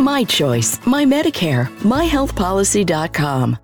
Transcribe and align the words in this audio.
My 0.00 0.24
choice, 0.24 0.80
my 0.86 1.04
Medicare, 1.04 1.68
myhealthpolicy.com. 1.84 3.58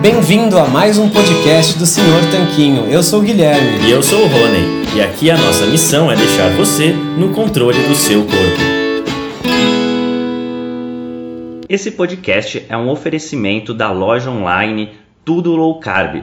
Bem-vindo 0.00 0.58
a 0.58 0.66
mais 0.66 0.96
um 0.96 1.10
podcast 1.10 1.78
do 1.78 1.84
Senhor 1.84 2.22
Tanquinho. 2.30 2.86
Eu 2.86 3.02
sou 3.02 3.20
o 3.20 3.22
Guilherme. 3.22 3.86
E 3.86 3.90
eu 3.90 4.02
sou 4.02 4.22
o 4.22 4.28
Rony. 4.28 4.96
E 4.96 5.02
aqui 5.02 5.30
a 5.30 5.36
nossa 5.36 5.66
missão 5.66 6.10
é 6.10 6.16
deixar 6.16 6.48
você 6.56 6.94
no 7.18 7.34
controle 7.34 7.86
do 7.86 7.94
seu 7.94 8.22
corpo. 8.22 8.64
Esse 11.68 11.90
podcast 11.90 12.64
é 12.66 12.76
um 12.78 12.88
oferecimento 12.88 13.74
da 13.74 13.90
loja 13.90 14.30
online 14.30 14.92
Tudo 15.22 15.54
Low 15.54 15.78
Carb. 15.80 16.22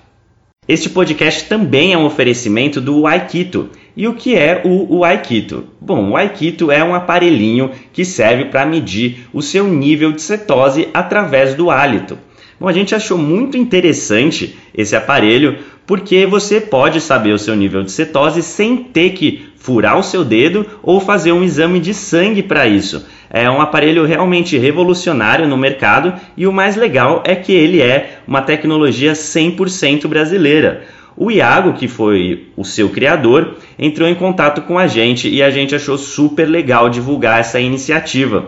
Este 0.71 0.89
podcast 0.89 1.49
também 1.49 1.91
é 1.91 1.97
um 1.97 2.05
oferecimento 2.05 2.79
do 2.79 3.05
Aikito. 3.05 3.67
E 3.93 4.07
o 4.07 4.13
que 4.13 4.37
é 4.37 4.61
o, 4.63 4.99
o 4.99 5.03
Aikito? 5.03 5.65
Bom, 5.81 6.11
o 6.11 6.15
Aikito 6.15 6.71
é 6.71 6.81
um 6.81 6.95
aparelhinho 6.95 7.71
que 7.91 8.05
serve 8.05 8.45
para 8.45 8.65
medir 8.65 9.27
o 9.33 9.41
seu 9.41 9.67
nível 9.67 10.13
de 10.13 10.21
cetose 10.21 10.87
através 10.93 11.55
do 11.55 11.69
hálito. 11.69 12.17
Bom, 12.57 12.69
a 12.69 12.71
gente 12.71 12.95
achou 12.95 13.17
muito 13.17 13.57
interessante 13.57 14.57
esse 14.73 14.95
aparelho 14.95 15.57
porque 15.85 16.25
você 16.25 16.61
pode 16.61 17.01
saber 17.01 17.33
o 17.33 17.37
seu 17.37 17.53
nível 17.53 17.83
de 17.83 17.91
cetose 17.91 18.41
sem 18.41 18.77
ter 18.77 19.09
que 19.09 19.49
furar 19.61 19.97
o 19.97 20.03
seu 20.03 20.25
dedo 20.25 20.65
ou 20.81 20.99
fazer 20.99 21.31
um 21.31 21.43
exame 21.43 21.79
de 21.79 21.93
sangue 21.93 22.41
para 22.41 22.67
isso. 22.67 23.05
É 23.29 23.49
um 23.49 23.61
aparelho 23.61 24.05
realmente 24.05 24.57
revolucionário 24.57 25.47
no 25.47 25.55
mercado 25.55 26.13
e 26.35 26.47
o 26.47 26.51
mais 26.51 26.75
legal 26.75 27.23
é 27.25 27.35
que 27.35 27.53
ele 27.53 27.81
é 27.81 28.19
uma 28.27 28.41
tecnologia 28.41 29.13
100% 29.13 30.07
brasileira. 30.07 30.83
O 31.15 31.29
Iago, 31.29 31.73
que 31.73 31.87
foi 31.87 32.47
o 32.57 32.63
seu 32.63 32.89
criador, 32.89 33.57
entrou 33.77 34.07
em 34.07 34.15
contato 34.15 34.61
com 34.61 34.79
a 34.79 34.87
gente 34.87 35.29
e 35.29 35.43
a 35.43 35.49
gente 35.49 35.75
achou 35.75 35.97
super 35.97 36.45
legal 36.45 36.89
divulgar 36.89 37.39
essa 37.39 37.59
iniciativa. 37.59 38.47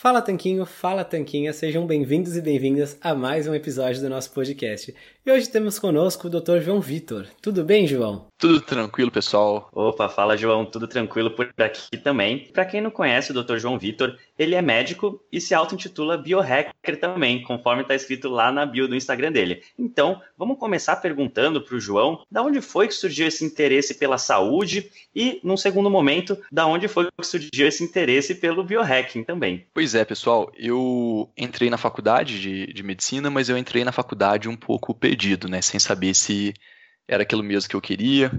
Fala 0.00 0.22
Tanquinho, 0.22 0.64
fala 0.64 1.04
Tanquinha, 1.04 1.52
sejam 1.52 1.84
bem-vindos 1.84 2.36
e 2.36 2.40
bem-vindas 2.40 2.96
a 3.00 3.16
mais 3.16 3.48
um 3.48 3.54
episódio 3.54 4.00
do 4.00 4.08
nosso 4.08 4.30
podcast. 4.30 4.94
E 5.28 5.30
hoje 5.30 5.46
temos 5.46 5.78
conosco 5.78 6.26
o 6.26 6.30
Dr. 6.30 6.58
João 6.60 6.80
Vitor. 6.80 7.26
Tudo 7.42 7.62
bem, 7.62 7.86
João? 7.86 8.28
Tudo 8.38 8.62
tranquilo, 8.62 9.10
pessoal. 9.10 9.68
Opa, 9.74 10.08
fala 10.08 10.38
João, 10.38 10.64
tudo 10.64 10.88
tranquilo 10.88 11.32
por 11.32 11.52
aqui 11.58 11.98
também. 11.98 12.48
Para 12.50 12.64
quem 12.64 12.80
não 12.80 12.90
conhece 12.90 13.30
o 13.30 13.34
Dr. 13.34 13.58
João 13.58 13.78
Vitor, 13.78 14.16
ele 14.38 14.54
é 14.54 14.62
médico 14.62 15.20
e 15.30 15.38
se 15.38 15.54
auto-intitula 15.54 16.16
biohacker 16.16 16.98
também, 16.98 17.42
conforme 17.42 17.82
está 17.82 17.94
escrito 17.94 18.28
lá 18.30 18.50
na 18.50 18.64
bio 18.64 18.88
do 18.88 18.94
Instagram 18.94 19.32
dele. 19.32 19.62
Então, 19.78 20.22
vamos 20.36 20.56
começar 20.56 20.96
perguntando 20.96 21.60
para 21.60 21.76
o 21.76 21.80
João 21.80 22.22
da 22.30 22.42
onde 22.42 22.62
foi 22.62 22.86
que 22.88 22.94
surgiu 22.94 23.26
esse 23.26 23.44
interesse 23.44 23.94
pela 23.94 24.16
saúde 24.16 24.88
e, 25.14 25.40
num 25.42 25.56
segundo 25.56 25.90
momento, 25.90 26.38
da 26.50 26.64
onde 26.64 26.88
foi 26.88 27.08
que 27.10 27.26
surgiu 27.26 27.66
esse 27.66 27.84
interesse 27.84 28.36
pelo 28.36 28.64
biohacking 28.64 29.24
também. 29.24 29.66
Pois 29.74 29.94
é, 29.94 30.04
pessoal, 30.06 30.50
eu 30.56 31.28
entrei 31.36 31.68
na 31.68 31.76
faculdade 31.76 32.40
de, 32.40 32.72
de 32.72 32.82
medicina, 32.82 33.28
mas 33.28 33.48
eu 33.48 33.58
entrei 33.58 33.84
na 33.84 33.92
faculdade 33.92 34.48
um 34.48 34.56
pouco 34.56 34.94
perdido, 34.94 35.17
né, 35.48 35.60
sem 35.62 35.80
saber 35.80 36.14
se 36.14 36.54
era 37.06 37.22
aquilo 37.22 37.42
mesmo 37.42 37.68
que 37.68 37.76
eu 37.76 37.80
queria. 37.80 38.30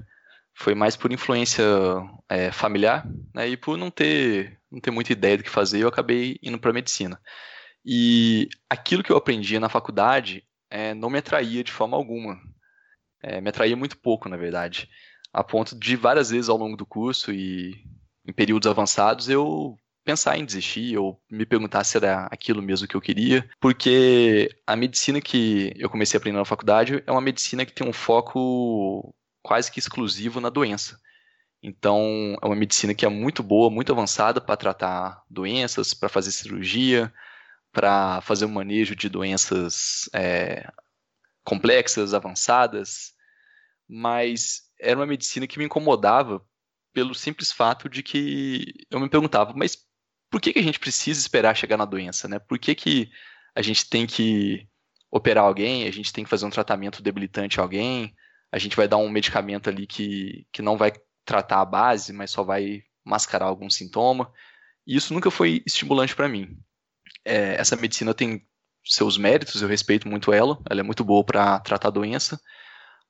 Foi 0.54 0.76
mais 0.76 0.96
por 0.96 1.12
influência 1.12 1.64
é, 2.28 2.52
familiar, 2.52 3.08
né, 3.34 3.48
e 3.50 3.58
por 3.58 3.78
não 3.78 3.90
ter, 3.90 4.60
não 4.72 4.80
ter 4.80 4.92
muita 4.92 5.14
ideia 5.14 5.38
do 5.38 5.44
que 5.44 5.50
fazer, 5.50 5.82
eu 5.82 5.88
acabei 5.88 6.38
indo 6.44 6.60
para 6.60 6.74
medicina. 6.74 7.20
E 7.86 8.50
aquilo 8.70 9.04
que 9.04 9.12
eu 9.12 9.18
aprendia 9.18 9.60
na 9.60 9.70
faculdade 9.70 10.44
é, 10.70 10.94
não 10.94 11.10
me 11.10 11.20
atraía 11.20 11.64
de 11.64 11.72
forma 11.72 11.98
alguma. 11.98 12.40
É, 13.22 13.42
me 13.42 13.50
atraía 13.50 13.76
muito 13.76 13.98
pouco, 13.98 14.30
na 14.30 14.38
verdade. 14.38 14.90
A 15.34 15.44
ponto 15.44 15.78
de 15.78 15.96
várias 15.96 16.30
vezes 16.30 16.50
ao 16.50 16.58
longo 16.58 16.78
do 16.78 16.86
curso 16.86 17.32
e 17.32 17.76
em 18.28 18.34
períodos 18.34 18.70
avançados 18.70 19.30
eu 19.30 19.78
pensar 20.04 20.38
em 20.38 20.46
desistir 20.46 20.98
ou 20.98 21.22
me 21.30 21.46
perguntar 21.46 21.84
se 21.84 21.98
era 21.98 22.26
aquilo 22.32 22.62
mesmo 22.62 22.88
que 22.88 22.96
eu 22.96 23.02
queria, 23.02 23.48
porque 23.60 24.50
a 24.66 24.76
medicina 24.76 25.22
que 25.22 25.74
eu 25.76 25.90
comecei 25.90 26.18
a 26.18 26.20
aprender 26.20 26.38
na 26.38 26.46
faculdade 26.46 27.04
é 27.06 27.12
uma 27.12 27.22
medicina 27.22 27.66
que 27.66 27.74
tem 27.74 27.88
um 27.88 27.94
foco 27.94 29.14
quase 29.42 29.72
que 29.72 29.80
exclusivo 29.80 30.40
na 30.40 30.50
doença. 30.50 31.00
Então, 31.62 32.38
é 32.42 32.46
uma 32.46 32.56
medicina 32.56 32.94
que 32.94 33.06
é 33.06 33.10
muito 33.10 33.44
boa, 33.44 33.70
muito 33.70 33.92
avançada 33.92 34.40
para 34.40 34.56
tratar 34.56 35.24
doenças, 35.30 35.94
para 35.94 36.08
fazer 36.08 36.32
cirurgia, 36.32 37.14
para 37.72 38.22
fazer 38.22 38.46
um 38.46 38.50
manejo 38.50 38.96
de 38.96 39.10
doenças 39.10 40.10
é, 40.14 40.72
complexas, 41.44 42.14
avançadas, 42.14 43.14
mas 43.88 44.62
era 44.80 44.98
uma 44.98 45.06
medicina 45.06 45.48
que 45.48 45.60
me 45.60 45.66
incomodava 45.66 46.42
pelo 46.94 47.14
simples 47.14 47.52
fato 47.52 47.90
de 47.90 48.02
que 48.02 48.74
eu 48.90 49.00
me 49.00 49.10
perguntava, 49.10 49.54
mas 49.56 49.89
por 50.30 50.40
que, 50.40 50.54
que 50.54 50.60
a 50.60 50.64
gente 50.64 50.80
precisa 50.80 51.20
esperar 51.20 51.56
chegar 51.56 51.78
na 51.78 51.86
doença, 51.86 52.28
né? 52.28 52.40
Por 52.40 52.60
que, 52.60 52.76
que 52.76 53.10
a 53.56 53.62
gente 53.62 53.90
tem 53.90 54.06
que 54.06 54.68
operar 55.12 55.44
alguém, 55.44 55.88
a 55.88 55.92
gente 55.92 56.14
tem 56.14 56.24
que 56.24 56.30
fazer 56.30 56.46
um 56.46 56.52
tratamento 56.52 57.02
debilitante 57.02 57.60
a 57.60 57.64
alguém, 57.64 58.14
a 58.52 58.58
gente 58.58 58.76
vai 58.76 58.88
dar 58.88 58.98
um 58.98 59.10
medicamento 59.10 59.70
ali 59.70 59.88
que, 59.88 60.46
que 60.52 60.62
não 60.62 60.78
vai 60.78 60.92
tratar 61.26 61.62
a 61.62 61.66
base, 61.66 62.14
mas 62.14 62.32
só 62.32 62.44
vai 62.44 62.84
mascarar 63.04 63.46
algum 63.46 63.70
sintoma. 63.70 64.32
E 64.86 64.96
isso 64.96 65.14
nunca 65.14 65.32
foi 65.32 65.64
estimulante 65.66 66.16
para 66.16 66.30
mim. 66.30 66.58
É, 67.26 67.56
essa 67.56 67.76
medicina 67.76 68.14
tem 68.14 68.46
seus 68.84 69.18
méritos, 69.18 69.62
eu 69.62 69.68
respeito 69.68 70.08
muito 70.08 70.32
ela, 70.34 70.60
ela 70.70 70.80
é 70.80 70.84
muito 70.84 71.04
boa 71.04 71.24
para 71.24 71.60
tratar 71.60 71.90
doença, 71.90 72.40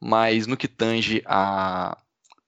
mas 0.02 0.48
no 0.48 0.58
que 0.58 0.68
tange 0.68 1.22
a 1.26 1.98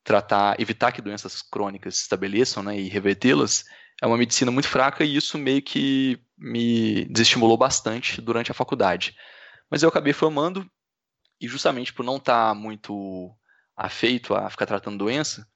tratar, 0.04 0.60
evitar 0.60 0.92
que 0.92 1.02
doenças 1.02 1.42
crônicas 1.42 1.96
se 1.98 2.02
estabeleçam 2.02 2.64
né, 2.64 2.78
e 2.78 2.90
revertê-las, 2.90 3.64
é 4.02 4.08
uma 4.08 4.18
medicina 4.18 4.52
muito 4.52 4.68
fraca 4.68 5.04
e 5.04 5.16
isso 5.16 5.38
meio 5.38 5.62
que 5.62 6.20
me 6.38 7.06
desestimulou 7.06 7.56
bastante 7.56 8.20
durante 8.20 8.50
a 8.52 8.56
faculdade. 8.56 9.16
Mas 9.70 9.84
eu 9.84 9.90
acabei 9.90 10.12
formando 10.12 10.70
e 11.40 11.48
justamente 11.48 11.94
por 11.94 12.04
não 12.04 12.18
estar 12.18 12.50
tá 12.50 12.56
muito 12.56 13.32
afeito 13.78 14.34
a 14.34 14.50
ficar 14.50 14.66
tratando 14.66 14.98
doença, 14.98 15.48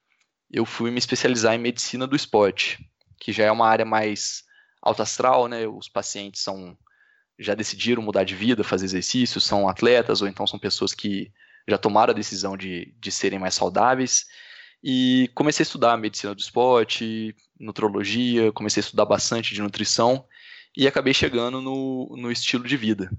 eu 0.49 0.65
fui 0.65 0.91
me 0.91 0.99
especializar 0.99 1.55
em 1.55 1.59
medicina 1.59 2.05
do 2.05 2.15
esporte, 2.15 2.79
que 3.19 3.33
já 3.33 3.45
é 3.45 3.51
uma 3.51 3.67
área 3.67 3.85
mais 3.85 4.43
alta 4.81 5.03
astral, 5.03 5.47
né? 5.47 5.67
Os 5.67 5.89
pacientes 5.89 6.41
são 6.41 6.77
já 7.37 7.53
decidiram 7.53 8.01
mudar 8.01 8.23
de 8.23 8.33
vida, 8.33 8.63
fazer 8.63 8.85
exercícios, 8.85 9.43
são 9.43 9.67
atletas 9.67 10.21
ou 10.21 10.27
então 10.27 10.47
são 10.47 10.57
pessoas 10.57 10.93
que 10.93 11.31
já 11.67 11.77
tomaram 11.77 12.11
a 12.11 12.15
decisão 12.15 12.55
de, 12.55 12.95
de 12.97 13.11
serem 13.11 13.39
mais 13.39 13.55
saudáveis. 13.55 14.25
E 14.87 15.31
comecei 15.33 15.63
a 15.63 15.65
estudar 15.65 15.97
medicina 15.97 16.35
do 16.35 16.39
esporte, 16.39 17.35
nutrologia, 17.59 18.51
comecei 18.51 18.81
a 18.81 18.85
estudar 18.85 19.05
bastante 19.05 19.51
de 19.51 19.59
nutrição 19.59 20.23
e 20.77 20.87
acabei 20.87 21.11
chegando 21.11 21.59
no, 21.59 22.15
no 22.15 22.31
estilo 22.31 22.63
de 22.63 22.77
vida. 22.77 23.09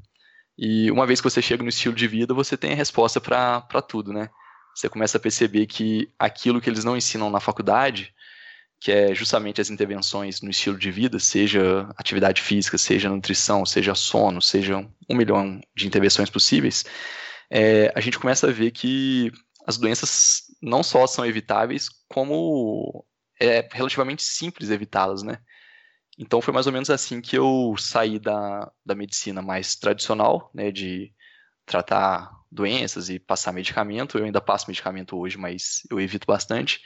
E 0.57 0.89
uma 0.93 1.05
vez 1.05 1.21
que 1.21 1.29
você 1.29 1.43
chega 1.43 1.65
no 1.65 1.69
estilo 1.69 1.97
de 1.97 2.07
vida, 2.07 2.33
você 2.33 2.57
tem 2.57 2.73
a 2.73 2.77
resposta 2.77 3.21
para 3.21 3.83
tudo, 3.83 4.13
né? 4.13 4.31
Você 4.77 4.89
começa 4.89 5.17
a 5.17 5.21
perceber 5.21 5.67
que 5.67 6.09
aquilo 6.17 6.61
que 6.61 6.71
eles 6.71 6.85
não 6.85 6.97
ensinam 6.97 7.31
na 7.31 7.41
faculdade, 7.41 8.15
que 8.79 8.93
é 8.93 9.13
justamente 9.13 9.61
as 9.61 9.69
intervenções 9.69 10.41
no 10.43 10.51
estilo 10.51 10.79
de 10.79 10.93
vida, 10.93 11.19
seja 11.19 11.89
atividade 11.97 12.43
física, 12.43 12.79
seja 12.79 13.11
nutrição, 13.11 13.67
seja 13.67 13.93
sono, 13.93 14.41
seja 14.41 14.87
um 15.11 15.17
milhão 15.17 15.61
de 15.75 15.89
intervenções 15.89 16.31
possíveis, 16.31 16.85
é, 17.51 17.93
a 17.93 18.01
gente 18.01 18.21
começa 18.21 18.47
a 18.49 18.53
ver 18.53 18.71
que 18.71 19.33
as 19.67 19.77
doenças 19.77 20.46
não 20.67 20.83
só 20.83 21.07
são 21.07 21.25
evitáveis, 21.25 21.89
como 22.09 23.07
é 23.41 23.67
relativamente 23.73 24.25
simples 24.25 24.69
evitá-las, 24.69 25.23
né? 25.23 25.39
Então 26.19 26.41
foi 26.41 26.53
mais 26.53 26.67
ou 26.67 26.73
menos 26.73 26.91
assim 26.91 27.21
que 27.21 27.39
eu 27.39 27.77
saí 27.79 28.19
da, 28.19 28.71
da 28.85 28.95
medicina 28.95 29.41
mais 29.41 29.77
tradicional, 29.77 30.51
né, 30.53 30.73
de 30.73 31.13
tratar 31.65 32.33
doenças 32.51 33.09
e 33.09 33.19
passar 33.19 33.53
medicamento. 33.53 34.19
Eu 34.19 34.25
ainda 34.25 34.41
passo 34.41 34.69
medicamento 34.69 35.17
hoje, 35.17 35.39
mas 35.39 35.83
eu 35.91 36.01
evito 36.01 36.27
bastante. 36.27 36.81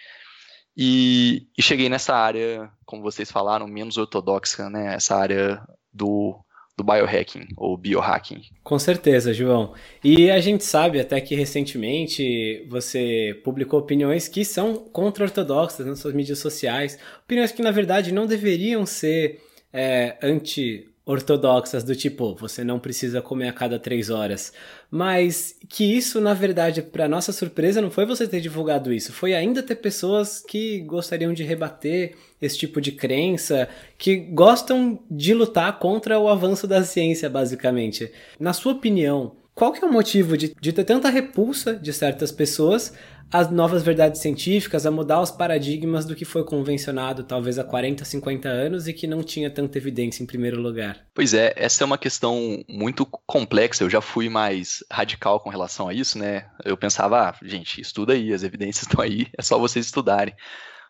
E, 0.76 1.48
e 1.56 1.62
cheguei 1.62 1.88
nessa 1.88 2.14
área, 2.14 2.70
como 2.84 3.02
vocês 3.02 3.30
falaram, 3.30 3.66
menos 3.66 3.96
ortodoxa, 3.96 4.68
né, 4.68 4.94
essa 4.94 5.16
área 5.16 5.62
do 5.92 6.44
do 6.80 6.84
biohacking 6.84 7.48
ou 7.56 7.76
biohacking. 7.76 8.42
Com 8.64 8.78
certeza, 8.78 9.34
João. 9.34 9.74
E 10.02 10.30
a 10.30 10.40
gente 10.40 10.64
sabe 10.64 10.98
até 10.98 11.20
que 11.20 11.34
recentemente 11.34 12.64
você 12.68 13.38
publicou 13.44 13.78
opiniões 13.78 14.26
que 14.26 14.44
são 14.44 14.76
contra-ortodoxas 14.76 15.86
nas 15.86 15.98
suas 15.98 16.14
mídias 16.14 16.38
sociais, 16.38 16.98
opiniões 17.24 17.52
que 17.52 17.62
na 17.62 17.70
verdade 17.70 18.12
não 18.12 18.26
deveriam 18.26 18.86
ser 18.86 19.40
é, 19.72 20.16
anti 20.22 20.89
ortodoxas 21.10 21.82
do 21.82 21.96
tipo, 21.96 22.36
você 22.36 22.62
não 22.62 22.78
precisa 22.78 23.20
comer 23.20 23.48
a 23.48 23.52
cada 23.52 23.80
três 23.80 24.10
horas. 24.10 24.52
Mas 24.88 25.56
que 25.68 25.84
isso, 25.84 26.20
na 26.20 26.32
verdade, 26.32 26.82
para 26.82 27.08
nossa 27.08 27.32
surpresa, 27.32 27.80
não 27.80 27.90
foi 27.90 28.06
você 28.06 28.28
ter 28.28 28.40
divulgado 28.40 28.92
isso, 28.92 29.12
foi 29.12 29.34
ainda 29.34 29.62
ter 29.62 29.76
pessoas 29.76 30.42
que 30.46 30.80
gostariam 30.80 31.32
de 31.32 31.42
rebater 31.42 32.14
esse 32.40 32.56
tipo 32.56 32.80
de 32.80 32.92
crença, 32.92 33.68
que 33.98 34.16
gostam 34.16 35.00
de 35.10 35.34
lutar 35.34 35.78
contra 35.80 36.18
o 36.18 36.28
avanço 36.28 36.66
da 36.66 36.84
ciência, 36.84 37.28
basicamente. 37.28 38.10
Na 38.38 38.52
sua 38.52 38.72
opinião, 38.72 39.32
qual 39.52 39.72
que 39.72 39.84
é 39.84 39.88
o 39.88 39.92
motivo 39.92 40.36
de, 40.36 40.54
de 40.60 40.72
ter 40.72 40.84
tanta 40.84 41.10
repulsa 41.10 41.74
de 41.74 41.92
certas 41.92 42.30
pessoas 42.30 42.94
as 43.32 43.50
novas 43.50 43.82
verdades 43.82 44.20
científicas, 44.20 44.84
a 44.84 44.90
mudar 44.90 45.20
os 45.20 45.30
paradigmas 45.30 46.04
do 46.04 46.16
que 46.16 46.24
foi 46.24 46.44
convencionado 46.44 47.22
talvez 47.22 47.58
há 47.58 47.64
40, 47.64 48.04
50 48.04 48.48
anos 48.48 48.88
e 48.88 48.92
que 48.92 49.06
não 49.06 49.22
tinha 49.22 49.50
tanta 49.50 49.78
evidência 49.78 50.22
em 50.22 50.26
primeiro 50.26 50.60
lugar. 50.60 51.06
Pois 51.14 51.32
é, 51.32 51.52
essa 51.56 51.84
é 51.84 51.86
uma 51.86 51.98
questão 51.98 52.64
muito 52.68 53.06
complexa. 53.06 53.84
Eu 53.84 53.90
já 53.90 54.00
fui 54.00 54.28
mais 54.28 54.84
radical 54.90 55.38
com 55.40 55.50
relação 55.50 55.88
a 55.88 55.94
isso, 55.94 56.18
né? 56.18 56.46
Eu 56.64 56.76
pensava, 56.76 57.28
ah, 57.28 57.34
gente, 57.42 57.80
estuda 57.80 58.12
aí, 58.12 58.32
as 58.32 58.42
evidências 58.42 58.82
estão 58.88 59.00
aí, 59.00 59.28
é 59.38 59.42
só 59.42 59.58
vocês 59.58 59.86
estudarem. 59.86 60.34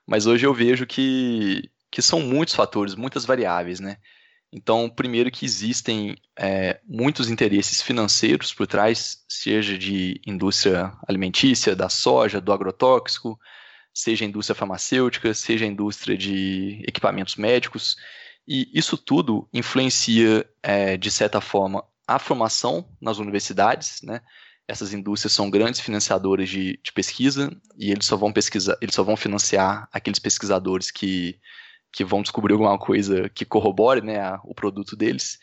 Mas 0.06 0.26
hoje 0.26 0.46
eu 0.46 0.54
vejo 0.54 0.86
que, 0.86 1.70
que 1.90 2.00
são 2.00 2.20
muitos 2.20 2.54
fatores, 2.54 2.94
muitas 2.94 3.24
variáveis, 3.24 3.80
né? 3.80 3.96
Então, 4.52 4.90
primeiro 4.90 5.30
que 5.30 5.44
existem 5.44 6.16
é, 6.36 6.80
muitos 6.84 7.30
interesses 7.30 7.80
financeiros 7.80 8.52
por 8.52 8.66
trás, 8.66 9.24
seja 9.28 9.78
de 9.78 10.20
indústria 10.26 10.92
alimentícia, 11.06 11.76
da 11.76 11.88
soja, 11.88 12.40
do 12.40 12.52
agrotóxico, 12.52 13.38
seja 13.94 14.24
indústria 14.24 14.56
farmacêutica, 14.56 15.32
seja 15.34 15.64
indústria 15.64 16.16
de 16.16 16.82
equipamentos 16.86 17.36
médicos, 17.36 17.96
e 18.46 18.68
isso 18.74 18.96
tudo 18.96 19.48
influencia, 19.52 20.44
é, 20.62 20.96
de 20.96 21.10
certa 21.10 21.40
forma, 21.40 21.84
a 22.06 22.18
formação 22.18 22.88
nas 23.00 23.18
universidades, 23.18 24.02
né? 24.02 24.20
Essas 24.66 24.92
indústrias 24.92 25.32
são 25.32 25.50
grandes 25.50 25.80
financiadores 25.80 26.48
de, 26.48 26.78
de 26.82 26.92
pesquisa 26.92 27.50
e 27.76 27.90
eles 27.90 28.06
só 28.06 28.16
vão 28.16 28.32
pesquisar, 28.32 28.76
eles 28.80 28.94
só 28.94 29.02
vão 29.02 29.16
financiar 29.16 29.88
aqueles 29.92 30.18
pesquisadores 30.18 30.90
que 30.90 31.40
que 31.92 32.04
vão 32.04 32.22
descobrir 32.22 32.52
alguma 32.52 32.78
coisa 32.78 33.28
que 33.28 33.44
corrobore 33.44 34.00
né, 34.00 34.20
a, 34.20 34.40
o 34.44 34.54
produto 34.54 34.96
deles. 34.96 35.38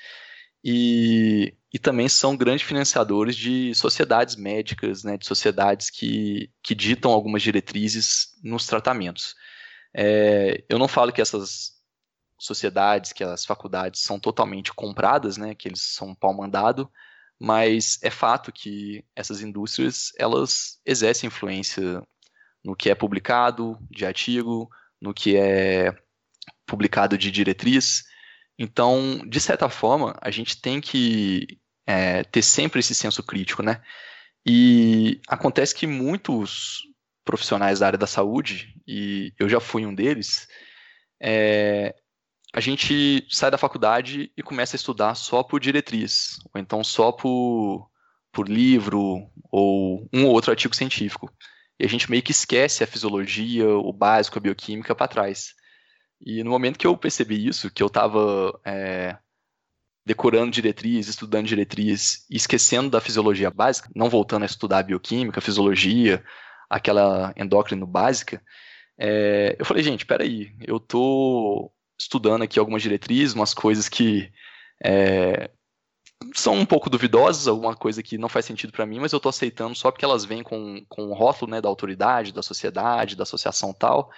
E, 0.63 1.55
e 1.73 1.79
também 1.79 2.09
são 2.09 2.35
grandes 2.35 2.65
financiadores 2.65 3.35
de 3.35 3.73
sociedades 3.75 4.35
médicas, 4.35 5.03
né, 5.03 5.17
de 5.17 5.25
sociedades 5.25 5.89
que, 5.89 6.51
que 6.63 6.73
ditam 6.73 7.11
algumas 7.11 7.41
diretrizes 7.41 8.38
nos 8.44 8.65
tratamentos. 8.65 9.35
É, 9.95 10.63
eu 10.69 10.77
não 10.79 10.88
falo 10.88 11.11
que 11.11 11.21
essas 11.21 11.77
sociedades, 12.39 13.13
que 13.13 13.23
as 13.23 13.45
faculdades 13.45 14.01
são 14.01 14.19
totalmente 14.19 14.73
compradas, 14.73 15.38
né, 15.38 15.55
que 15.55 15.67
eles 15.67 15.81
são 15.81 16.13
pau 16.13 16.33
mandado, 16.33 16.89
mas 17.39 17.99
é 18.01 18.09
fato 18.09 18.51
que 18.51 19.03
essas 19.15 19.41
indústrias 19.41 20.11
elas 20.17 20.79
exercem 20.85 21.27
influência 21.27 22.01
no 22.63 22.75
que 22.75 22.89
é 22.89 22.95
publicado 22.95 23.77
de 23.89 24.05
artigo, 24.05 24.69
no 24.99 25.13
que 25.13 25.38
é 25.38 25.95
publicado 26.67 27.17
de 27.17 27.31
diretriz. 27.31 28.03
Então, 28.59 29.23
de 29.27 29.39
certa 29.39 29.69
forma, 29.69 30.15
a 30.21 30.30
gente 30.30 30.61
tem 30.61 30.80
que 30.80 31.59
é, 31.85 32.23
ter 32.23 32.44
sempre 32.44 32.81
esse 32.81 32.94
senso 32.94 33.23
crítico, 33.23 33.63
né? 33.63 33.81
E 34.45 35.19
acontece 35.27 35.73
que 35.73 35.87
muitos 35.87 36.81
profissionais 37.25 37.80
da 37.80 37.87
área 37.87 37.97
da 37.97 38.07
saúde, 38.07 38.75
e 38.87 39.33
eu 39.39 39.49
já 39.49 39.59
fui 39.59 39.85
um 39.85 39.94
deles, 39.94 40.47
é, 41.21 41.95
a 42.53 42.59
gente 42.59 43.25
sai 43.30 43.51
da 43.51 43.57
faculdade 43.57 44.31
e 44.35 44.44
começa 44.44 44.75
a 44.75 44.77
estudar 44.80 45.15
só 45.15 45.44
por 45.44 45.59
diretriz, 45.59 46.37
ou 46.53 46.61
então 46.61 46.83
só 46.83 47.11
por, 47.11 47.89
por 48.31 48.47
livro, 48.47 49.30
ou 49.51 50.07
um 50.13 50.25
ou 50.25 50.31
outro 50.31 50.51
artigo 50.51 50.75
científico. 50.75 51.31
E 51.80 51.85
a 51.85 51.89
gente 51.89 52.09
meio 52.09 52.23
que 52.23 52.31
esquece 52.31 52.83
a 52.83 52.87
fisiologia, 52.87 53.68
o 53.68 53.94
básico, 53.94 54.37
a 54.37 54.42
bioquímica 54.42 54.95
para 54.95 55.07
trás. 55.07 55.53
E 56.19 56.44
no 56.44 56.50
momento 56.50 56.80
que 56.80 56.88
eu 56.88 56.97
percebi 56.97 57.47
isso, 57.47 57.71
que 57.71 57.83
eu 57.83 57.88
estava 57.88 58.59
é, 58.66 59.18
decorando 60.06 60.52
diretriz, 60.52 61.07
estudando 61.07 61.47
diretriz, 61.47 62.26
esquecendo 62.30 62.90
da 62.90 63.02
fisiologia 63.02 63.52
básica, 63.52 63.90
não 63.95 64.09
voltando 64.09 64.44
a 64.44 64.47
estudar 64.47 64.83
bioquímica, 64.83 65.42
fisiologia, 65.42 66.24
aquela 66.69 67.33
endócrino 67.38 67.86
básica, 67.86 68.42
é, 68.97 69.56
eu 69.59 69.66
falei, 69.66 69.83
gente, 69.83 70.06
peraí, 70.06 70.56
eu 70.66 70.80
tô 70.80 71.71
estudando 72.00 72.42
aqui 72.42 72.57
algumas 72.57 72.81
diretrizes, 72.81 73.36
umas 73.36 73.54
coisas 73.54 73.88
que 73.88 74.31
é, 74.83 75.52
são 76.33 76.56
um 76.56 76.66
pouco 76.66 76.90
duvidosas, 76.90 77.47
alguma 77.47 77.76
coisa 77.76 78.02
que 78.02 78.18
não 78.18 78.28
faz 78.28 78.45
sentido 78.45 78.74
para 78.74 78.86
mim, 78.86 79.00
mas 79.00 79.14
eu 79.14 79.19
tô 79.19 79.30
aceitando 79.30 79.76
só 79.76 79.92
porque 79.92 80.06
elas 80.06 80.26
vêm 80.26 80.42
com, 80.42 80.83
com 80.90 81.07
o 81.07 81.14
rótulo 81.14 81.52
né, 81.52 81.62
da 81.62 81.69
autoridade, 81.69 82.33
da 82.33 82.42
sociedade, 82.42 83.16
da 83.16 83.24
associação 83.24 83.71
tal, 83.71 84.09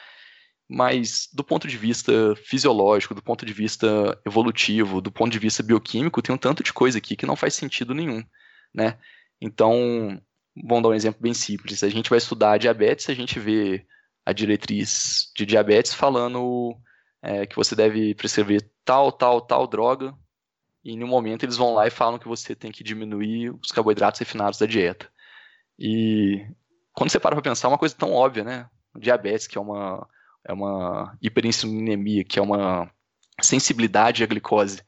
mas 0.69 1.27
do 1.33 1.43
ponto 1.43 1.67
de 1.67 1.75
vista 1.75 2.35
fisiológico, 2.35 3.15
do 3.15 3.23
ponto 3.23 3.43
de 3.43 3.51
vista 3.51 4.21
evolutivo, 4.23 5.01
do 5.01 5.11
ponto 5.11 5.31
de 5.31 5.39
vista 5.39 5.63
bioquímico, 5.63 6.21
tem 6.21 6.33
um 6.33 6.37
tanto 6.37 6.61
de 6.61 6.71
coisa 6.71 6.99
aqui 6.99 7.15
que 7.15 7.25
não 7.25 7.35
faz 7.35 7.55
sentido 7.55 7.95
nenhum, 7.95 8.23
né? 8.71 8.99
Então, 9.41 10.21
vamos 10.55 10.83
dar 10.83 10.89
um 10.89 10.93
exemplo 10.93 11.19
bem 11.19 11.33
simples. 11.33 11.83
A 11.83 11.89
gente 11.89 12.09
vai 12.09 12.19
estudar 12.19 12.59
diabetes, 12.59 13.09
a 13.09 13.15
gente 13.15 13.39
vê 13.39 13.83
a 14.23 14.31
diretriz 14.31 15.31
de 15.35 15.43
diabetes 15.43 15.91
falando 15.91 16.77
é, 17.19 17.47
que 17.47 17.55
você 17.55 17.75
deve 17.75 18.13
prescrever 18.13 18.69
tal, 18.85 19.11
tal, 19.11 19.41
tal 19.41 19.65
droga, 19.65 20.13
e 20.83 20.91
em 20.91 21.03
um 21.03 21.07
momento 21.07 21.43
eles 21.43 21.57
vão 21.57 21.73
lá 21.73 21.87
e 21.87 21.91
falam 21.91 22.19
que 22.19 22.27
você 22.27 22.53
tem 22.53 22.71
que 22.71 22.83
diminuir 22.83 23.49
os 23.49 23.71
carboidratos 23.71 24.19
refinados 24.19 24.59
da 24.59 24.67
dieta. 24.67 25.09
E 25.79 26.45
quando 26.93 27.09
você 27.09 27.19
para 27.19 27.35
para 27.35 27.41
pensar, 27.41 27.67
é 27.67 27.71
uma 27.71 27.77
coisa 27.77 27.95
tão 27.95 28.11
óbvia, 28.11 28.43
né? 28.43 28.69
Diabetes, 28.95 29.47
que 29.47 29.57
é 29.57 29.61
uma 29.61 30.07
é 30.49 30.53
uma 30.53 31.15
hiperinsulinemia, 31.21 32.23
que 32.23 32.39
é 32.39 32.41
uma 32.41 32.91
sensibilidade 33.39 34.23
à 34.23 34.27
glicose. 34.27 34.81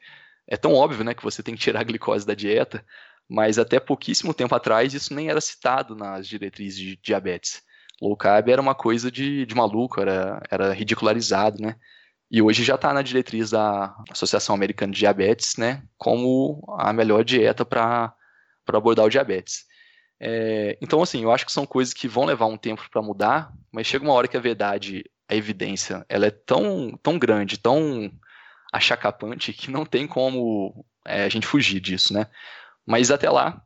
É 0.47 0.57
tão 0.57 0.73
óbvio, 0.73 1.03
né, 1.03 1.13
que 1.13 1.23
você 1.23 1.43
tem 1.43 1.55
que 1.55 1.61
tirar 1.61 1.81
a 1.81 1.83
glicose 1.83 2.25
da 2.25 2.33
dieta, 2.33 2.83
mas 3.29 3.59
até 3.59 3.79
pouquíssimo 3.79 4.33
tempo 4.33 4.55
atrás 4.55 4.93
isso 4.93 5.13
nem 5.13 5.29
era 5.29 5.39
citado 5.39 5.95
nas 5.95 6.27
diretrizes 6.27 6.79
de 6.79 6.95
diabetes. 6.97 7.61
Low 8.01 8.17
carb 8.17 8.49
era 8.49 8.61
uma 8.61 8.73
coisa 8.73 9.11
de, 9.11 9.45
de 9.45 9.53
maluco, 9.53 10.01
era, 10.01 10.41
era 10.49 10.73
ridicularizado, 10.73 11.61
né? 11.61 11.75
E 12.31 12.41
hoje 12.41 12.63
já 12.63 12.75
está 12.75 12.91
na 12.91 13.03
diretriz 13.03 13.51
da 13.51 13.95
Associação 14.09 14.55
Americana 14.55 14.91
de 14.91 14.99
Diabetes, 14.99 15.57
né, 15.57 15.83
como 15.97 16.63
a 16.79 16.91
melhor 16.91 17.23
dieta 17.23 17.63
para 17.63 18.15
abordar 18.67 19.05
o 19.05 19.09
diabetes. 19.09 19.65
É, 20.19 20.77
então, 20.81 21.03
assim, 21.03 21.23
eu 21.23 21.31
acho 21.31 21.45
que 21.45 21.51
são 21.51 21.65
coisas 21.65 21.93
que 21.93 22.07
vão 22.07 22.25
levar 22.25 22.45
um 22.45 22.57
tempo 22.57 22.87
para 22.89 23.01
mudar, 23.01 23.53
mas 23.71 23.85
chega 23.85 24.05
uma 24.05 24.13
hora 24.13 24.27
que 24.27 24.37
a 24.37 24.41
verdade, 24.41 25.03
a 25.31 25.35
evidência, 25.35 26.05
ela 26.09 26.25
é 26.25 26.31
tão, 26.31 26.91
tão 27.01 27.17
grande, 27.17 27.57
tão 27.57 28.11
achacapante, 28.71 29.53
que 29.53 29.71
não 29.71 29.85
tem 29.85 30.05
como 30.05 30.85
é, 31.05 31.23
a 31.23 31.29
gente 31.29 31.47
fugir 31.47 31.79
disso, 31.79 32.13
né? 32.13 32.27
Mas 32.85 33.09
até 33.09 33.29
lá, 33.29 33.63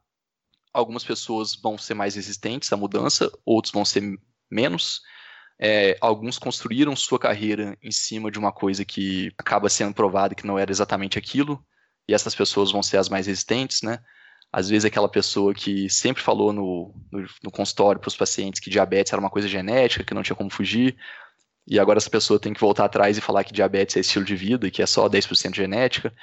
algumas 0.72 1.03
pessoas 1.03 1.55
vão 1.55 1.75
ser 1.75 1.95
mais 1.95 2.15
resistentes 2.15 2.72
à 2.72 2.77
mudança, 2.77 3.31
outros 3.43 3.74
vão 3.74 3.84
ser 3.84 4.03
menos, 4.50 5.01
é, 5.60 5.98
alguns 6.01 6.38
construíram 6.38 6.95
sua 6.95 7.17
carreira 7.17 7.75
em 7.81 7.91
cima 7.91 8.29
de 8.29 8.38
uma 8.38 8.51
coisa 8.51 8.86
que 8.86 9.34
acaba 9.36 9.67
sendo 9.67 9.93
provada 9.93 10.36
que 10.36 10.45
não 10.45 10.60
era 10.60 10.72
exatamente 10.72 11.17
aquilo, 11.17 11.65
e 12.07 12.13
essas 12.13 12.36
pessoas 12.36 12.72
vão 12.72 12.84
ser 12.84 12.98
as 12.98 13.10
mais 13.10 13.25
resistentes, 13.25 13.81
né? 13.81 14.00
Às 14.51 14.69
vezes 14.69 14.86
aquela 14.86 15.10
pessoa 15.10 15.53
que 15.53 15.89
sempre 15.89 16.22
falou 16.22 16.53
no, 16.53 16.93
no, 17.12 17.25
no 17.43 17.51
consultório 17.51 18.00
para 18.00 18.07
os 18.07 18.15
pacientes 18.15 18.62
que 18.62 18.69
diabetes 18.69 19.12
era 19.12 19.19
uma 19.19 19.31
coisa 19.31 19.48
genética, 19.48 20.03
que 20.03 20.13
não 20.13 20.22
tinha 20.22 20.36
como 20.36 20.51
fugir, 20.51 20.95
e 21.67 21.79
agora 21.79 21.98
essa 21.98 22.10
pessoa 22.10 22.39
tem 22.39 22.53
que 22.53 22.60
voltar 22.60 22.86
atrás 22.86 23.17
e 23.17 23.22
falar 23.22 23.43
que 23.43 23.53
diabetes 23.53 23.98
é 23.98 24.00
estilo 24.00 24.25
de 24.25 24.36
vida 24.36 24.67
e 24.67 24.72
que 24.72 24.81
é 24.81 24.86
só 24.86 25.10
10% 25.10 25.55
genética. 25.55 26.13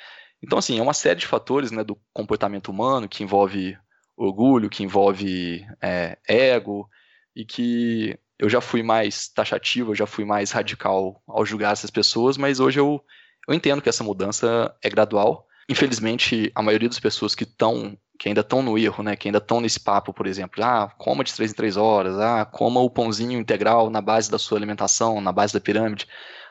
Então, 0.42 0.58
assim, 0.58 0.78
é 0.78 0.82
uma 0.82 0.94
série 0.94 1.20
de 1.20 1.26
fatores 1.26 1.70
né, 1.70 1.82
do 1.84 1.98
comportamento 2.12 2.68
humano 2.68 3.08
que 3.08 3.22
envolve 3.22 3.76
orgulho, 4.16 4.70
que 4.70 4.82
envolve 4.82 5.64
é, 5.80 6.18
ego, 6.28 6.88
e 7.34 7.44
que 7.44 8.18
eu 8.38 8.48
já 8.48 8.60
fui 8.60 8.82
mais 8.82 9.28
taxativo, 9.28 9.92
eu 9.92 9.94
já 9.94 10.06
fui 10.06 10.24
mais 10.24 10.50
radical 10.50 11.22
ao 11.26 11.46
julgar 11.46 11.72
essas 11.72 11.90
pessoas, 11.90 12.36
mas 12.36 12.60
hoje 12.60 12.80
eu, 12.80 13.02
eu 13.48 13.54
entendo 13.54 13.80
que 13.80 13.88
essa 13.88 14.04
mudança 14.04 14.74
é 14.82 14.90
gradual. 14.90 15.46
Infelizmente, 15.68 16.50
a 16.54 16.62
maioria 16.62 16.88
das 16.88 16.98
pessoas 16.98 17.34
que 17.34 17.44
estão 17.44 17.96
que 18.22 18.28
ainda 18.28 18.40
estão 18.40 18.62
no 18.62 18.78
erro, 18.78 19.02
né, 19.02 19.16
que 19.16 19.26
ainda 19.26 19.38
estão 19.38 19.60
nesse 19.60 19.80
papo, 19.80 20.14
por 20.14 20.28
exemplo, 20.28 20.62
ah, 20.62 20.88
coma 20.96 21.24
de 21.24 21.34
3 21.34 21.50
em 21.50 21.54
3 21.54 21.76
horas, 21.76 22.16
ah, 22.20 22.44
coma 22.44 22.78
o 22.78 22.88
pãozinho 22.88 23.36
integral 23.40 23.90
na 23.90 24.00
base 24.00 24.30
da 24.30 24.38
sua 24.38 24.56
alimentação, 24.56 25.20
na 25.20 25.32
base 25.32 25.52
da 25.52 25.60
pirâmide. 25.60 26.06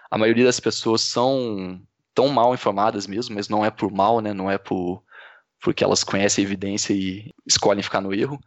A 0.09 0.17
maioria 0.17 0.43
das 0.43 0.59
pessoas 0.59 0.99
são 0.99 1.81
tão 2.13 2.27
mal 2.27 2.53
informadas 2.53 3.07
mesmo, 3.07 3.35
mas 3.35 3.47
não 3.47 3.63
é 3.63 3.71
por 3.71 3.89
mal, 3.89 4.19
né, 4.19 4.33
não 4.33 4.51
é 4.51 4.57
por 4.57 5.01
porque 5.61 5.81
elas 5.81 6.03
conhecem 6.03 6.43
a 6.43 6.45
evidência 6.45 6.91
e 6.91 7.31
escolhem 7.47 7.81
ficar 7.81 8.01
no 8.01 8.13
erro. 8.13 8.37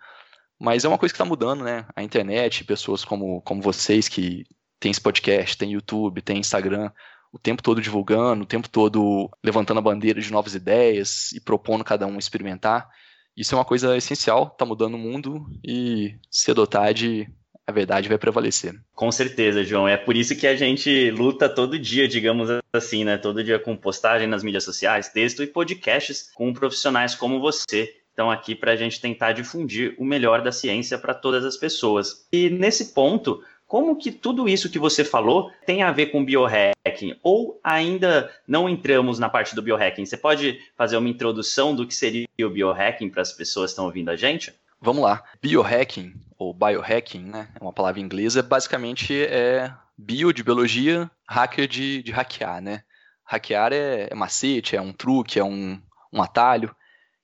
Mas 0.61 0.85
é 0.85 0.89
uma 0.89 0.99
coisa 0.99 1.11
que 1.11 1.17
está 1.17 1.25
mudando, 1.25 1.65
né? 1.65 1.87
A 1.97 2.03
internet, 2.03 2.63
pessoas 2.65 3.07
como, 3.07 3.41
como 3.41 3.63
vocês 3.63 4.07
que 4.07 4.45
tem 4.79 4.91
esse 4.91 5.01
podcast, 5.01 5.57
tem 5.57 5.73
YouTube, 5.73 6.21
tem 6.21 6.39
Instagram, 6.39 6.91
o 7.33 7.39
tempo 7.39 7.63
todo 7.63 7.81
divulgando, 7.81 8.43
o 8.43 8.47
tempo 8.47 8.69
todo 8.69 9.31
levantando 9.43 9.79
a 9.79 9.83
bandeira 9.83 10.21
de 10.21 10.31
novas 10.31 10.55
ideias 10.55 11.33
e 11.33 11.41
propondo 11.41 11.83
cada 11.83 12.07
um 12.07 12.19
experimentar. 12.19 12.87
Isso 13.37 13.55
é 13.55 13.59
uma 13.59 13.65
coisa 13.65 13.97
essencial, 13.97 14.49
está 14.53 14.65
mudando 14.65 14.95
o 14.95 14.99
mundo 14.99 15.47
e 15.65 16.15
cedo 16.31 16.59
ou 16.61 16.67
tarde 16.67 17.29
a 17.67 17.73
verdade 17.73 18.09
vai 18.09 18.19
prevalecer. 18.19 18.75
Com 18.95 19.11
certeza, 19.11 19.65
João. 19.65 19.89
É 19.89 19.97
por 19.97 20.17
isso 20.17 20.37
que 20.37 20.47
a 20.47 20.55
gente 20.55 21.11
luta 21.11 21.49
todo 21.49 21.79
dia, 21.79 22.07
digamos 22.07 22.49
assim, 22.73 23.05
né? 23.05 23.17
Todo 23.17 23.43
dia 23.43 23.59
com 23.59 23.77
postagem 23.77 24.29
nas 24.29 24.43
mídias 24.43 24.65
sociais, 24.65 25.09
texto 25.09 25.43
e 25.43 25.47
podcasts 25.47 26.31
com 26.35 26.53
profissionais 26.53 27.15
como 27.15 27.41
você 27.41 27.97
estão 28.11 28.31
aqui 28.31 28.55
para 28.55 28.73
a 28.73 28.77
gente 28.77 29.01
tentar 29.01 29.33
difundir 29.33 29.95
o 29.99 30.05
melhor 30.05 30.41
da 30.41 30.53
ciência 30.53 30.97
para 30.97 31.13
todas 31.15 31.45
as 31.45 31.57
pessoas. 31.57 32.27
E 32.33 32.49
nesse 32.49 32.95
ponto, 32.95 33.43
como 33.67 33.97
que 33.97 34.13
tudo 34.13 34.49
isso 34.49 34.71
que 34.71 34.79
você 34.79 35.05
falou 35.05 35.51
tem 35.67 35.83
a 35.83 35.91
ver 35.91 36.07
com 36.07 36.25
biohacking? 36.25 37.17
Ou 37.23 37.59
ainda 37.63 38.31
não 38.47 38.69
entramos 38.69 39.19
na 39.19 39.29
parte 39.29 39.55
do 39.55 39.63
biohacking? 39.63 40.05
Você 40.05 40.17
pode 40.17 40.61
fazer 40.77 40.97
uma 40.97 41.09
introdução 41.09 41.75
do 41.75 41.87
que 41.87 41.95
seria 41.95 42.27
o 42.41 42.51
biohacking 42.51 43.11
para 43.11 43.23
as 43.23 43.33
pessoas 43.33 43.71
que 43.71 43.73
estão 43.73 43.87
ouvindo 43.87 44.11
a 44.11 44.17
gente? 44.17 44.53
Vamos 44.81 45.03
lá. 45.03 45.25
Biohacking, 45.41 46.13
ou 46.39 46.53
biohacking, 46.53 47.25
né? 47.25 47.49
É 47.59 47.63
uma 47.63 47.73
palavra 47.73 48.01
inglesa, 48.01 48.43
basicamente 48.43 49.15
é 49.25 49.73
bio 49.97 50.33
de 50.33 50.43
biologia, 50.43 51.11
hacker 51.27 51.67
de, 51.67 52.03
de 52.03 52.13
hackear, 52.13 52.61
né? 52.61 52.83
Hackear 53.25 53.73
é, 53.73 54.09
é 54.11 54.15
macete, 54.15 54.77
é 54.77 54.81
um 54.81 54.93
truque, 54.93 55.39
é 55.39 55.45
um, 55.45 55.81
um 56.13 56.21
atalho. 56.21 56.75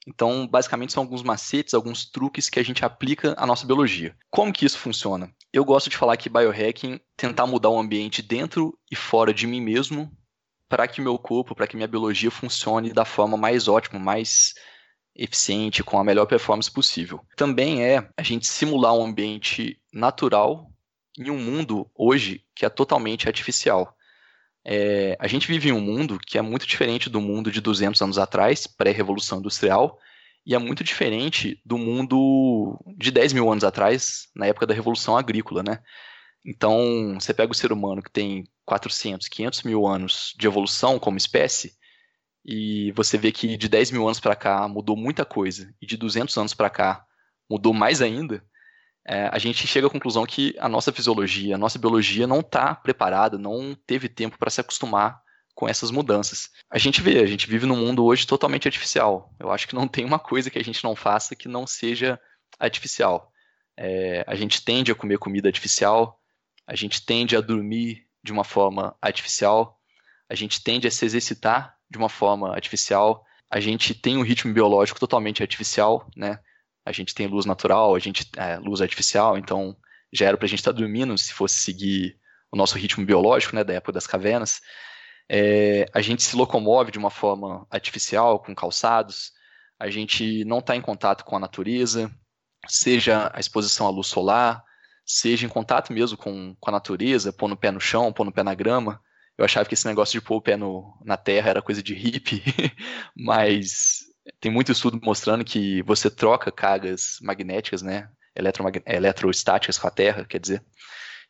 Então, 0.06 0.46
basicamente, 0.46 0.92
são 0.92 1.02
alguns 1.02 1.22
macetes, 1.22 1.74
alguns 1.74 2.06
truques 2.06 2.48
que 2.48 2.58
a 2.58 2.62
gente 2.62 2.84
aplica 2.84 3.34
à 3.36 3.46
nossa 3.46 3.66
biologia. 3.66 4.16
Como 4.30 4.52
que 4.52 4.64
isso 4.64 4.78
funciona? 4.78 5.30
Eu 5.52 5.64
gosto 5.64 5.90
de 5.90 5.96
falar 5.96 6.16
que 6.16 6.28
biohacking 6.28 7.00
tentar 7.16 7.46
mudar 7.46 7.70
o 7.70 7.78
ambiente 7.78 8.22
dentro 8.22 8.78
e 8.90 8.94
fora 8.94 9.34
de 9.34 9.46
mim 9.46 9.60
mesmo 9.60 10.10
para 10.68 10.86
que 10.86 11.00
meu 11.00 11.18
corpo, 11.18 11.54
para 11.54 11.66
que 11.66 11.74
minha 11.74 11.88
biologia 11.88 12.30
funcione 12.30 12.92
da 12.92 13.04
forma 13.04 13.36
mais 13.36 13.66
ótima, 13.66 13.98
mais 13.98 14.54
eficiente, 15.14 15.82
com 15.82 15.98
a 15.98 16.04
melhor 16.04 16.26
performance 16.26 16.70
possível. 16.70 17.20
Também 17.36 17.84
é 17.84 18.08
a 18.16 18.22
gente 18.22 18.46
simular 18.46 18.94
um 18.94 19.04
ambiente 19.04 19.80
natural 19.92 20.70
em 21.18 21.28
um 21.28 21.38
mundo 21.38 21.90
hoje 21.96 22.44
que 22.54 22.64
é 22.64 22.68
totalmente 22.68 23.26
artificial. 23.26 23.96
É, 24.64 25.16
a 25.18 25.26
gente 25.26 25.48
vive 25.48 25.70
em 25.70 25.72
um 25.72 25.80
mundo 25.80 26.20
que 26.24 26.38
é 26.38 26.42
muito 26.42 26.66
diferente 26.66 27.10
do 27.10 27.20
mundo 27.20 27.50
de 27.50 27.60
200 27.60 28.00
anos 28.00 28.18
atrás, 28.18 28.68
pré-revolução 28.68 29.40
industrial, 29.40 29.98
e 30.44 30.54
é 30.54 30.58
muito 30.58 30.82
diferente 30.82 31.60
do 31.64 31.76
mundo 31.78 32.78
de 32.96 33.10
10 33.10 33.32
mil 33.32 33.50
anos 33.50 33.64
atrás, 33.64 34.28
na 34.34 34.46
época 34.46 34.66
da 34.66 34.74
revolução 34.74 35.16
agrícola, 35.16 35.62
né? 35.62 35.80
Então, 36.44 37.18
você 37.20 37.34
pega 37.34 37.52
o 37.52 37.54
ser 37.54 37.72
humano 37.72 38.02
que 38.02 38.10
tem 38.10 38.44
400, 38.64 39.28
500 39.28 39.62
mil 39.62 39.86
anos 39.86 40.34
de 40.38 40.46
evolução 40.46 40.98
como 40.98 41.18
espécie, 41.18 41.74
e 42.44 42.90
você 42.92 43.18
vê 43.18 43.30
que 43.30 43.56
de 43.56 43.68
10 43.68 43.90
mil 43.90 44.04
anos 44.06 44.20
para 44.20 44.34
cá 44.34 44.66
mudou 44.66 44.96
muita 44.96 45.24
coisa, 45.24 45.74
e 45.80 45.86
de 45.86 45.96
200 45.96 46.36
anos 46.38 46.54
para 46.54 46.70
cá 46.70 47.04
mudou 47.48 47.74
mais 47.74 48.00
ainda, 48.00 48.42
é, 49.06 49.28
a 49.32 49.38
gente 49.38 49.66
chega 49.66 49.86
à 49.86 49.90
conclusão 49.90 50.24
que 50.24 50.54
a 50.58 50.68
nossa 50.68 50.92
fisiologia, 50.92 51.54
a 51.54 51.58
nossa 51.58 51.78
biologia 51.78 52.26
não 52.26 52.40
está 52.40 52.74
preparada, 52.74 53.36
não 53.38 53.74
teve 53.86 54.08
tempo 54.08 54.38
para 54.38 54.50
se 54.50 54.60
acostumar 54.60 55.20
com 55.60 55.68
essas 55.68 55.90
mudanças. 55.90 56.48
A 56.70 56.78
gente 56.78 57.02
vê, 57.02 57.18
a 57.18 57.26
gente 57.26 57.46
vive 57.46 57.66
num 57.66 57.76
mundo 57.76 58.02
hoje 58.02 58.26
totalmente 58.26 58.66
artificial. 58.66 59.30
Eu 59.38 59.52
acho 59.52 59.68
que 59.68 59.74
não 59.74 59.86
tem 59.86 60.06
uma 60.06 60.18
coisa 60.18 60.48
que 60.48 60.58
a 60.58 60.64
gente 60.64 60.82
não 60.82 60.96
faça 60.96 61.36
que 61.36 61.48
não 61.48 61.66
seja 61.66 62.18
artificial. 62.58 63.30
É, 63.76 64.24
a 64.26 64.34
gente 64.34 64.64
tende 64.64 64.90
a 64.90 64.94
comer 64.94 65.18
comida 65.18 65.50
artificial, 65.50 66.18
a 66.66 66.74
gente 66.74 67.04
tende 67.04 67.36
a 67.36 67.42
dormir 67.42 68.06
de 68.24 68.32
uma 68.32 68.42
forma 68.42 68.96
artificial, 69.02 69.78
a 70.30 70.34
gente 70.34 70.64
tende 70.64 70.88
a 70.88 70.90
se 70.90 71.04
exercitar 71.04 71.76
de 71.90 71.98
uma 71.98 72.08
forma 72.08 72.54
artificial, 72.54 73.22
a 73.50 73.60
gente 73.60 73.94
tem 73.94 74.16
um 74.16 74.22
ritmo 74.22 74.54
biológico 74.54 74.98
totalmente 74.98 75.42
artificial, 75.42 76.10
né? 76.16 76.38
a 76.86 76.92
gente 76.92 77.14
tem 77.14 77.26
luz 77.26 77.44
natural, 77.44 77.94
a 77.94 77.98
gente 77.98 78.26
é, 78.38 78.56
luz 78.56 78.80
artificial, 78.80 79.36
então 79.36 79.76
já 80.10 80.24
era 80.24 80.38
para 80.38 80.46
a 80.46 80.48
gente 80.48 80.60
estar 80.60 80.72
tá 80.72 80.78
dormindo 80.78 81.18
se 81.18 81.34
fosse 81.34 81.60
seguir 81.60 82.18
o 82.50 82.56
nosso 82.56 82.78
ritmo 82.78 83.04
biológico, 83.04 83.54
né, 83.54 83.62
da 83.62 83.74
época 83.74 83.92
das 83.92 84.06
cavernas. 84.06 84.62
É, 85.32 85.86
a 85.94 86.00
gente 86.00 86.24
se 86.24 86.34
locomove 86.34 86.90
de 86.90 86.98
uma 86.98 87.08
forma 87.08 87.64
artificial, 87.70 88.40
com 88.40 88.52
calçados, 88.52 89.30
a 89.78 89.88
gente 89.88 90.44
não 90.44 90.58
está 90.58 90.74
em 90.74 90.80
contato 90.80 91.24
com 91.24 91.36
a 91.36 91.40
natureza, 91.40 92.10
seja 92.66 93.30
a 93.32 93.38
exposição 93.38 93.86
à 93.86 93.90
luz 93.90 94.08
solar, 94.08 94.60
seja 95.06 95.46
em 95.46 95.48
contato 95.48 95.92
mesmo 95.92 96.18
com, 96.18 96.56
com 96.58 96.70
a 96.70 96.72
natureza, 96.72 97.32
pôr 97.32 97.46
no 97.46 97.56
pé 97.56 97.70
no 97.70 97.80
chão, 97.80 98.12
pôr 98.12 98.24
no 98.24 98.32
pé 98.32 98.42
na 98.42 98.54
grama. 98.54 99.00
Eu 99.38 99.44
achava 99.44 99.68
que 99.68 99.74
esse 99.74 99.86
negócio 99.86 100.18
de 100.20 100.26
pôr 100.26 100.38
o 100.38 100.42
pé 100.42 100.56
no, 100.56 101.00
na 101.04 101.16
terra 101.16 101.50
era 101.50 101.62
coisa 101.62 101.80
de 101.80 101.94
hippie, 101.94 102.42
mas 103.16 104.00
tem 104.40 104.50
muito 104.50 104.72
estudo 104.72 105.00
mostrando 105.00 105.44
que 105.44 105.80
você 105.82 106.10
troca 106.10 106.50
cargas 106.50 107.18
magnéticas, 107.22 107.82
né, 107.82 108.08
eletrostáticas 108.84 109.78
com 109.78 109.86
a 109.86 109.90
Terra, 109.90 110.24
quer 110.24 110.40
dizer, 110.40 110.64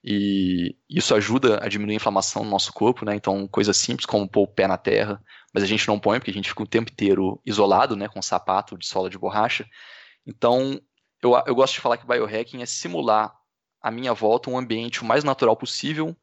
e 0.02 0.76
isso 0.88 1.14
ajuda 1.14 1.62
a 1.62 1.68
diminuir 1.68 1.94
a 1.94 1.96
inflamação 1.96 2.44
no 2.44 2.50
nosso 2.50 2.72
corpo, 2.72 3.04
né, 3.04 3.14
então 3.14 3.46
coisas 3.46 3.76
simples 3.76 4.06
como 4.06 4.28
pôr 4.28 4.42
o 4.42 4.46
pé 4.46 4.66
na 4.66 4.78
terra, 4.78 5.22
mas 5.52 5.62
a 5.62 5.66
gente 5.66 5.86
não 5.86 6.00
põe 6.00 6.18
porque 6.18 6.30
a 6.30 6.34
gente 6.34 6.48
fica 6.48 6.62
o 6.62 6.66
tempo 6.66 6.90
inteiro 6.90 7.40
isolado, 7.44 7.94
né, 7.96 8.08
com 8.08 8.22
sapato 8.22 8.78
de 8.78 8.86
sola 8.86 9.10
de 9.10 9.18
borracha, 9.18 9.66
então 10.26 10.80
eu, 11.22 11.32
eu 11.46 11.54
gosto 11.54 11.74
de 11.74 11.80
falar 11.80 11.98
que 11.98 12.06
biohacking 12.06 12.62
é 12.62 12.66
simular 12.66 13.34
à 13.80 13.90
minha 13.90 14.14
volta 14.14 14.50
um 14.50 14.58
ambiente 14.58 15.02
o 15.02 15.04
mais 15.04 15.24
natural 15.24 15.56
possível 15.56 16.16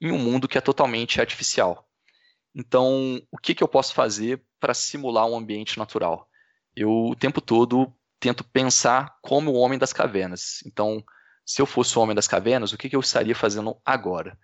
em 0.00 0.12
um 0.12 0.18
mundo 0.18 0.48
que 0.48 0.58
é 0.58 0.60
totalmente 0.60 1.20
artificial. 1.20 1.88
Então, 2.54 3.20
o 3.32 3.38
que, 3.38 3.54
que 3.54 3.64
eu 3.64 3.68
posso 3.68 3.94
fazer 3.94 4.44
para 4.60 4.74
simular 4.74 5.26
um 5.26 5.36
ambiente 5.36 5.76
natural? 5.78 6.28
Eu, 6.74 6.90
o 6.90 7.16
tempo 7.16 7.40
todo, 7.40 7.92
tento 8.20 8.44
pensar 8.44 9.18
como 9.20 9.50
o 9.50 9.56
homem 9.56 9.78
das 9.78 9.92
cavernas. 9.92 10.62
Então, 10.64 11.02
se 11.44 11.60
eu 11.60 11.66
fosse 11.66 11.98
o 11.98 12.02
homem 12.02 12.14
das 12.14 12.28
cavernas, 12.28 12.72
o 12.72 12.78
que, 12.78 12.88
que 12.88 12.96
eu 12.96 13.00
estaria 13.00 13.34
fazendo 13.34 13.76
agora? 13.84 14.38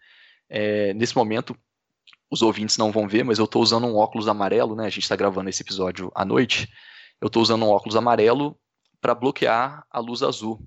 É, 0.49 0.93
nesse 0.95 1.17
momento, 1.17 1.57
os 2.31 2.43
ouvintes 2.43 2.77
não 2.77 2.93
vão 2.93 3.09
ver, 3.09 3.25
mas 3.25 3.39
eu 3.39 3.45
estou 3.45 3.63
usando 3.63 3.87
um 3.87 3.97
óculos 3.97 4.29
amarelo, 4.29 4.77
né? 4.77 4.87
A 4.87 4.91
gente 4.91 5.03
está 5.03 5.17
gravando 5.17 5.49
esse 5.49 5.63
episódio 5.63 6.13
à 6.15 6.25
noite. 6.25 6.69
Eu 7.21 7.27
estou 7.27 7.43
usando 7.43 7.65
um 7.65 7.69
óculos 7.69 7.97
amarelo 7.97 8.59
para 9.01 9.15
bloquear 9.15 9.85
a 9.91 9.99
luz 9.99 10.23
azul, 10.23 10.61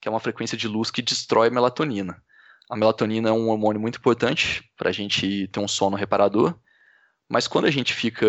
que 0.00 0.08
é 0.08 0.10
uma 0.10 0.20
frequência 0.20 0.56
de 0.56 0.68
luz 0.68 0.90
que 0.90 1.02
destrói 1.02 1.48
a 1.48 1.50
melatonina. 1.50 2.22
A 2.70 2.76
melatonina 2.76 3.28
é 3.28 3.32
um 3.32 3.50
hormônio 3.50 3.80
muito 3.80 3.98
importante 3.98 4.70
para 4.76 4.90
a 4.90 4.92
gente 4.92 5.48
ter 5.48 5.60
um 5.60 5.68
sono 5.68 5.96
reparador, 5.96 6.56
mas 7.28 7.48
quando 7.48 7.66
a 7.66 7.70
gente 7.70 7.92
fica 7.92 8.26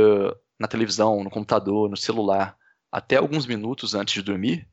na 0.59 0.67
televisão, 0.67 1.23
no 1.23 1.29
computador, 1.29 1.89
no 1.89 1.97
celular, 1.97 2.57
até 2.91 3.17
alguns 3.17 3.45
minutos 3.45 3.95
antes 3.95 4.15
de 4.15 4.21
dormir, 4.21 4.67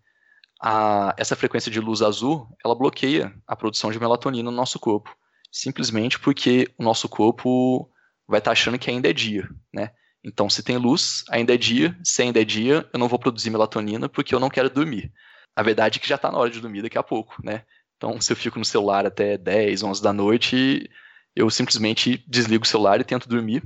a, 0.60 1.14
essa 1.16 1.36
frequência 1.36 1.70
de 1.70 1.80
luz 1.80 2.02
azul 2.02 2.48
ela 2.64 2.74
bloqueia 2.74 3.34
a 3.46 3.54
produção 3.54 3.90
de 3.90 3.98
melatonina 3.98 4.50
no 4.50 4.56
nosso 4.56 4.78
corpo, 4.78 5.14
simplesmente 5.50 6.18
porque 6.18 6.68
o 6.78 6.82
nosso 6.82 7.08
corpo 7.08 7.90
vai 8.26 8.38
estar 8.38 8.50
tá 8.50 8.52
achando 8.52 8.78
que 8.78 8.90
ainda 8.90 9.08
é 9.08 9.12
dia, 9.12 9.48
né? 9.72 9.90
Então, 10.22 10.50
se 10.50 10.62
tem 10.62 10.76
luz, 10.76 11.24
ainda 11.30 11.54
é 11.54 11.56
dia. 11.56 11.96
Se 12.02 12.22
ainda 12.22 12.40
é 12.40 12.44
dia, 12.44 12.88
eu 12.92 12.98
não 12.98 13.08
vou 13.08 13.18
produzir 13.18 13.50
melatonina 13.50 14.08
porque 14.08 14.34
eu 14.34 14.40
não 14.40 14.50
quero 14.50 14.68
dormir. 14.68 15.12
A 15.54 15.62
verdade 15.62 15.98
é 15.98 16.00
que 16.00 16.08
já 16.08 16.16
está 16.16 16.30
na 16.30 16.38
hora 16.38 16.50
de 16.50 16.60
dormir 16.60 16.82
daqui 16.82 16.98
a 16.98 17.02
pouco, 17.02 17.36
né? 17.42 17.64
Então, 17.96 18.20
se 18.20 18.32
eu 18.32 18.36
fico 18.36 18.58
no 18.58 18.64
celular 18.64 19.06
até 19.06 19.36
10, 19.38 19.82
11 19.82 20.02
da 20.02 20.12
noite, 20.12 20.88
eu 21.34 21.48
simplesmente 21.50 22.22
desligo 22.28 22.64
o 22.64 22.68
celular 22.68 23.00
e 23.00 23.04
tento 23.04 23.28
dormir. 23.28 23.62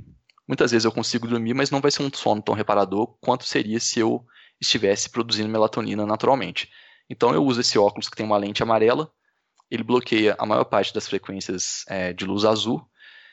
Muitas 0.47 0.71
vezes 0.71 0.85
eu 0.85 0.93
consigo 0.93 1.27
dormir, 1.27 1.55
mas 1.55 1.71
não 1.71 1.81
vai 1.81 1.91
ser 1.91 2.03
um 2.03 2.11
sono 2.13 2.43
tão 2.43 2.55
reparador 2.55 3.17
quanto 3.21 3.45
seria 3.45 3.81
se 3.81 4.01
eu 4.01 4.25
estivesse 4.63 5.11
produzindo 5.11 5.49
melatonina 5.49 6.07
naturalmente. 6.07 6.71
Então 7.11 7.35
eu 7.35 7.45
uso 7.45 7.61
esse 7.61 7.79
óculos 7.79 8.09
que 8.09 8.17
tem 8.17 8.25
uma 8.25 8.39
lente 8.39 8.63
amarela, 8.63 9.11
ele 9.71 9.83
bloqueia 9.83 10.37
a 10.39 10.47
maior 10.47 10.65
parte 10.65 10.95
das 10.95 11.09
frequências 11.09 11.85
é, 11.89 12.13
de 12.13 12.25
luz 12.25 12.45
azul, 12.45 12.87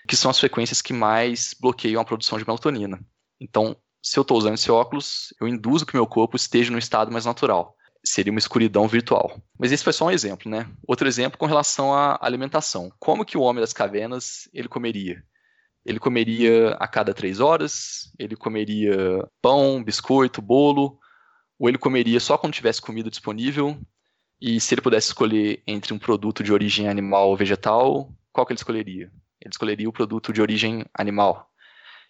que 0.07 0.15
são 0.15 0.31
as 0.31 0.39
frequências 0.39 0.81
que 0.81 0.93
mais 0.93 1.55
bloqueiam 1.59 2.01
a 2.01 2.05
produção 2.05 2.37
de 2.37 2.45
melatonina. 2.45 2.99
Então, 3.39 3.75
se 4.01 4.17
eu 4.17 4.21
estou 4.21 4.37
usando 4.37 4.55
esse 4.55 4.71
óculos, 4.71 5.33
eu 5.39 5.47
induzo 5.47 5.85
que 5.85 5.95
meu 5.95 6.07
corpo 6.07 6.35
esteja 6.35 6.71
no 6.71 6.77
estado 6.77 7.11
mais 7.11 7.25
natural. 7.25 7.75
Seria 8.03 8.31
uma 8.31 8.39
escuridão 8.39 8.87
virtual. 8.87 9.41
Mas 9.57 9.71
esse 9.71 9.83
foi 9.83 9.91
só 9.91 10.05
um 10.05 10.11
exemplo, 10.11 10.49
né? 10.49 10.69
Outro 10.87 11.07
exemplo 11.07 11.37
com 11.37 11.45
relação 11.45 11.93
à 11.93 12.17
alimentação. 12.21 12.91
Como 12.97 13.25
que 13.25 13.37
o 13.37 13.41
homem 13.41 13.59
das 13.59 13.73
cavernas 13.73 14.49
ele 14.53 14.69
comeria? 14.69 15.21
Ele 15.85 15.99
comeria 15.99 16.71
a 16.79 16.87
cada 16.87 17.13
três 17.13 17.41
horas, 17.41 18.13
ele 18.17 18.35
comeria 18.37 19.27
pão, 19.41 19.83
biscoito, 19.83 20.41
bolo, 20.41 20.97
ou 21.59 21.67
ele 21.67 21.77
comeria 21.77 22.19
só 22.19 22.37
quando 22.37 22.53
tivesse 22.53 22.81
comida 22.81 23.09
disponível, 23.09 23.77
e 24.41 24.59
se 24.61 24.73
ele 24.73 24.81
pudesse 24.81 25.07
escolher 25.07 25.61
entre 25.67 25.93
um 25.93 25.99
produto 25.99 26.41
de 26.41 26.53
origem 26.53 26.87
animal 26.87 27.29
ou 27.29 27.35
vegetal, 27.35 28.09
qual 28.31 28.45
que 28.45 28.53
ele 28.53 28.59
escolheria? 28.59 29.11
Ele 29.41 29.51
escolheria 29.51 29.89
o 29.89 29.93
produto 29.93 30.31
de 30.31 30.41
origem 30.41 30.85
animal. 30.93 31.49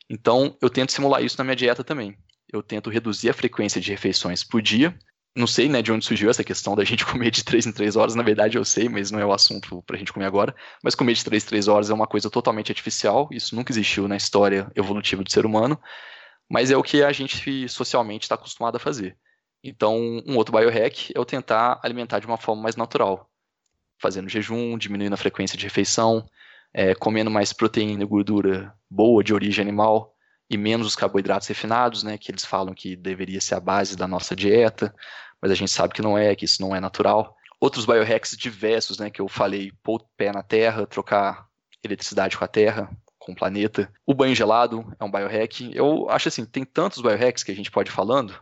Então, 0.07 0.55
eu 0.61 0.69
tento 0.69 0.91
simular 0.91 1.23
isso 1.23 1.37
na 1.39 1.43
minha 1.43 1.55
dieta 1.55 1.83
também. 1.83 2.15
Eu 2.51 2.61
tento 2.61 2.89
reduzir 2.89 3.29
a 3.29 3.33
frequência 3.33 3.81
de 3.81 3.91
refeições 3.91 4.43
por 4.43 4.61
dia. 4.61 4.97
Não 5.35 5.45
sei 5.47 5.69
né, 5.69 5.81
de 5.81 5.91
onde 5.91 6.05
surgiu 6.05 6.29
essa 6.29 6.43
questão 6.43 6.75
da 6.75 6.83
gente 6.83 7.05
comer 7.05 7.31
de 7.31 7.43
3 7.43 7.67
em 7.67 7.71
3 7.71 7.95
horas. 7.95 8.15
Na 8.15 8.23
verdade, 8.23 8.57
eu 8.57 8.65
sei, 8.65 8.87
mas 8.89 9.09
não 9.09 9.19
é 9.19 9.25
o 9.25 9.33
assunto 9.33 9.81
para 9.83 9.95
a 9.95 9.99
gente 9.99 10.13
comer 10.13 10.25
agora. 10.25 10.55
Mas 10.83 10.95
comer 10.95 11.13
de 11.13 11.23
3 11.23 11.43
em 11.43 11.47
3 11.47 11.67
horas 11.67 11.89
é 11.89 11.93
uma 11.93 12.07
coisa 12.07 12.29
totalmente 12.29 12.71
artificial. 12.71 13.27
Isso 13.31 13.55
nunca 13.55 13.71
existiu 13.71 14.07
na 14.07 14.17
história 14.17 14.71
evolutiva 14.75 15.23
do 15.23 15.31
ser 15.31 15.45
humano. 15.45 15.79
Mas 16.49 16.71
é 16.71 16.77
o 16.77 16.83
que 16.83 17.03
a 17.03 17.11
gente 17.11 17.67
socialmente 17.69 18.23
está 18.23 18.35
acostumado 18.35 18.75
a 18.75 18.79
fazer. 18.79 19.15
Então, 19.63 19.97
um 20.25 20.37
outro 20.37 20.57
biohack 20.57 21.11
é 21.13 21.19
eu 21.19 21.25
tentar 21.25 21.79
alimentar 21.83 22.19
de 22.19 22.27
uma 22.27 22.37
forma 22.37 22.61
mais 22.61 22.75
natural, 22.75 23.29
fazendo 24.01 24.29
jejum, 24.29 24.77
diminuindo 24.77 25.13
a 25.13 25.17
frequência 25.17 25.57
de 25.57 25.65
refeição, 25.65 26.25
é, 26.73 26.95
comendo 26.95 27.29
mais 27.29 27.51
proteína 27.51 28.03
e 28.03 28.07
gordura 28.07 28.73
boa 28.89 29.23
de 29.23 29.33
origem 29.33 29.61
animal 29.61 30.15
e 30.49 30.57
menos 30.57 30.87
os 30.87 30.95
carboidratos 30.95 31.47
refinados, 31.47 32.03
né, 32.03 32.17
que 32.17 32.31
eles 32.31 32.43
falam 32.43 32.73
que 32.73 32.95
deveria 32.95 33.39
ser 33.39 33.55
a 33.55 33.59
base 33.59 33.95
da 33.95 34.07
nossa 34.07 34.35
dieta, 34.35 34.95
mas 35.41 35.51
a 35.51 35.55
gente 35.55 35.71
sabe 35.71 35.93
que 35.93 36.01
não 36.01 36.17
é, 36.17 36.35
que 36.35 36.45
isso 36.45 36.61
não 36.61 36.75
é 36.75 36.79
natural. 36.79 37.35
Outros 37.59 37.85
biohacks 37.85 38.35
diversos, 38.35 38.97
né, 38.97 39.09
que 39.09 39.21
eu 39.21 39.27
falei, 39.27 39.71
pôr 39.83 40.01
o 40.01 40.05
pé 40.17 40.31
na 40.31 40.41
terra, 40.41 40.87
trocar 40.87 41.47
eletricidade 41.83 42.37
com 42.37 42.43
a 42.43 42.47
terra, 42.47 42.89
com 43.17 43.33
o 43.33 43.35
planeta. 43.35 43.91
O 44.05 44.13
banho 44.13 44.33
gelado 44.33 44.91
é 44.99 45.03
um 45.03 45.11
biohack. 45.11 45.71
Eu 45.73 46.09
acho 46.09 46.29
assim, 46.29 46.45
tem 46.45 46.65
tantos 46.65 47.01
biohacks 47.01 47.43
que 47.43 47.51
a 47.51 47.55
gente 47.55 47.69
pode 47.69 47.89
ir 47.89 47.93
falando, 47.93 48.33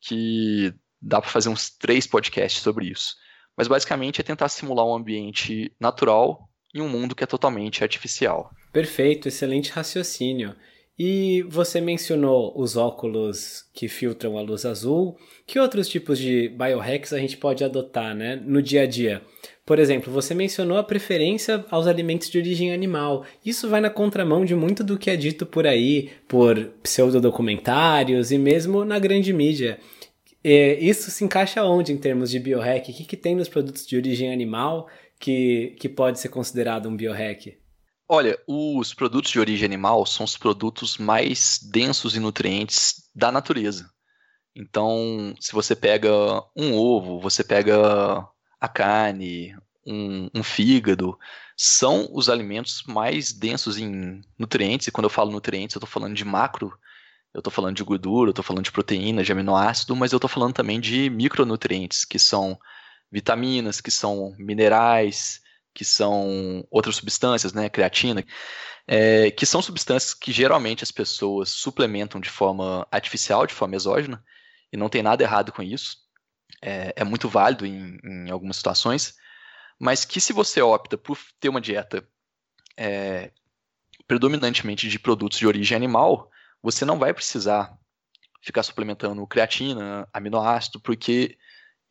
que 0.00 0.72
dá 1.00 1.20
para 1.20 1.30
fazer 1.30 1.48
uns 1.48 1.70
três 1.70 2.06
podcasts 2.06 2.62
sobre 2.62 2.86
isso. 2.86 3.14
Mas 3.56 3.68
basicamente 3.68 4.20
é 4.20 4.24
tentar 4.24 4.48
simular 4.48 4.86
um 4.86 4.94
ambiente 4.94 5.72
natural 5.80 6.48
em 6.74 6.80
um 6.80 6.88
mundo 6.88 7.14
que 7.14 7.24
é 7.24 7.26
totalmente 7.26 7.82
artificial. 7.82 8.50
Perfeito, 8.72 9.28
excelente 9.28 9.70
raciocínio. 9.70 10.54
E 10.98 11.42
você 11.48 11.80
mencionou 11.80 12.52
os 12.60 12.76
óculos 12.76 13.64
que 13.72 13.86
filtram 13.86 14.36
a 14.36 14.42
luz 14.42 14.64
azul. 14.64 15.16
Que 15.46 15.60
outros 15.60 15.88
tipos 15.88 16.18
de 16.18 16.48
biohacks 16.48 17.12
a 17.12 17.18
gente 17.18 17.36
pode 17.36 17.62
adotar 17.62 18.16
né, 18.16 18.34
no 18.34 18.60
dia 18.60 18.82
a 18.82 18.86
dia? 18.86 19.22
Por 19.68 19.78
exemplo, 19.78 20.10
você 20.10 20.32
mencionou 20.32 20.78
a 20.78 20.82
preferência 20.82 21.62
aos 21.70 21.86
alimentos 21.86 22.30
de 22.30 22.38
origem 22.38 22.72
animal. 22.72 23.26
Isso 23.44 23.68
vai 23.68 23.82
na 23.82 23.90
contramão 23.90 24.42
de 24.42 24.54
muito 24.54 24.82
do 24.82 24.96
que 24.96 25.10
é 25.10 25.14
dito 25.14 25.44
por 25.44 25.66
aí, 25.66 26.10
por 26.26 26.58
pseudodocumentários 26.82 28.32
e 28.32 28.38
mesmo 28.38 28.82
na 28.82 28.98
grande 28.98 29.30
mídia. 29.30 29.78
E 30.42 30.78
isso 30.80 31.10
se 31.10 31.22
encaixa 31.22 31.62
onde 31.64 31.92
em 31.92 31.98
termos 31.98 32.30
de 32.30 32.40
biohack? 32.40 32.90
O 32.90 32.94
que, 32.94 33.04
que 33.04 33.14
tem 33.14 33.36
nos 33.36 33.46
produtos 33.46 33.86
de 33.86 33.94
origem 33.94 34.32
animal 34.32 34.88
que, 35.20 35.76
que 35.78 35.86
pode 35.86 36.18
ser 36.18 36.30
considerado 36.30 36.88
um 36.88 36.96
biohack? 36.96 37.58
Olha, 38.08 38.38
os 38.48 38.94
produtos 38.94 39.30
de 39.30 39.38
origem 39.38 39.66
animal 39.66 40.06
são 40.06 40.24
os 40.24 40.34
produtos 40.34 40.96
mais 40.96 41.58
densos 41.70 42.16
em 42.16 42.20
nutrientes 42.20 43.02
da 43.14 43.30
natureza. 43.30 43.90
Então, 44.56 45.34
se 45.38 45.52
você 45.52 45.76
pega 45.76 46.10
um 46.56 46.74
ovo, 46.74 47.20
você 47.20 47.44
pega 47.44 48.26
a 48.60 48.68
carne, 48.68 49.56
um, 49.86 50.28
um, 50.34 50.42
fígado, 50.42 51.18
são 51.56 52.08
os 52.12 52.28
alimentos 52.28 52.82
mais 52.86 53.32
densos 53.32 53.78
em 53.78 54.22
nutrientes. 54.38 54.86
E 54.86 54.90
quando 54.90 55.04
eu 55.04 55.10
falo 55.10 55.30
nutrientes, 55.30 55.74
eu 55.74 55.78
estou 55.78 55.88
falando 55.88 56.14
de 56.14 56.24
macro, 56.24 56.76
eu 57.32 57.38
estou 57.40 57.52
falando 57.52 57.76
de 57.76 57.84
gordura, 57.84 58.28
eu 58.28 58.32
estou 58.32 58.44
falando 58.44 58.64
de 58.64 58.72
proteína, 58.72 59.22
de 59.22 59.32
aminoácido, 59.32 59.94
mas 59.94 60.12
eu 60.12 60.16
estou 60.16 60.28
falando 60.28 60.54
também 60.54 60.80
de 60.80 61.10
micronutrientes, 61.10 62.04
que 62.04 62.18
são 62.18 62.58
vitaminas, 63.10 63.80
que 63.80 63.90
são 63.90 64.34
minerais, 64.38 65.40
que 65.74 65.84
são 65.84 66.66
outras 66.70 66.96
substâncias, 66.96 67.52
né, 67.52 67.68
creatina, 67.68 68.24
é, 68.86 69.30
que 69.30 69.46
são 69.46 69.62
substâncias 69.62 70.14
que 70.14 70.32
geralmente 70.32 70.82
as 70.82 70.90
pessoas 70.90 71.50
suplementam 71.50 72.20
de 72.20 72.28
forma 72.28 72.86
artificial, 72.90 73.46
de 73.46 73.54
forma 73.54 73.76
exógena, 73.76 74.22
e 74.72 74.76
não 74.76 74.88
tem 74.88 75.02
nada 75.02 75.22
errado 75.22 75.52
com 75.52 75.62
isso. 75.62 76.07
É, 76.60 76.92
é 76.96 77.04
muito 77.04 77.28
válido 77.28 77.64
em, 77.64 77.98
em, 78.02 78.30
algumas 78.30 78.56
situações, 78.56 79.16
mas 79.78 80.04
que 80.04 80.20
se 80.20 80.32
você 80.32 80.60
opta 80.60 80.98
por 80.98 81.18
ter 81.38 81.48
uma 81.48 81.60
dieta 81.60 82.06
é, 82.76 83.30
predominantemente 84.06 84.88
de 84.88 84.98
produtos 84.98 85.38
de 85.38 85.46
origem 85.46 85.76
animal, 85.76 86.30
você 86.62 86.84
não 86.84 86.98
vai 86.98 87.14
precisar 87.14 87.76
ficar 88.40 88.62
suplementando 88.62 89.26
creatina, 89.26 90.08
aminoácido, 90.12 90.80
porque 90.80 91.36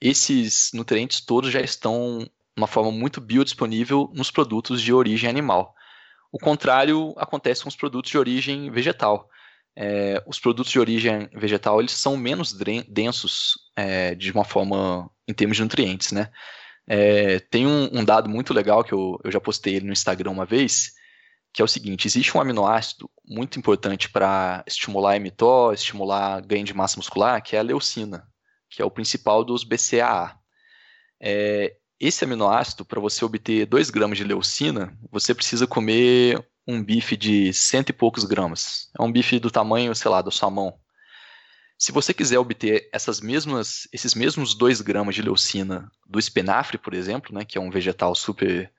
esses 0.02 0.72
nutrientes 0.74 1.22
todos 1.22 1.52
já 1.52 1.62
estão 1.62 2.20
de 2.20 2.32
uma 2.56 2.68
forma 2.68 2.92
muito 2.92 3.22
biodisponível 3.22 4.10
nos 4.14 4.32
produtos 4.32 4.82
de 4.82 4.92
origem 4.94 5.30
animal. 5.30 5.76
O 6.32 6.40
contrário 6.40 7.14
acontece 7.18 7.64
com 7.64 7.70
os 7.70 7.76
produtos 7.76 8.12
de 8.12 8.18
origem 8.18 8.70
vegetal. 8.72 9.30
É, 9.80 10.24
os 10.26 10.40
produtos 10.40 10.72
de 10.72 10.80
origem 10.80 11.30
vegetal 11.36 11.80
eles 11.80 11.92
são 11.92 12.18
menos 12.18 12.52
densos 12.88 13.54
é, 13.76 14.16
de 14.16 14.32
uma 14.32 14.44
forma 14.44 15.08
em 15.28 15.34
termos 15.34 15.58
de 15.58 15.64
nutrientes, 15.64 16.12
né? 16.12 16.32
É, 16.88 17.40
tem 17.40 17.68
um, 17.68 18.00
um, 18.00 18.04
dado 18.04 18.28
muito 18.28 18.54
legal 18.54 18.84
que 18.84 18.94
eu, 18.94 19.20
eu 19.24 19.32
já 19.32 19.40
postei 19.40 19.80
no 19.82 19.92
Instagram 19.92 20.32
uma 20.32 20.46
vez, 20.46 20.94
que 21.54 21.62
é 21.62 21.66
o 21.66 21.68
seguinte: 21.68 22.08
existe 22.08 22.36
um 22.36 22.42
aminoácido 22.42 23.10
muito 23.26 23.60
importante 23.60 24.10
para 24.10 24.64
estimular 24.66 25.16
a 25.16 25.20
mTOR, 25.20 25.74
estimular 25.74 26.42
ganho 26.42 26.64
de 26.66 26.74
massa 26.74 26.98
muscular, 26.98 27.42
que 27.44 27.56
é 27.56 27.60
a 27.60 27.64
leucina 27.64 28.28
que 28.70 28.82
é 28.82 28.86
o 28.86 28.92
principal 28.92 29.44
dos 29.44 29.64
BCAA. 29.64 30.38
É, 31.20 31.76
esse 32.00 32.24
aminoácido, 32.24 32.86
para 32.86 33.00
você 33.00 33.26
obter 33.26 33.66
2 33.66 33.90
gramas 33.90 34.18
de 34.18 34.24
leucina, 34.24 34.98
você 35.12 35.34
precisa 35.34 35.66
comer 35.66 36.46
um 36.68 36.84
bife 36.84 37.16
de 37.16 37.54
cento 37.54 37.90
e 37.90 37.94
poucos 37.94 38.26
gramas. 38.26 38.90
É 38.98 39.02
um 39.02 39.12
bife 39.12 39.40
do 39.40 39.50
tamanho, 39.50 39.96
sei 39.96 40.12
lá, 40.12 40.22
da 40.22 40.32
sua 40.32 40.50
mão. 40.50 40.78
Se 41.78 41.92
você 41.92 42.14
quiser 42.14 42.40
obter 42.40 42.90
essas 42.92 43.22
mesmas, 43.22 43.88
esses 43.94 44.16
mesmos 44.16 44.56
2 44.56 44.82
gramas 44.82 45.16
de 45.16 45.22
leucina 45.22 45.90
do 46.08 46.20
espinafre, 46.20 46.78
por 46.78 46.94
exemplo, 46.94 47.34
né, 47.34 47.46
que 47.46 47.58
é 47.58 47.62
um 47.62 47.70
vegetal 47.70 48.16
super 48.16 48.72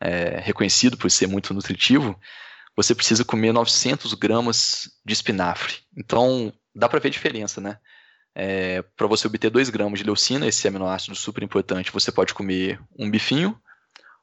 é, 0.00 0.40
reconhecido 0.40 0.96
por 0.96 1.10
ser 1.10 1.28
muito 1.28 1.54
nutritivo, 1.54 2.18
você 2.76 2.94
precisa 2.94 3.24
comer 3.24 3.52
900 3.52 4.12
gramas 4.14 4.90
de 5.04 5.12
espinafre. 5.12 5.76
Então, 5.96 6.52
dá 6.74 6.88
para 6.88 6.98
ver 6.98 7.08
a 7.08 7.12
diferença, 7.12 7.60
né? 7.60 7.78
É, 8.34 8.82
para 8.96 9.06
você 9.06 9.26
obter 9.26 9.50
2 9.50 9.68
gramas 9.68 9.98
de 9.98 10.04
leucina, 10.04 10.46
esse 10.46 10.66
aminoácido 10.66 11.14
super 11.14 11.44
importante, 11.44 11.92
você 11.92 12.10
pode 12.10 12.34
comer 12.34 12.80
um 12.98 13.10
bifinho, 13.10 13.60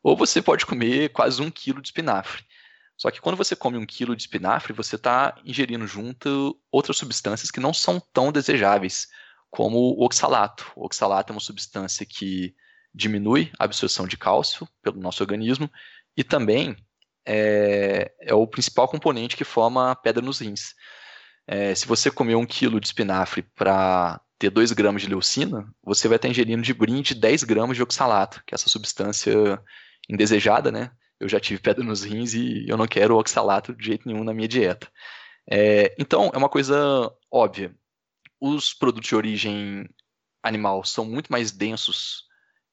ou 0.04 0.18
você 0.18 0.42
pode 0.42 0.66
comer 0.66 1.10
quase 1.10 1.42
um 1.42 1.52
quilo 1.52 1.82
de 1.82 1.88
espinafre. 1.90 2.44
Só 3.00 3.10
que 3.10 3.22
quando 3.22 3.38
você 3.38 3.56
come 3.56 3.78
um 3.78 3.86
quilo 3.86 4.14
de 4.14 4.24
espinafre, 4.24 4.74
você 4.74 4.98
está 4.98 5.34
ingerindo 5.46 5.88
junto 5.88 6.60
outras 6.70 6.98
substâncias 6.98 7.50
que 7.50 7.62
não 7.62 7.74
são 7.74 7.98
tão 8.12 8.30
desejáveis, 8.30 9.08
como 9.50 9.78
o 9.78 10.04
oxalato. 10.04 10.70
O 10.76 10.86
oxalato 10.86 11.32
é 11.32 11.34
uma 11.34 11.40
substância 11.40 12.06
que 12.06 12.54
diminui 12.94 13.52
a 13.58 13.64
absorção 13.64 14.06
de 14.06 14.18
cálcio 14.18 14.68
pelo 14.82 15.00
nosso 15.00 15.24
organismo 15.24 15.72
e 16.18 16.26
também 16.26 16.76
é, 17.26 18.12
é 18.20 18.34
o 18.34 18.46
principal 18.46 18.88
componente 18.90 19.38
que 19.38 19.46
forma 19.46 19.96
pedra 19.96 20.22
nos 20.22 20.40
rins. 20.40 20.76
É, 21.48 21.74
se 21.74 21.88
você 21.88 22.12
comer 22.12 22.36
um 22.36 22.46
quilo 22.46 22.82
de 22.82 22.88
espinafre 22.88 23.44
para 23.56 24.20
ter 24.38 24.50
2 24.50 24.74
gramas 24.74 25.04
de 25.04 25.08
leucina, 25.08 25.74
você 25.82 26.10
vai 26.10 26.18
estar 26.18 26.28
ingerindo 26.28 26.64
de 26.64 26.74
brinde 26.74 27.16
10 27.16 27.46
gramas 27.46 27.78
de 27.78 27.84
oxalato, 27.84 28.44
que 28.46 28.54
é 28.54 28.56
essa 28.56 28.68
substância 28.68 29.58
indesejada, 30.10 30.70
né? 30.70 30.92
Eu 31.20 31.28
já 31.28 31.40
tive 31.40 31.62
pedra 31.62 31.84
nos 31.84 32.04
rins 32.04 32.34
e 32.34 32.66
eu 32.68 32.78
não 32.78 32.88
quero 32.88 33.18
oxalato 33.18 33.74
de 33.74 33.86
jeito 33.86 34.08
nenhum 34.08 34.24
na 34.24 34.34
minha 34.34 34.48
dieta. 34.48 34.88
É, 35.50 35.96
então, 36.00 36.32
é 36.34 36.38
uma 36.38 36.50
coisa 36.50 37.12
óbvia. 37.32 37.76
Os 38.40 38.74
produtos 38.74 39.10
de 39.10 39.16
origem 39.16 39.90
animal 40.44 40.84
são 40.86 41.06
muito 41.06 41.32
mais 41.32 41.52
densos 41.52 42.24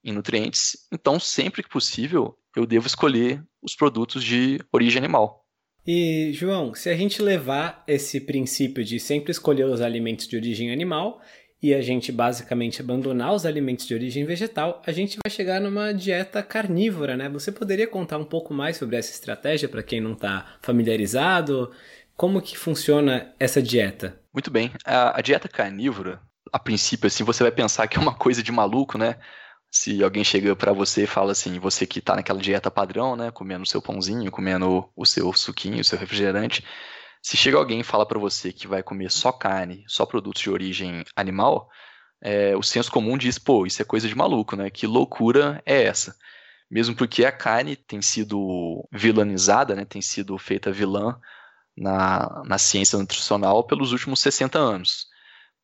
em 0.04 0.12
nutrientes, 0.12 0.86
então 0.92 1.18
sempre 1.18 1.64
que 1.64 1.68
possível 1.68 2.38
eu 2.54 2.64
devo 2.64 2.86
escolher 2.86 3.42
os 3.60 3.74
produtos 3.74 4.22
de 4.22 4.60
origem 4.72 5.02
animal. 5.02 5.44
E, 5.84 6.32
João, 6.32 6.74
se 6.74 6.88
a 6.88 6.96
gente 6.96 7.20
levar 7.22 7.82
esse 7.86 8.20
princípio 8.20 8.84
de 8.84 8.98
sempre 9.00 9.30
escolher 9.30 9.66
os 9.66 9.80
alimentos 9.80 10.26
de 10.28 10.36
origem 10.36 10.72
animal 10.72 11.20
e 11.62 11.74
a 11.74 11.80
gente 11.80 12.12
basicamente 12.12 12.80
abandonar 12.80 13.32
os 13.32 13.46
alimentos 13.46 13.86
de 13.86 13.94
origem 13.94 14.24
vegetal, 14.24 14.82
a 14.86 14.92
gente 14.92 15.18
vai 15.24 15.30
chegar 15.30 15.60
numa 15.60 15.92
dieta 15.92 16.42
carnívora, 16.42 17.16
né? 17.16 17.28
Você 17.28 17.50
poderia 17.50 17.86
contar 17.86 18.18
um 18.18 18.24
pouco 18.24 18.52
mais 18.52 18.76
sobre 18.76 18.96
essa 18.96 19.12
estratégia 19.12 19.68
para 19.68 19.82
quem 19.82 20.00
não 20.00 20.12
está 20.12 20.56
familiarizado? 20.60 21.72
Como 22.16 22.42
que 22.42 22.56
funciona 22.56 23.34
essa 23.38 23.62
dieta? 23.62 24.20
Muito 24.32 24.50
bem. 24.50 24.70
A, 24.84 25.18
a 25.18 25.22
dieta 25.22 25.48
carnívora, 25.48 26.20
a 26.52 26.58
princípio, 26.58 27.06
assim, 27.06 27.24
você 27.24 27.42
vai 27.42 27.52
pensar 27.52 27.86
que 27.88 27.96
é 27.96 28.00
uma 28.00 28.14
coisa 28.14 28.42
de 28.42 28.52
maluco, 28.52 28.98
né? 28.98 29.16
se 29.70 30.02
alguém 30.02 30.24
chega 30.24 30.56
para 30.56 30.72
você 30.72 31.04
e 31.04 31.06
fala 31.06 31.32
assim, 31.32 31.58
você 31.58 31.86
que 31.86 31.98
está 31.98 32.16
naquela 32.16 32.40
dieta 32.40 32.70
padrão, 32.70 33.14
né, 33.14 33.30
comendo 33.30 33.62
o 33.62 33.66
seu 33.66 33.82
pãozinho, 33.82 34.30
comendo 34.30 34.88
o 34.96 35.04
seu 35.04 35.32
suquinho, 35.32 35.80
o 35.80 35.84
seu 35.84 35.98
refrigerante, 35.98 36.64
se 37.26 37.36
chega 37.36 37.56
alguém 37.56 37.80
e 37.80 37.82
fala 37.82 38.06
para 38.06 38.20
você 38.20 38.52
que 38.52 38.68
vai 38.68 38.84
comer 38.84 39.10
só 39.10 39.32
carne, 39.32 39.84
só 39.88 40.06
produtos 40.06 40.40
de 40.40 40.48
origem 40.48 41.02
animal, 41.16 41.68
é, 42.22 42.56
o 42.56 42.62
senso 42.62 42.88
comum 42.88 43.18
diz, 43.18 43.36
pô, 43.36 43.66
isso 43.66 43.82
é 43.82 43.84
coisa 43.84 44.06
de 44.06 44.14
maluco, 44.14 44.54
né? 44.54 44.70
Que 44.70 44.86
loucura 44.86 45.60
é 45.66 45.82
essa? 45.82 46.14
Mesmo 46.70 46.94
porque 46.94 47.24
a 47.24 47.32
carne 47.32 47.74
tem 47.74 48.00
sido 48.00 48.88
vilanizada, 48.92 49.74
né? 49.74 49.84
Tem 49.84 50.00
sido 50.00 50.38
feita 50.38 50.70
vilã 50.70 51.18
na, 51.76 52.44
na 52.46 52.58
ciência 52.58 52.96
nutricional 52.96 53.66
pelos 53.66 53.90
últimos 53.90 54.20
60 54.20 54.56
anos 54.56 55.08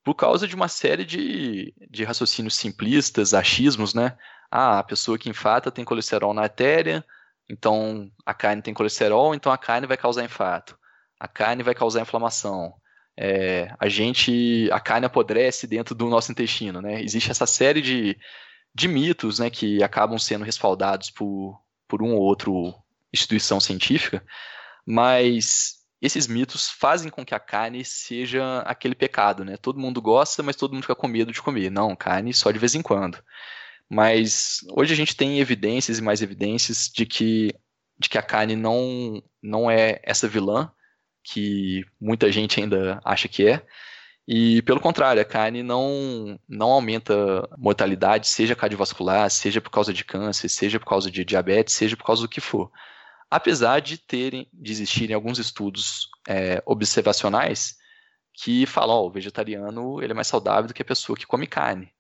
por 0.02 0.16
causa 0.16 0.48
de 0.48 0.56
uma 0.56 0.66
série 0.66 1.04
de, 1.04 1.72
de 1.88 2.02
raciocínios 2.02 2.56
simplistas, 2.56 3.34
achismos, 3.34 3.94
né? 3.94 4.18
Ah, 4.50 4.80
a 4.80 4.82
pessoa 4.82 5.16
que 5.16 5.30
infata 5.30 5.70
tem 5.70 5.84
colesterol 5.84 6.34
na 6.34 6.42
artéria, 6.42 7.04
então 7.48 8.10
a 8.26 8.34
carne 8.34 8.62
tem 8.62 8.74
colesterol, 8.74 9.32
então 9.32 9.52
a 9.52 9.58
carne 9.58 9.86
vai 9.86 9.96
causar 9.96 10.24
infarto. 10.24 10.76
A 11.22 11.28
carne 11.28 11.62
vai 11.62 11.72
causar 11.72 12.02
inflamação. 12.02 12.74
É, 13.16 13.72
a 13.78 13.88
gente, 13.88 14.68
a 14.72 14.80
carne 14.80 15.06
apodrece 15.06 15.68
dentro 15.68 15.94
do 15.94 16.08
nosso 16.08 16.32
intestino, 16.32 16.82
né? 16.82 17.00
Existe 17.00 17.30
essa 17.30 17.46
série 17.46 17.80
de, 17.80 18.18
de 18.74 18.88
mitos, 18.88 19.38
né, 19.38 19.48
que 19.48 19.80
acabam 19.84 20.18
sendo 20.18 20.44
respaldados 20.44 21.10
por, 21.10 21.62
por 21.86 22.02
um 22.02 22.12
ou 22.16 22.20
outro 22.20 22.74
instituição 23.12 23.60
científica, 23.60 24.24
mas 24.84 25.76
esses 26.00 26.26
mitos 26.26 26.68
fazem 26.68 27.08
com 27.08 27.24
que 27.24 27.36
a 27.36 27.38
carne 27.38 27.84
seja 27.84 28.58
aquele 28.62 28.96
pecado, 28.96 29.44
né? 29.44 29.56
Todo 29.56 29.78
mundo 29.78 30.02
gosta, 30.02 30.42
mas 30.42 30.56
todo 30.56 30.72
mundo 30.74 30.82
fica 30.82 30.96
com 30.96 31.06
medo 31.06 31.30
de 31.30 31.40
comer. 31.40 31.70
Não, 31.70 31.94
carne 31.94 32.34
só 32.34 32.50
de 32.50 32.58
vez 32.58 32.74
em 32.74 32.82
quando. 32.82 33.22
Mas 33.88 34.58
hoje 34.72 34.92
a 34.92 34.96
gente 34.96 35.14
tem 35.14 35.38
evidências 35.38 36.00
e 36.00 36.02
mais 36.02 36.20
evidências 36.20 36.90
de 36.92 37.06
que, 37.06 37.54
de 37.96 38.08
que 38.08 38.18
a 38.18 38.22
carne 38.22 38.56
não, 38.56 39.22
não 39.40 39.70
é 39.70 40.00
essa 40.02 40.26
vilã 40.26 40.68
que 41.22 41.84
muita 42.00 42.30
gente 42.32 42.60
ainda 42.60 43.00
acha 43.04 43.28
que 43.28 43.48
é. 43.48 43.64
E 44.26 44.62
pelo 44.62 44.80
contrário, 44.80 45.20
a 45.20 45.24
carne 45.24 45.62
não, 45.62 46.38
não 46.48 46.70
aumenta 46.70 47.48
mortalidade, 47.58 48.28
seja 48.28 48.54
cardiovascular, 48.54 49.28
seja 49.30 49.60
por 49.60 49.70
causa 49.70 49.92
de 49.92 50.04
câncer, 50.04 50.48
seja 50.48 50.78
por 50.78 50.86
causa 50.86 51.10
de 51.10 51.24
diabetes, 51.24 51.74
seja 51.74 51.96
por 51.96 52.04
causa 52.04 52.22
do 52.22 52.28
que 52.28 52.40
for 52.40 52.70
apesar 53.32 53.80
de 53.80 53.96
terem, 53.96 54.46
de 54.52 54.70
existirem 54.70 55.14
alguns 55.14 55.38
estudos 55.38 56.10
é, 56.28 56.62
observacionais 56.66 57.78
que 58.34 58.66
falam, 58.66 58.96
oh, 58.96 59.06
o 59.06 59.10
vegetariano 59.10 60.02
ele 60.02 60.12
é 60.12 60.14
mais 60.14 60.26
saudável 60.26 60.68
do 60.68 60.74
que 60.74 60.82
a 60.82 60.84
pessoa 60.84 61.16
que 61.16 61.26
come 61.26 61.46
carne. 61.46 61.90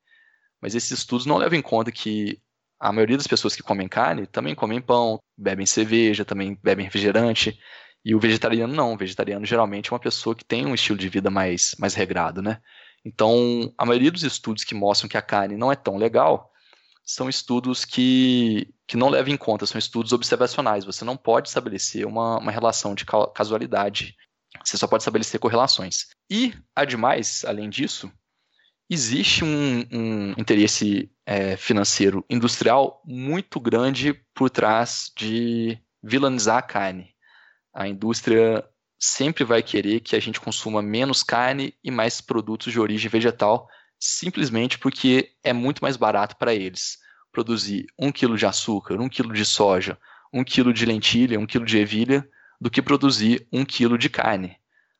Mas 0.60 0.74
esses 0.74 0.90
estudos 0.90 1.24
não 1.24 1.38
levam 1.38 1.58
em 1.58 1.62
conta 1.62 1.90
que 1.90 2.38
a 2.78 2.92
maioria 2.92 3.16
das 3.16 3.26
pessoas 3.26 3.56
que 3.56 3.62
comem 3.62 3.88
carne 3.88 4.26
também 4.26 4.54
comem 4.54 4.78
pão, 4.78 5.18
bebem 5.34 5.64
cerveja, 5.64 6.22
também 6.22 6.58
bebem 6.62 6.84
refrigerante, 6.84 7.58
e 8.04 8.14
o 8.14 8.20
vegetariano 8.20 8.74
não. 8.74 8.94
O 8.94 8.96
vegetariano 8.96 9.46
geralmente 9.46 9.90
é 9.90 9.92
uma 9.92 10.00
pessoa 10.00 10.34
que 10.34 10.44
tem 10.44 10.66
um 10.66 10.74
estilo 10.74 10.98
de 10.98 11.08
vida 11.08 11.30
mais, 11.30 11.74
mais 11.78 11.94
regrado, 11.94 12.42
né? 12.42 12.60
Então, 13.04 13.72
a 13.76 13.84
maioria 13.84 14.10
dos 14.10 14.22
estudos 14.22 14.64
que 14.64 14.74
mostram 14.74 15.08
que 15.08 15.16
a 15.16 15.22
carne 15.22 15.56
não 15.56 15.72
é 15.72 15.76
tão 15.76 15.96
legal 15.96 16.50
são 17.04 17.28
estudos 17.28 17.84
que, 17.84 18.72
que 18.86 18.96
não 18.96 19.08
levam 19.08 19.32
em 19.32 19.36
conta, 19.36 19.66
são 19.66 19.78
estudos 19.78 20.12
observacionais. 20.12 20.84
Você 20.84 21.04
não 21.04 21.16
pode 21.16 21.48
estabelecer 21.48 22.06
uma, 22.06 22.38
uma 22.38 22.52
relação 22.52 22.94
de 22.94 23.04
casualidade. 23.34 24.16
Você 24.64 24.76
só 24.76 24.86
pode 24.86 25.02
estabelecer 25.02 25.40
correlações. 25.40 26.06
E, 26.30 26.54
ademais, 26.76 27.44
além 27.44 27.68
disso, 27.68 28.10
existe 28.88 29.44
um, 29.44 29.84
um 29.92 30.30
interesse 30.38 31.10
é, 31.26 31.56
financeiro 31.56 32.24
industrial 32.30 33.02
muito 33.04 33.58
grande 33.58 34.14
por 34.34 34.48
trás 34.48 35.10
de 35.16 35.78
vilanizar 36.02 36.58
a 36.58 36.62
carne. 36.62 37.11
A 37.72 37.88
indústria 37.88 38.64
sempre 38.98 39.44
vai 39.44 39.62
querer 39.62 40.00
que 40.00 40.14
a 40.14 40.20
gente 40.20 40.40
consuma 40.40 40.82
menos 40.82 41.22
carne 41.22 41.74
e 41.82 41.90
mais 41.90 42.20
produtos 42.20 42.72
de 42.72 42.78
origem 42.78 43.10
vegetal 43.10 43.68
simplesmente 43.98 44.78
porque 44.78 45.30
é 45.44 45.52
muito 45.52 45.80
mais 45.80 45.96
barato 45.96 46.36
para 46.36 46.52
eles 46.52 46.98
produzir 47.30 47.86
um 47.96 48.10
quilo 48.10 48.36
de 48.36 48.44
açúcar, 48.44 49.00
um 49.00 49.08
quilo 49.08 49.32
de 49.32 49.44
soja, 49.44 49.96
um 50.32 50.42
quilo 50.42 50.72
de 50.72 50.84
lentilha, 50.84 51.38
um 51.38 51.46
quilo 51.46 51.64
de 51.64 51.78
ervilha, 51.78 52.28
do 52.60 52.70
que 52.70 52.82
produzir 52.82 53.46
um 53.52 53.64
quilo 53.64 53.96
de 53.96 54.08
carne. 54.10 54.56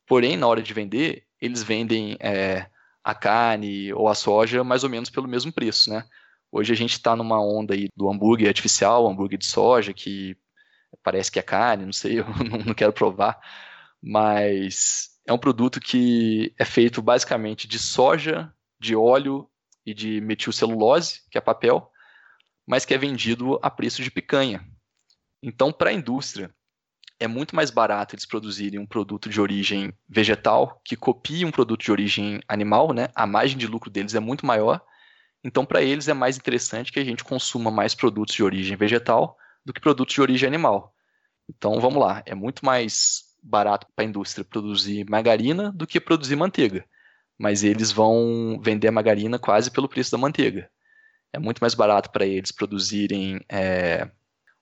Porém, 0.07 0.37
na 0.37 0.47
hora 0.47 0.63
de 0.63 0.73
vender, 0.73 1.25
eles 1.41 1.63
vendem 1.63 2.17
é, 2.21 2.67
a 3.03 3.15
carne 3.15 3.93
ou 3.93 4.09
a 4.09 4.15
soja 4.15 4.63
mais 4.63 4.85
ou 4.85 4.91
menos 4.91 5.11
pelo 5.11 5.29
mesmo 5.29 5.53
preço, 5.53 5.91
né? 5.91 6.05
Hoje 6.51 6.73
a 6.73 6.77
gente 6.77 6.93
está 6.93 7.17
numa 7.17 7.41
onda 7.41 7.75
aí 7.75 7.89
do 7.97 8.11
hambúrguer 8.11 8.49
artificial, 8.49 9.09
hambúrguer 9.09 9.39
de 9.39 9.47
soja, 9.47 9.93
que 9.93 10.37
parece 11.03 11.31
que 11.31 11.39
é 11.39 11.43
carne, 11.43 11.85
não 11.85 11.93
sei, 11.93 12.19
eu 12.21 12.27
não 12.65 12.75
quero 12.75 12.93
provar, 12.93 13.41
mas 14.03 15.11
é 15.27 15.33
um 15.33 15.39
produto 15.39 15.81
que 15.81 16.55
é 16.59 16.65
feito 16.65 17.01
basicamente 17.01 17.69
de 17.69 17.79
soja 17.79 18.53
de 18.81 18.97
óleo 18.97 19.49
e 19.87 19.95
de 19.95 20.21
metilcelulose, 20.21 21.23
que 21.31 21.39
é 21.39 21.41
papel, 21.41 21.91
mas 22.67 22.85
que 22.85 22.95
é 22.95 22.99
vendido 22.99 23.59
a 23.63 23.71
preço 23.71 24.03
de 24.03 24.11
picanha. 24.11 24.67
Então, 25.43 25.73
para 25.73 25.91
a 25.91 25.93
indústria, 25.93 26.55
é 27.19 27.29
muito 27.29 27.55
mais 27.55 27.71
barato 27.71 28.15
eles 28.15 28.27
produzirem 28.27 28.81
um 28.81 28.87
produto 28.87 29.29
de 29.29 29.41
origem 29.41 29.93
vegetal 30.09 30.81
que 30.85 30.97
copie 30.97 31.45
um 31.45 31.51
produto 31.51 31.83
de 31.83 31.93
origem 31.93 32.41
animal, 32.49 32.93
né? 32.93 33.09
A 33.15 33.27
margem 33.27 33.57
de 33.57 33.67
lucro 33.67 33.91
deles 33.91 34.15
é 34.15 34.21
muito 34.21 34.45
maior. 34.45 34.85
Então, 35.45 35.65
para 35.65 35.83
eles 35.83 36.09
é 36.09 36.15
mais 36.15 36.37
interessante 36.37 36.93
que 36.93 36.99
a 36.99 37.05
gente 37.05 37.25
consuma 37.25 37.71
mais 37.71 37.95
produtos 37.95 38.35
de 38.35 38.43
origem 38.43 38.77
vegetal 38.77 39.37
do 39.65 39.73
que 39.73 39.81
produtos 39.81 40.15
de 40.15 40.21
origem 40.21 40.47
animal. 40.47 40.92
Então, 41.57 41.81
vamos 41.81 42.01
lá, 42.01 42.23
é 42.27 42.35
muito 42.35 42.65
mais 42.65 43.25
barato 43.43 43.87
para 43.95 44.05
a 44.05 44.09
indústria 44.09 44.45
produzir 44.45 45.05
margarina 45.09 45.73
do 45.73 45.87
que 45.87 46.01
produzir 46.01 46.37
manteiga 46.37 46.85
mas 47.43 47.65
eles 47.65 47.91
vão 47.91 48.61
vender 48.63 48.87
a 48.87 48.93
margarina 48.93 49.37
quase 49.37 49.69
pelo 49.69 49.89
preço 49.89 50.13
da 50.13 50.19
manteiga. 50.19 50.71
É 51.33 51.41
muito 51.41 51.59
mais 51.59 51.75
barato 51.75 52.09
para 52.11 52.25
eles 52.25 52.53
produzirem 52.53 53.41
é, 53.49 54.09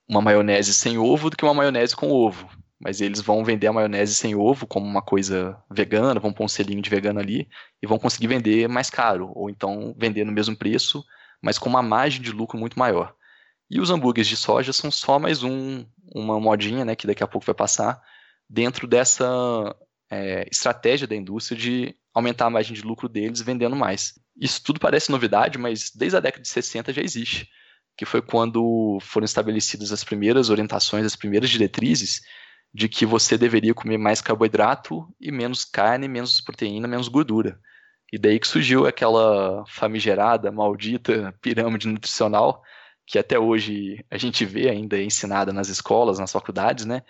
uma 0.09 0.23
maionese 0.23 0.73
sem 0.73 0.97
ovo 0.97 1.29
do 1.29 1.37
que 1.37 1.45
uma 1.45 1.53
maionese 1.53 1.95
com 1.95 2.11
ovo. 2.11 2.49
Mas 2.79 3.03
eles 3.03 3.21
vão 3.21 3.45
vender 3.45 3.67
a 3.67 3.73
maionese 3.73 4.15
sem 4.15 4.35
ovo 4.35 4.67
como 4.67 4.87
uma 4.87 5.03
coisa 5.03 5.63
vegana, 5.71 6.19
vão 6.19 6.33
pôr 6.33 6.45
um 6.45 6.49
selinho 6.49 6.81
de 6.81 6.89
vegano 6.89 7.21
ali 7.21 7.47
e 7.83 7.87
vão 7.87 7.99
conseguir 7.99 8.29
vender 8.29 8.67
mais 8.67 8.89
caro, 8.89 9.31
ou 9.35 9.51
então 9.51 9.95
vender 9.99 10.25
no 10.25 10.33
mesmo 10.33 10.57
preço, 10.57 11.05
mas 11.43 11.59
com 11.59 11.69
uma 11.69 11.83
margem 11.83 12.23
de 12.23 12.33
lucro 12.33 12.59
muito 12.59 12.79
maior. 12.79 13.15
E 13.71 13.81
os 13.81 13.91
hambúrgueres 13.91 14.27
de 14.27 14.37
soja 14.37 14.73
são 14.73 14.91
só 14.91 15.19
mais 15.19 15.43
um, 15.43 15.87
uma 16.13 16.41
modinha, 16.41 16.85
né, 16.85 16.97
que 16.97 17.07
daqui 17.07 17.23
a 17.23 17.27
pouco 17.27 17.47
vai 17.47 17.55
passar, 17.55 18.03
dentro 18.49 18.87
dessa 18.87 19.25
é, 20.11 20.47
estratégia 20.51 21.07
da 21.07 21.15
indústria 21.15 21.57
de 21.57 21.95
aumentar 22.13 22.47
a 22.47 22.51
margem 22.51 22.75
de 22.75 22.83
lucro 22.83 23.09
deles 23.09 23.41
vendendo 23.41 23.77
mais. 23.77 24.19
Isso 24.37 24.63
tudo 24.65 24.81
parece 24.81 25.13
novidade, 25.13 25.57
mas 25.57 25.93
desde 25.95 26.17
a 26.17 26.21
década 26.21 26.43
de 26.43 26.49
60 26.49 26.93
já 26.93 27.01
existe, 27.01 27.49
que 27.97 28.05
foi 28.05 28.21
quando 28.21 28.99
foram 29.03 29.25
estabelecidas 29.25 29.93
as 29.93 30.03
primeiras 30.03 30.51
orientações, 30.51 31.07
as 31.07 31.15
primeiras 31.15 31.49
diretrizes 31.49 32.23
de 32.73 32.89
que 32.89 33.07
você 33.07 33.37
deveria 33.39 33.75
comer 33.75 33.99
mais 33.99 34.21
carboidrato 34.21 35.07
e 35.21 35.31
menos 35.31 35.65
carne, 35.65 36.09
menos 36.09 36.41
proteína, 36.41 36.89
menos 36.89 37.09
gordura. 37.09 37.61
E 38.13 38.19
daí 38.19 38.41
que 38.41 38.47
surgiu 38.49 38.87
aquela 38.87 39.65
famigerada, 39.69 40.51
maldita 40.51 41.33
pirâmide 41.41 41.87
nutricional 41.87 42.63
que 43.11 43.19
até 43.19 43.37
hoje 43.37 44.05
a 44.09 44.17
gente 44.17 44.45
vê 44.45 44.69
ainda 44.71 44.97
ensinada 45.03 45.53
nas 45.53 45.69
escolas, 45.69 46.21
nas 46.21 46.31
faculdades, 46.31 46.85
né? 46.85 47.03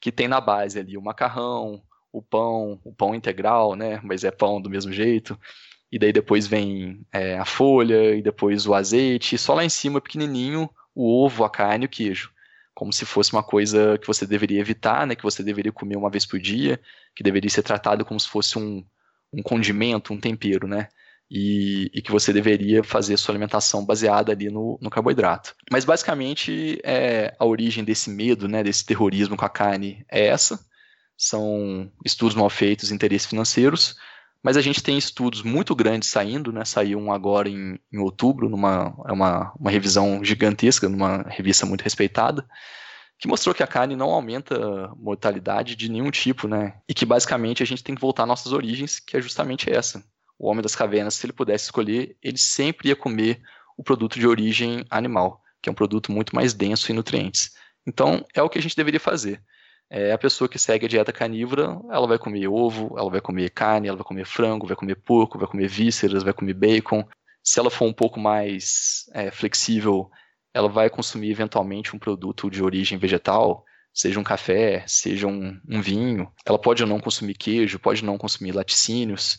Que 0.00 0.12
tem 0.12 0.28
na 0.28 0.40
base 0.40 0.78
ali 0.78 0.96
o 0.96 1.02
macarrão, 1.02 1.82
o 2.12 2.22
pão, 2.22 2.80
o 2.84 2.94
pão 2.94 3.12
integral, 3.12 3.74
né? 3.74 4.00
Mas 4.04 4.22
é 4.22 4.30
pão 4.30 4.60
do 4.62 4.70
mesmo 4.70 4.92
jeito. 4.92 5.36
E 5.90 5.98
daí 5.98 6.12
depois 6.12 6.46
vem 6.46 7.04
é, 7.12 7.36
a 7.36 7.44
folha, 7.44 8.14
e 8.14 8.22
depois 8.22 8.68
o 8.68 8.74
azeite, 8.74 9.34
e 9.34 9.38
só 9.38 9.52
lá 9.52 9.64
em 9.64 9.68
cima, 9.68 10.00
pequenininho, 10.00 10.70
o 10.94 11.24
ovo, 11.24 11.42
a 11.42 11.50
carne 11.50 11.86
e 11.86 11.88
o 11.88 11.90
queijo. 11.90 12.30
Como 12.72 12.92
se 12.92 13.04
fosse 13.04 13.32
uma 13.32 13.42
coisa 13.42 13.98
que 13.98 14.06
você 14.06 14.24
deveria 14.24 14.60
evitar, 14.60 15.08
né? 15.08 15.16
Que 15.16 15.24
você 15.24 15.42
deveria 15.42 15.72
comer 15.72 15.96
uma 15.96 16.08
vez 16.08 16.24
por 16.24 16.38
dia, 16.38 16.80
que 17.16 17.24
deveria 17.24 17.50
ser 17.50 17.64
tratado 17.64 18.04
como 18.04 18.20
se 18.20 18.28
fosse 18.28 18.56
um, 18.56 18.84
um 19.32 19.42
condimento, 19.42 20.12
um 20.12 20.20
tempero, 20.20 20.68
né? 20.68 20.86
E, 21.30 21.90
e, 21.92 22.00
que 22.00 22.10
você 22.10 22.32
deveria 22.32 22.82
fazer 22.82 23.16
sua 23.16 23.32
alimentação 23.32 23.84
baseada 23.84 24.32
ali 24.32 24.48
no, 24.48 24.78
no 24.80 24.88
carboidrato. 24.88 25.54
Mas 25.70 25.84
basicamente 25.84 26.80
é, 26.82 27.34
a 27.38 27.44
origem 27.44 27.84
desse 27.84 28.08
medo, 28.08 28.48
né, 28.48 28.62
desse 28.62 28.84
terrorismo 28.84 29.36
com 29.36 29.44
a 29.44 29.50
carne 29.50 30.04
é 30.10 30.26
essa. 30.26 30.58
São 31.16 31.90
estudos 32.04 32.34
mal 32.34 32.48
feitos, 32.48 32.90
interesses 32.90 33.28
financeiros, 33.28 33.96
mas 34.42 34.56
a 34.56 34.60
gente 34.60 34.82
tem 34.82 34.96
estudos 34.96 35.42
muito 35.42 35.74
grandes 35.74 36.08
saindo, 36.08 36.52
né? 36.52 36.64
Saiu 36.64 36.98
um 36.98 37.12
agora 37.12 37.48
em, 37.48 37.78
em 37.92 37.98
outubro, 37.98 38.48
numa 38.48 38.94
é 39.06 39.12
uma, 39.12 39.52
uma 39.58 39.70
revisão 39.70 40.22
gigantesca, 40.24 40.88
numa 40.88 41.22
revista 41.28 41.66
muito 41.66 41.82
respeitada, 41.82 42.46
que 43.18 43.26
mostrou 43.26 43.52
que 43.52 43.64
a 43.64 43.66
carne 43.66 43.96
não 43.96 44.10
aumenta 44.10 44.92
mortalidade 44.96 45.74
de 45.74 45.90
nenhum 45.90 46.10
tipo, 46.10 46.46
né? 46.46 46.74
E 46.88 46.94
que 46.94 47.04
basicamente 47.04 47.64
a 47.64 47.66
gente 47.66 47.82
tem 47.82 47.96
que 47.96 48.00
voltar 48.00 48.22
às 48.22 48.28
nossas 48.28 48.52
origens, 48.52 49.00
que 49.00 49.16
é 49.16 49.20
justamente 49.20 49.68
essa 49.68 50.00
o 50.38 50.48
homem 50.48 50.62
das 50.62 50.76
cavernas, 50.76 51.14
se 51.14 51.26
ele 51.26 51.32
pudesse 51.32 51.64
escolher, 51.64 52.16
ele 52.22 52.38
sempre 52.38 52.88
ia 52.88 52.96
comer 52.96 53.40
o 53.76 53.82
produto 53.82 54.18
de 54.18 54.26
origem 54.26 54.84
animal, 54.88 55.42
que 55.60 55.68
é 55.68 55.72
um 55.72 55.74
produto 55.74 56.12
muito 56.12 56.34
mais 56.34 56.54
denso 56.54 56.90
em 56.90 56.94
nutrientes. 56.94 57.52
Então, 57.86 58.24
é 58.34 58.42
o 58.42 58.48
que 58.48 58.58
a 58.58 58.62
gente 58.62 58.76
deveria 58.76 59.00
fazer. 59.00 59.42
É, 59.90 60.12
a 60.12 60.18
pessoa 60.18 60.48
que 60.48 60.58
segue 60.58 60.84
a 60.84 60.88
dieta 60.88 61.12
carnívora, 61.12 61.80
ela 61.90 62.06
vai 62.06 62.18
comer 62.18 62.46
ovo, 62.46 62.94
ela 62.98 63.10
vai 63.10 63.20
comer 63.20 63.50
carne, 63.50 63.88
ela 63.88 63.96
vai 63.96 64.04
comer 64.04 64.26
frango, 64.26 64.66
vai 64.66 64.76
comer 64.76 64.96
porco, 64.96 65.38
vai 65.38 65.48
comer 65.48 65.66
vísceras, 65.66 66.22
vai 66.22 66.32
comer 66.32 66.54
bacon. 66.54 67.02
Se 67.42 67.58
ela 67.58 67.70
for 67.70 67.86
um 67.86 67.92
pouco 67.92 68.20
mais 68.20 69.04
é, 69.14 69.30
flexível, 69.30 70.10
ela 70.52 70.68
vai 70.68 70.90
consumir 70.90 71.30
eventualmente 71.30 71.96
um 71.96 71.98
produto 71.98 72.50
de 72.50 72.62
origem 72.62 72.98
vegetal, 72.98 73.64
seja 73.94 74.20
um 74.20 74.24
café, 74.24 74.84
seja 74.86 75.26
um, 75.26 75.58
um 75.68 75.80
vinho. 75.80 76.30
Ela 76.44 76.58
pode 76.58 76.82
ou 76.82 76.88
não 76.88 77.00
consumir 77.00 77.34
queijo, 77.34 77.78
pode 77.78 78.04
não 78.04 78.18
consumir 78.18 78.52
laticínios. 78.52 79.38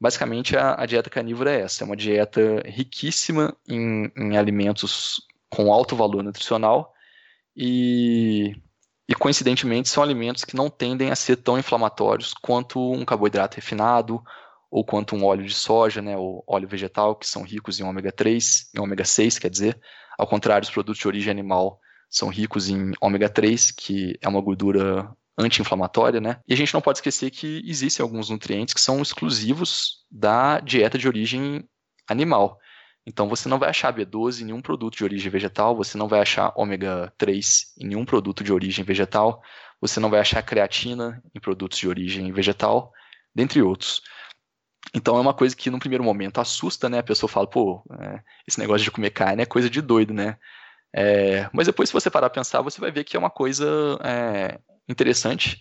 Basicamente, 0.00 0.56
a, 0.56 0.80
a, 0.80 0.86
dieta 0.86 1.10
carnívora 1.10 1.52
é 1.52 1.60
essa: 1.62 1.82
é 1.82 1.86
uma 1.86 1.96
dieta 1.96 2.62
riquíssima 2.64 3.56
em, 3.68 4.10
em 4.16 4.36
alimentos 4.36 5.20
com 5.50 5.72
alto 5.72 5.96
valor 5.96 6.22
nutricional 6.22 6.94
e, 7.56 8.54
e, 9.08 9.14
coincidentemente, 9.14 9.88
são 9.88 10.02
alimentos 10.02 10.44
que 10.44 10.54
não 10.54 10.70
tendem 10.70 11.10
a 11.10 11.16
ser 11.16 11.36
tão 11.36 11.58
inflamatórios 11.58 12.32
quanto 12.34 12.92
um 12.92 13.04
carboidrato 13.04 13.56
refinado 13.56 14.22
ou 14.70 14.84
quanto 14.84 15.16
um 15.16 15.24
óleo 15.24 15.46
de 15.46 15.54
soja, 15.54 16.02
né, 16.02 16.16
ou 16.16 16.44
óleo 16.46 16.68
vegetal, 16.68 17.16
que 17.16 17.26
são 17.26 17.42
ricos 17.42 17.80
em 17.80 17.84
ômega 17.84 18.12
3, 18.12 18.70
em 18.76 18.80
ômega 18.80 19.04
6, 19.04 19.38
quer 19.38 19.50
dizer. 19.50 19.80
Ao 20.16 20.26
contrário, 20.26 20.64
os 20.64 20.70
produtos 20.70 21.00
de 21.00 21.08
origem 21.08 21.30
animal 21.30 21.80
são 22.10 22.28
ricos 22.28 22.68
em 22.68 22.92
ômega 23.00 23.28
3, 23.28 23.70
que 23.70 24.18
é 24.20 24.28
uma 24.28 24.40
gordura 24.40 25.10
anti-inflamatória, 25.38 26.20
né? 26.20 26.40
E 26.46 26.52
a 26.52 26.56
gente 26.56 26.74
não 26.74 26.80
pode 26.80 26.98
esquecer 26.98 27.30
que 27.30 27.62
existem 27.64 28.02
alguns 28.02 28.28
nutrientes 28.28 28.74
que 28.74 28.80
são 28.80 29.00
exclusivos 29.00 30.04
da 30.10 30.58
dieta 30.58 30.98
de 30.98 31.06
origem 31.06 31.64
animal. 32.08 32.58
Então 33.06 33.28
você 33.28 33.48
não 33.48 33.58
vai 33.58 33.70
achar 33.70 33.94
B12 33.94 34.42
em 34.42 34.46
nenhum 34.46 34.60
produto 34.60 34.96
de 34.96 35.04
origem 35.04 35.30
vegetal, 35.30 35.76
você 35.76 35.96
não 35.96 36.08
vai 36.08 36.20
achar 36.20 36.52
ômega 36.56 37.12
3 37.16 37.74
em 37.78 37.86
nenhum 37.86 38.04
produto 38.04 38.42
de 38.42 38.52
origem 38.52 38.84
vegetal, 38.84 39.40
você 39.80 40.00
não 40.00 40.10
vai 40.10 40.20
achar 40.20 40.42
creatina 40.42 41.22
em 41.34 41.40
produtos 41.40 41.78
de 41.78 41.88
origem 41.88 42.30
vegetal, 42.32 42.92
dentre 43.34 43.62
outros. 43.62 44.02
Então 44.94 45.16
é 45.16 45.20
uma 45.20 45.34
coisa 45.34 45.54
que 45.56 45.70
no 45.70 45.78
primeiro 45.78 46.02
momento 46.02 46.40
assusta, 46.40 46.88
né? 46.88 46.98
A 46.98 47.02
pessoa 47.02 47.30
fala, 47.30 47.46
pô, 47.46 47.82
é, 48.00 48.20
esse 48.46 48.58
negócio 48.58 48.84
de 48.84 48.90
comer 48.90 49.10
carne 49.10 49.42
é 49.42 49.46
coisa 49.46 49.70
de 49.70 49.80
doido, 49.80 50.12
né? 50.12 50.36
É, 50.94 51.48
mas 51.52 51.66
depois, 51.66 51.88
se 51.88 51.92
você 51.92 52.10
parar 52.10 52.26
a 52.28 52.30
pensar, 52.30 52.62
você 52.62 52.80
vai 52.80 52.90
ver 52.90 53.04
que 53.04 53.16
é 53.16 53.20
uma 53.20 53.30
coisa 53.30 53.98
é, 54.02 54.58
interessante. 54.88 55.60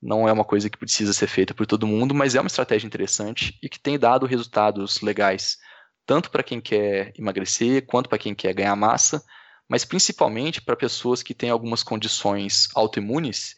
Não 0.00 0.28
é 0.28 0.32
uma 0.32 0.44
coisa 0.44 0.70
que 0.70 0.78
precisa 0.78 1.12
ser 1.12 1.26
feita 1.26 1.52
por 1.52 1.66
todo 1.66 1.86
mundo, 1.86 2.14
mas 2.14 2.34
é 2.34 2.40
uma 2.40 2.46
estratégia 2.46 2.86
interessante 2.86 3.58
e 3.62 3.68
que 3.68 3.80
tem 3.80 3.98
dado 3.98 4.26
resultados 4.26 5.00
legais, 5.00 5.58
tanto 6.06 6.30
para 6.30 6.42
quem 6.42 6.60
quer 6.60 7.12
emagrecer, 7.18 7.84
quanto 7.86 8.08
para 8.08 8.18
quem 8.18 8.34
quer 8.34 8.54
ganhar 8.54 8.76
massa, 8.76 9.22
mas 9.68 9.84
principalmente 9.84 10.62
para 10.62 10.76
pessoas 10.76 11.22
que 11.22 11.34
têm 11.34 11.50
algumas 11.50 11.82
condições 11.82 12.68
autoimunes 12.74 13.56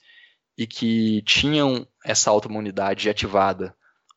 e 0.57 0.67
que 0.67 1.23
tinham 1.23 1.87
essa 2.05 2.31
autoimunidade 2.31 3.09
ativada 3.09 3.75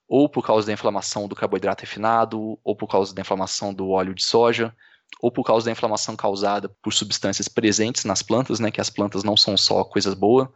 ou 0.07 0.29
por 0.29 0.45
causa 0.45 0.67
da 0.67 0.73
inflamação 0.73 1.27
do 1.27 1.35
carboidrato 1.35 1.81
refinado, 1.81 2.59
ou 2.63 2.75
por 2.75 2.87
causa 2.87 3.15
da 3.15 3.21
inflamação 3.21 3.73
do 3.73 3.89
óleo 3.89 4.13
de 4.13 4.23
soja, 4.23 4.75
ou 5.21 5.31
por 5.31 5.43
causa 5.43 5.65
da 5.65 5.71
inflamação 5.71 6.15
causada 6.15 6.69
por 6.81 6.93
substâncias 6.93 7.47
presentes 7.47 8.05
nas 8.05 8.21
plantas, 8.21 8.59
né, 8.59 8.69
que 8.69 8.81
as 8.81 8.89
plantas 8.89 9.23
não 9.23 9.35
são 9.35 9.57
só 9.57 9.83
coisas 9.83 10.13
boas, 10.13 10.47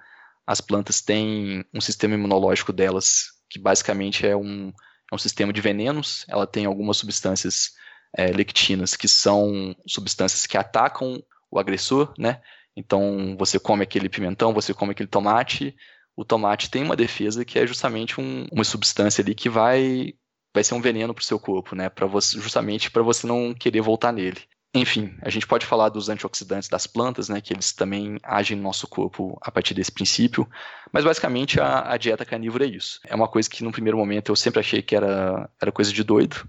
as 0.48 0.62
plantas 0.62 1.02
têm 1.02 1.66
um 1.74 1.82
sistema 1.82 2.16
imunológico 2.16 2.72
delas 2.72 3.34
que 3.50 3.60
basicamente 3.60 4.26
é 4.26 4.36
um, 4.36 4.70
é 5.12 5.16
um 5.16 5.18
sistema 5.18 5.52
de 5.52 5.60
venenos. 5.60 6.26
Ela 6.30 6.48
tem 6.48 6.66
algumas 6.66 6.98
substâncias 6.98 7.72
é, 8.16 8.28
lectinas 8.28 8.96
que 8.96 9.08
são 9.08 9.76
substâncias 9.86 10.48
que 10.48 10.58
atacam 10.58 11.22
o 11.52 11.60
agressor, 11.60 12.14
né? 12.18 12.42
Então 12.76 13.36
você 13.38 13.60
come 13.60 13.84
aquele 13.84 14.08
pimentão, 14.08 14.54
você 14.54 14.74
come 14.74 14.92
aquele 14.92 15.10
tomate, 15.10 15.76
o 16.16 16.24
tomate 16.24 16.70
tem 16.70 16.84
uma 16.84 16.96
defesa 16.96 17.44
que 17.44 17.60
é 17.60 17.68
justamente 17.68 18.20
um, 18.22 18.48
uma 18.52 18.64
substância 18.64 19.22
ali 19.22 19.36
que 19.36 19.50
vai 19.50 20.14
vai 20.54 20.64
ser 20.64 20.74
um 20.74 20.82
veneno 20.82 21.14
para 21.14 21.22
o 21.22 21.26
seu 21.26 21.40
corpo, 21.40 21.76
né? 21.76 21.90
Para 21.90 22.08
você 22.08 22.40
justamente 22.40 22.90
para 22.90 23.04
você 23.04 23.28
não 23.28 23.54
querer 23.54 23.82
voltar 23.82 24.14
nele. 24.14 24.42
Enfim, 24.82 25.16
a 25.22 25.30
gente 25.30 25.48
pode 25.48 25.66
falar 25.66 25.90
dos 25.90 26.10
antioxidantes 26.10 26.70
das 26.70 26.86
plantas, 26.86 27.30
né, 27.30 27.42
que 27.42 27.54
eles 27.54 27.72
também 27.74 28.20
agem 28.24 28.58
no 28.58 28.64
nosso 28.64 28.88
corpo 28.88 29.38
a 29.42 29.52
partir 29.52 29.74
desse 29.74 29.92
princípio, 29.92 30.50
mas 30.92 31.04
basicamente 31.04 31.60
a, 31.60 31.92
a 31.92 31.98
dieta 31.98 32.26
carnívora 32.26 32.66
é 32.66 32.70
isso. 32.70 33.00
É 33.06 33.16
uma 33.16 33.28
coisa 33.28 33.50
que 33.50 33.64
no 33.64 33.72
primeiro 33.72 33.98
momento 33.98 34.32
eu 34.32 34.36
sempre 34.36 34.60
achei 34.60 34.82
que 34.82 34.96
era, 34.96 35.50
era 35.62 35.72
coisa 35.72 35.92
de 35.92 36.04
doido, 36.04 36.48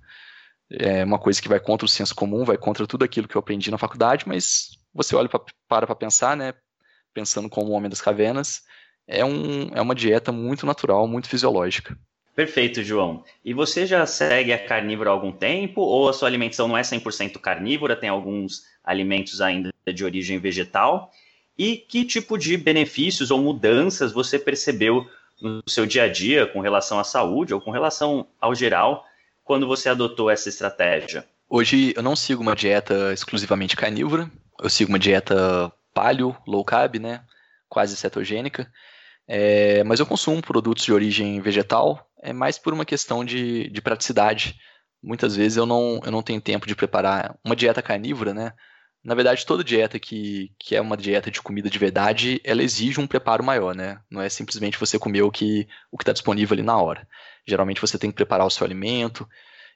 é 0.71 1.05
uma 1.05 1.19
coisa 1.19 1.41
que 1.41 1.49
vai 1.49 1.59
contra 1.59 1.87
o 1.87 1.89
senso 1.89 2.15
comum, 2.15 2.45
vai 2.45 2.59
contra 2.59 2.87
tudo 2.87 3.05
aquilo 3.05 3.27
que 3.27 3.37
eu 3.37 3.41
aprendi 3.41 3.71
na 3.71 3.79
faculdade, 3.79 4.25
mas 4.27 4.79
você 4.93 5.17
olha 5.17 5.29
pra, 5.29 5.41
para 5.67 5.87
para 5.87 5.97
pensar, 5.97 6.37
né, 6.37 6.55
pensando 7.15 7.49
como 7.49 7.73
homem 7.73 7.89
das 7.89 8.01
cavernas, 8.01 8.63
é, 9.07 9.25
um, 9.25 9.71
é 9.75 9.81
uma 9.81 9.95
dieta 9.95 10.31
muito 10.31 10.67
natural, 10.67 11.09
muito 11.09 11.29
fisiológica. 11.29 11.99
Perfeito, 12.39 12.85
João. 12.85 13.25
E 13.45 13.53
você 13.53 13.85
já 13.85 14.07
segue 14.07 14.53
a 14.53 14.65
carnívora 14.65 15.11
há 15.11 15.13
algum 15.13 15.33
tempo 15.33 15.81
ou 15.81 16.09
a 16.09 16.13
sua 16.13 16.29
alimentação 16.29 16.69
não 16.69 16.79
é 16.79 16.83
100% 16.83 17.33
carnívora, 17.41 17.97
tem 17.97 18.09
alguns 18.09 18.63
alimentos 18.85 19.41
ainda 19.41 19.75
de 19.93 20.05
origem 20.05 20.39
vegetal? 20.39 21.11
E 21.59 21.77
que 21.77 22.05
tipo 22.05 22.39
de 22.39 22.57
benefícios 22.57 23.33
ou 23.33 23.43
mudanças 23.43 24.13
você 24.13 24.39
percebeu 24.39 25.05
no 25.43 25.65
seu 25.67 25.85
dia 25.85 26.05
a 26.05 26.09
dia 26.09 26.47
com 26.47 26.61
relação 26.61 27.01
à 27.01 27.03
saúde 27.03 27.53
ou 27.53 27.61
com 27.61 27.73
relação 27.73 28.29
ao 28.41 28.55
geral 28.55 29.05
quando 29.43 29.67
você 29.67 29.89
adotou 29.89 30.31
essa 30.31 30.49
estratégia? 30.49 31.27
Hoje 31.51 31.93
eu 31.97 32.05
não 32.05 32.15
sigo 32.15 32.41
uma 32.41 32.55
dieta 32.55 33.13
exclusivamente 33.13 33.75
carnívora, 33.75 34.31
eu 34.63 34.71
sigo 34.71 34.93
uma 34.93 34.99
dieta 35.01 35.73
paleo, 35.93 36.37
low 36.47 36.65
carb, 36.65 37.01
né, 37.01 37.21
quase 37.69 37.97
cetogênica, 37.97 38.73
é, 39.27 39.83
mas 39.83 39.99
eu 39.99 40.07
consumo 40.07 40.41
produtos 40.41 40.85
de 40.85 40.93
origem 40.93 41.41
vegetal, 41.41 42.08
é 42.23 42.33
mais 42.33 42.59
por 42.59 42.73
uma 42.73 42.85
questão 42.85 43.25
de, 43.25 43.69
de 43.71 43.81
praticidade. 43.81 44.57
Muitas 45.03 45.37
vezes 45.37 45.57
eu 45.57 45.67
não, 45.67 46.01
eu 46.05 46.11
não 46.11 46.23
tenho 46.23 46.41
tempo 46.41 46.67
de 46.67 46.75
preparar 46.75 47.39
uma 47.45 47.57
dieta 47.57 47.83
carnívora, 47.83 48.35
né? 48.35 48.53
Na 49.03 49.15
verdade, 49.15 49.47
toda 49.47 49.63
dieta 49.63 49.99
que, 49.99 50.53
que 50.59 50.75
é 50.75 50.81
uma 50.81 50.97
dieta 50.97 51.31
de 51.31 51.41
comida 51.41 51.71
de 51.71 51.79
verdade, 51.79 52.41
ela 52.45 52.63
exige 52.63 53.01
um 53.01 53.07
preparo 53.07 53.45
maior, 53.45 53.75
né? 53.75 54.01
Não 54.11 54.21
é 54.21 54.29
simplesmente 54.29 54.79
você 54.79 54.99
comer 54.99 55.23
o 55.23 55.31
que 55.31 55.69
o 55.91 55.97
está 55.99 56.13
disponível 56.13 56.55
ali 56.55 56.63
na 56.63 56.77
hora. 56.77 57.07
Geralmente 57.47 57.81
você 57.81 57.97
tem 57.99 58.11
que 58.11 58.17
preparar 58.17 58.47
o 58.47 58.51
seu 58.51 58.65
alimento, 58.65 59.27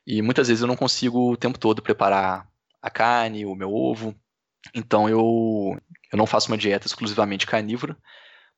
e 0.05 0.21
muitas 0.21 0.49
vezes 0.49 0.61
eu 0.61 0.67
não 0.67 0.75
consigo 0.75 1.31
o 1.31 1.37
tempo 1.37 1.57
todo 1.57 1.81
preparar 1.81 2.47
a 2.81 2.89
carne, 2.89 3.45
o 3.45 3.55
meu 3.55 3.73
ovo. 3.73 4.13
Então 4.73 5.09
eu, 5.09 5.77
eu 6.11 6.17
não 6.17 6.27
faço 6.27 6.49
uma 6.49 6.57
dieta 6.57 6.87
exclusivamente 6.87 7.47
carnívora, 7.47 7.97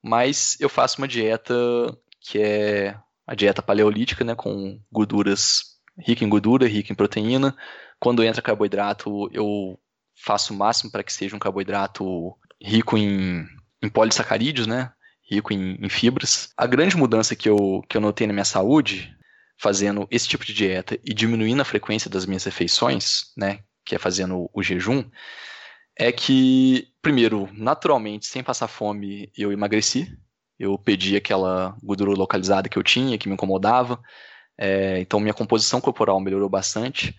mas 0.04 0.58
eu 0.60 0.70
faço 0.70 0.98
uma 0.98 1.08
dieta 1.08 1.54
que 2.20 2.40
é 2.40 2.98
a 3.26 3.36
dieta 3.36 3.62
paleolítica, 3.62 4.24
né, 4.24 4.36
com 4.36 4.80
gorduras 4.92 5.76
rica 5.98 6.24
em 6.24 6.30
gordura, 6.30 6.68
rica 6.68 6.92
em 6.92 6.96
proteína. 6.96 7.56
Quando 8.00 8.24
entra 8.24 8.42
carboidrato, 8.42 9.30
eu 9.32 9.80
faço 10.16 10.54
o 10.54 10.58
máximo 10.58 10.92
para 10.92 11.04
que 11.04 11.14
seja 11.14 11.36
um 11.36 11.40
carboidrato 11.40 12.36
rico 12.62 12.98
em, 12.98 13.46
em 13.82 13.90
polissacarídeos, 13.90 14.68
né? 14.68 14.92
rico 15.30 15.54
em, 15.54 15.78
em, 15.82 15.90
fibras. 15.90 16.50
A 16.56 16.68
grande 16.68 16.96
mudança 16.96 17.36
que 17.36 17.50
eu, 17.50 17.84
que 17.90 17.98
eu 17.98 18.02
notei 18.02 18.28
na 18.28 18.34
minha 18.34 18.46
saúde, 18.46 19.16
fazendo 19.58 20.08
esse 20.12 20.28
tipo 20.28 20.46
de 20.46 20.54
dieta 20.54 21.00
e 21.04 21.14
diminuindo 21.14 21.62
a 21.62 21.66
frequência 21.66 22.10
das 22.10 22.26
minhas 22.26 22.44
refeições, 22.44 23.32
né, 23.36 23.60
que 23.84 23.96
é 23.96 24.00
fazendo 24.00 24.50
o 24.54 24.62
jejum, 24.62 25.04
é 25.98 26.12
que, 26.12 26.90
primeiro, 27.02 27.50
naturalmente, 27.54 28.28
sem 28.28 28.44
passar 28.44 28.68
fome, 28.68 29.32
eu 29.38 29.52
emagreci. 29.52 30.16
Eu 30.60 30.78
pedi 30.78 31.16
aquela 31.16 31.76
gordura 31.84 32.12
localizada 32.12 32.70
que 32.70 32.78
eu 32.78 32.84
tinha, 32.84 33.18
que 33.18 33.28
me 33.28 33.34
incomodava. 33.34 34.00
É, 34.58 35.00
então, 35.00 35.20
minha 35.20 35.34
composição 35.34 35.82
corporal 35.82 36.20
melhorou 36.20 36.50
bastante. 36.50 37.16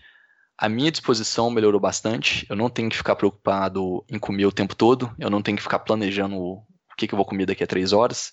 A 0.57 0.67
minha 0.67 0.91
disposição 0.91 1.51
melhorou 1.51 1.79
bastante. 1.79 2.45
Eu 2.49 2.55
não 2.55 2.69
tenho 2.69 2.89
que 2.89 2.97
ficar 2.97 3.15
preocupado 3.15 4.03
em 4.09 4.17
comer 4.17 4.45
o 4.47 4.51
tempo 4.51 4.75
todo. 4.75 5.13
Eu 5.19 5.29
não 5.29 5.41
tenho 5.41 5.55
que 5.55 5.63
ficar 5.63 5.79
planejando 5.79 6.35
o 6.35 6.65
que, 6.97 7.07
que 7.07 7.13
eu 7.13 7.17
vou 7.17 7.25
comer 7.25 7.45
daqui 7.45 7.63
a 7.63 7.67
três 7.67 7.93
horas. 7.93 8.31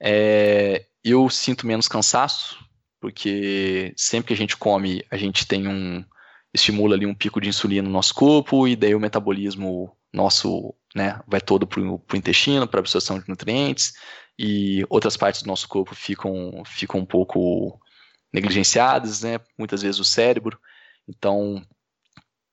É, 0.00 0.86
eu 1.02 1.28
sinto 1.28 1.66
menos 1.66 1.88
cansaço, 1.88 2.64
porque 3.00 3.92
sempre 3.96 4.28
que 4.28 4.34
a 4.34 4.36
gente 4.36 4.56
come, 4.56 5.04
a 5.10 5.16
gente 5.16 5.46
tem 5.46 5.66
um, 5.66 6.04
estimula 6.54 6.94
ali 6.94 7.06
um 7.06 7.14
pico 7.14 7.40
de 7.40 7.48
insulina 7.48 7.88
no 7.88 7.92
nosso 7.92 8.14
corpo 8.14 8.68
e 8.68 8.76
daí 8.76 8.94
o 8.94 9.00
metabolismo 9.00 9.92
nosso 10.12 10.74
né, 10.94 11.20
vai 11.26 11.40
todo 11.40 11.66
para 11.66 11.80
o 11.80 12.00
intestino, 12.14 12.68
para 12.68 12.78
absorção 12.78 13.18
de 13.18 13.28
nutrientes 13.28 13.94
e 14.38 14.84
outras 14.88 15.16
partes 15.16 15.42
do 15.42 15.48
nosso 15.48 15.68
corpo 15.68 15.94
ficam, 15.94 16.62
ficam 16.64 17.00
um 17.00 17.06
pouco 17.06 17.80
negligenciadas, 18.32 19.22
né, 19.22 19.40
muitas 19.56 19.82
vezes 19.82 19.98
o 19.98 20.04
cérebro. 20.04 20.58
Então, 21.08 21.64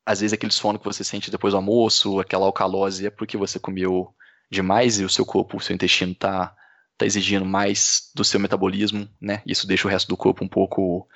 às 0.06 0.22
vezes 0.22 0.34
aquele 0.34 0.52
sono 0.52 0.80
que 0.80 0.86
você 0.86 1.04
sente 1.04 1.30
depois 1.30 1.54
do 1.54 1.58
almoço, 1.58 2.20
aquela 2.20 2.46
alcalose 2.46 3.06
é 3.06 3.10
porque 3.10 3.38
você 3.38 3.60
comeu 3.60 4.14
demais 4.50 5.00
e 5.00 5.06
o 5.06 5.10
seu 5.10 5.26
corpo, 5.26 5.58
o 5.58 5.62
seu 5.62 5.76
intestino 5.76 6.14
está 6.14 6.56
tá 6.98 7.06
exigindo 7.06 7.46
mais 7.46 8.12
do 8.16 8.24
seu 8.24 8.40
metabolismo, 8.40 9.10
né? 9.20 9.42
Isso 9.46 9.68
deixa 9.68 9.88
o 9.88 9.92
resto 9.92 10.08
do 10.08 10.18
corpo 10.18 10.44
um 10.44 10.48
pouco 10.48 11.08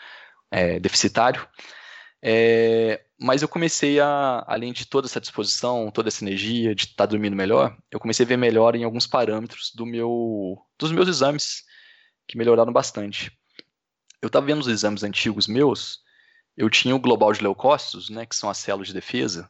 é, 0.51 0.79
deficitário. 0.79 1.47
É, 2.21 3.01
mas 3.19 3.41
eu 3.41 3.49
comecei 3.49 3.99
a, 3.99 4.45
além 4.47 4.71
de 4.71 4.85
toda 4.85 5.05
essa 5.05 5.19
disposição, 5.19 5.91
toda 5.91 6.07
essa 6.07 6.23
energia 6.23 6.73
de 6.73 6.85
estar 6.85 6.95
tá 6.95 7.05
dormindo 7.05 7.35
melhor, 7.35 7.77
eu 7.91 7.99
comecei 7.99 8.25
a 8.25 8.29
ver 8.29 8.37
melhor 8.37 8.75
em 8.75 8.85
alguns 8.85 9.05
parâmetros 9.05 9.73
do 9.75 9.85
meu, 9.85 10.57
dos 10.77 10.91
meus 10.91 11.07
exames, 11.09 11.63
que 12.25 12.37
melhoraram 12.37 12.71
bastante. 12.71 13.31
Eu 14.21 14.27
estava 14.27 14.45
vendo 14.45 14.61
os 14.61 14.67
exames 14.67 15.03
antigos 15.03 15.47
meus, 15.47 15.99
eu 16.55 16.69
tinha 16.69 16.95
o 16.95 16.99
global 16.99 17.33
de 17.33 17.41
leucócitos, 17.41 18.09
né, 18.09 18.25
que 18.25 18.35
são 18.35 18.49
as 18.49 18.57
células 18.57 18.87
de 18.87 18.93
defesa, 18.93 19.49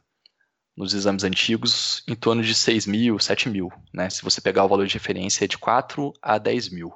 nos 0.76 0.92
exames 0.92 1.22
antigos, 1.22 2.02
em 2.08 2.14
torno 2.14 2.42
de 2.42 2.54
6 2.54 2.86
mil, 2.86 3.18
7 3.18 3.48
mil. 3.48 3.70
Né? 3.92 4.10
Se 4.10 4.22
você 4.22 4.40
pegar 4.40 4.64
o 4.64 4.68
valor 4.68 4.86
de 4.86 4.94
referência, 4.94 5.44
é 5.44 5.48
de 5.48 5.58
4 5.58 6.12
a 6.20 6.38
10 6.38 6.70
mil. 6.70 6.92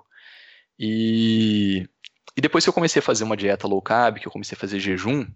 E, 0.78 1.88
e 2.36 2.40
depois 2.40 2.64
que 2.64 2.70
eu 2.70 2.74
comecei 2.74 3.00
a 3.00 3.02
fazer 3.02 3.22
uma 3.22 3.36
dieta 3.36 3.68
low 3.68 3.82
carb, 3.82 4.18
que 4.18 4.26
eu 4.26 4.32
comecei 4.32 4.56
a 4.56 4.58
fazer 4.58 4.80
jejum, 4.80 5.26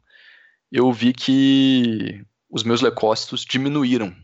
eu 0.70 0.92
vi 0.92 1.12
que 1.12 2.24
os 2.50 2.62
meus 2.62 2.80
leucócitos 2.80 3.44
diminuíram. 3.44 4.14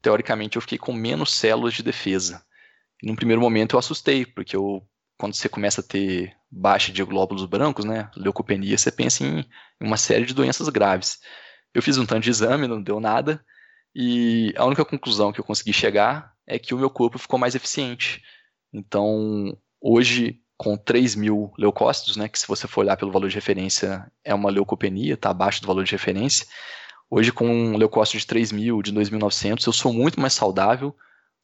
Teoricamente, 0.00 0.56
eu 0.56 0.62
fiquei 0.62 0.78
com 0.78 0.92
menos 0.92 1.32
células 1.32 1.74
de 1.74 1.82
defesa. 1.82 2.42
E 3.02 3.06
num 3.06 3.16
primeiro 3.16 3.40
momento 3.40 3.74
eu 3.74 3.78
assustei, 3.78 4.24
porque 4.24 4.56
eu, 4.56 4.86
quando 5.16 5.34
você 5.34 5.48
começa 5.48 5.80
a 5.80 5.84
ter 5.84 6.36
baixa 6.50 6.92
de 6.92 7.02
glóbulos 7.04 7.44
brancos, 7.44 7.84
né, 7.84 8.10
leucopenia, 8.16 8.76
você 8.76 8.90
pensa 8.90 9.24
em, 9.24 9.44
uma 9.80 9.96
série 9.96 10.24
de 10.24 10.34
doenças 10.34 10.68
graves. 10.68 11.18
Eu 11.74 11.82
fiz 11.82 11.98
um 11.98 12.06
tanto 12.06 12.24
de 12.24 12.30
exame, 12.30 12.66
não 12.66 12.82
deu 12.82 13.00
nada, 13.00 13.44
e 13.94 14.52
a 14.56 14.64
única 14.64 14.84
conclusão 14.84 15.32
que 15.32 15.40
eu 15.40 15.44
consegui 15.44 15.72
chegar 15.72 16.32
é 16.46 16.58
que 16.58 16.74
o 16.74 16.78
meu 16.78 16.90
corpo 16.90 17.18
ficou 17.18 17.38
mais 17.38 17.54
eficiente. 17.54 18.22
Então, 18.72 19.56
hoje 19.80 20.40
com 20.58 20.76
3 20.76 21.14
mil 21.14 21.52
leucócitos, 21.56 22.16
né, 22.16 22.28
que 22.28 22.38
se 22.38 22.46
você 22.46 22.66
for 22.66 22.80
olhar 22.80 22.96
pelo 22.96 23.12
valor 23.12 23.28
de 23.28 23.36
referência 23.36 24.10
é 24.24 24.34
uma 24.34 24.50
leucopenia, 24.50 25.14
está 25.14 25.30
abaixo 25.30 25.62
do 25.62 25.68
valor 25.68 25.84
de 25.84 25.92
referência. 25.92 26.46
Hoje, 27.08 27.32
com 27.32 27.46
um 27.46 27.76
leucócito 27.76 28.18
de 28.18 28.26
3 28.26 28.50
mil, 28.52 28.82
de 28.82 28.92
2.900, 28.92 29.66
eu 29.66 29.72
sou 29.72 29.92
muito 29.92 30.20
mais 30.20 30.34
saudável 30.34 30.94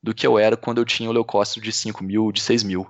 do 0.02 0.12
que 0.12 0.26
eu 0.26 0.38
era 0.38 0.56
quando 0.56 0.78
eu 0.78 0.84
tinha 0.84 1.08
o 1.08 1.12
leucócito 1.12 1.60
de 1.60 1.72
5 1.72 2.02
mil, 2.02 2.32
de 2.32 2.40
6 2.40 2.64
mil. 2.64 2.86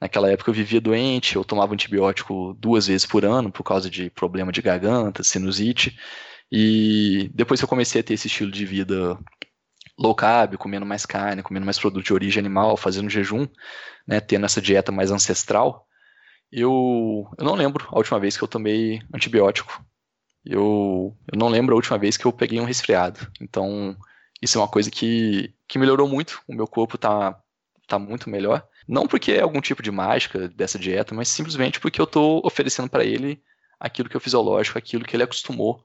Naquela 0.00 0.30
época 0.30 0.50
eu 0.50 0.54
vivia 0.54 0.80
doente, 0.80 1.36
eu 1.36 1.44
tomava 1.44 1.72
antibiótico 1.72 2.54
duas 2.54 2.88
vezes 2.88 3.06
por 3.06 3.24
ano 3.24 3.50
por 3.50 3.62
causa 3.62 3.88
de 3.88 4.10
problema 4.10 4.52
de 4.52 4.60
garganta, 4.60 5.22
sinusite. 5.22 5.96
E 6.50 7.30
depois 7.34 7.60
que 7.60 7.64
eu 7.64 7.68
comecei 7.68 8.00
a 8.00 8.04
ter 8.04 8.14
esse 8.14 8.26
estilo 8.26 8.50
de 8.50 8.66
vida 8.66 9.18
low 9.98 10.14
carb, 10.14 10.56
comendo 10.56 10.86
mais 10.86 11.04
carne, 11.04 11.42
comendo 11.42 11.66
mais 11.66 11.78
produto 11.78 12.04
de 12.04 12.14
origem 12.14 12.40
animal, 12.40 12.76
fazendo 12.76 13.10
jejum, 13.10 13.46
né, 14.06 14.20
tendo 14.20 14.46
essa 14.46 14.62
dieta 14.62 14.92
mais 14.92 15.10
ancestral, 15.10 15.86
eu, 16.50 17.28
eu 17.36 17.44
não 17.44 17.54
lembro 17.54 17.86
a 17.90 17.96
última 17.96 18.18
vez 18.18 18.36
que 18.36 18.42
eu 18.42 18.48
tomei 18.48 19.00
antibiótico. 19.12 19.84
Eu, 20.44 21.14
eu 21.30 21.38
não 21.38 21.48
lembro 21.48 21.74
a 21.74 21.76
última 21.76 21.98
vez 21.98 22.16
que 22.16 22.24
eu 22.24 22.32
peguei 22.32 22.60
um 22.60 22.64
resfriado. 22.64 23.30
Então, 23.40 23.96
isso 24.40 24.56
é 24.56 24.60
uma 24.60 24.68
coisa 24.68 24.90
que, 24.90 25.52
que 25.66 25.78
melhorou 25.78 26.08
muito. 26.08 26.40
O 26.48 26.54
meu 26.54 26.66
corpo 26.66 26.96
está 26.96 27.38
tá 27.86 27.98
muito 27.98 28.30
melhor. 28.30 28.66
Não 28.86 29.06
porque 29.06 29.32
é 29.32 29.42
algum 29.42 29.60
tipo 29.60 29.82
de 29.82 29.90
mágica 29.90 30.48
dessa 30.48 30.78
dieta, 30.78 31.14
mas 31.14 31.28
simplesmente 31.28 31.80
porque 31.80 32.00
eu 32.00 32.04
estou 32.04 32.40
oferecendo 32.44 32.88
para 32.88 33.04
ele 33.04 33.42
aquilo 33.78 34.08
que 34.08 34.16
é 34.16 34.20
fisiológico, 34.20 34.78
aquilo 34.78 35.04
que 35.04 35.14
ele 35.14 35.24
acostumou 35.24 35.84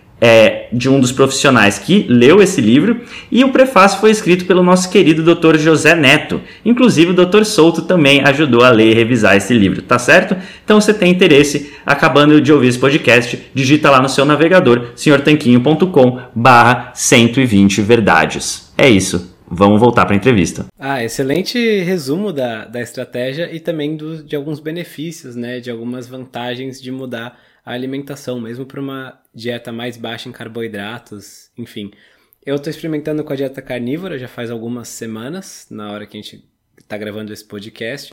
é, 0.21 0.67
de 0.71 0.87
um 0.87 0.99
dos 0.99 1.11
profissionais 1.11 1.79
que 1.79 2.05
leu 2.07 2.41
esse 2.41 2.61
livro, 2.61 3.01
e 3.31 3.43
o 3.43 3.49
prefácio 3.49 3.99
foi 3.99 4.11
escrito 4.11 4.45
pelo 4.45 4.61
nosso 4.61 4.89
querido 4.91 5.23
Dr. 5.23 5.57
José 5.57 5.95
Neto. 5.95 6.39
Inclusive, 6.63 7.11
o 7.11 7.25
Dr. 7.25 7.43
Souto 7.43 7.81
também 7.81 8.21
ajudou 8.23 8.63
a 8.63 8.69
ler 8.69 8.91
e 8.91 8.93
revisar 8.93 9.35
esse 9.35 9.53
livro, 9.53 9.81
tá 9.81 9.97
certo? 9.97 10.37
Então, 10.63 10.79
se 10.79 10.85
você 10.85 10.93
tem 10.93 11.11
interesse, 11.11 11.73
acabando 11.83 12.39
de 12.39 12.53
ouvir 12.53 12.67
esse 12.67 12.79
podcast, 12.79 13.39
digita 13.53 13.89
lá 13.89 13.99
no 13.99 14.07
seu 14.07 14.23
navegador, 14.23 14.91
senhortanquinho.com 14.95 16.19
barra 16.35 16.91
120 16.93 17.81
verdades. 17.81 18.71
É 18.77 18.87
isso. 18.87 19.31
Vamos 19.53 19.81
voltar 19.81 20.05
para 20.05 20.13
a 20.13 20.17
entrevista. 20.17 20.67
Ah, 20.79 21.03
excelente 21.03 21.59
resumo 21.81 22.31
da, 22.31 22.63
da 22.63 22.79
estratégia 22.79 23.53
e 23.53 23.59
também 23.59 23.97
do, 23.97 24.23
de 24.23 24.33
alguns 24.33 24.61
benefícios, 24.61 25.35
né? 25.35 25.59
De 25.59 25.69
algumas 25.69 26.07
vantagens 26.07 26.81
de 26.81 26.89
mudar 26.89 27.37
a 27.65 27.73
alimentação, 27.73 28.39
mesmo 28.39 28.65
para 28.65 28.79
uma 28.79 29.21
dieta 29.33 29.71
mais 29.71 29.97
baixa 29.97 30.27
em 30.27 30.31
carboidratos, 30.31 31.51
enfim. 31.57 31.91
Eu 32.45 32.55
estou 32.55 32.71
experimentando 32.71 33.23
com 33.23 33.33
a 33.33 33.35
dieta 33.35 33.61
carnívora 33.61 34.17
já 34.17 34.27
faz 34.27 34.49
algumas 34.49 34.87
semanas, 34.87 35.67
na 35.69 35.91
hora 35.91 36.05
que 36.05 36.17
a 36.17 36.21
gente 36.21 36.43
está 36.79 36.97
gravando 36.97 37.31
esse 37.31 37.45
podcast. 37.45 38.11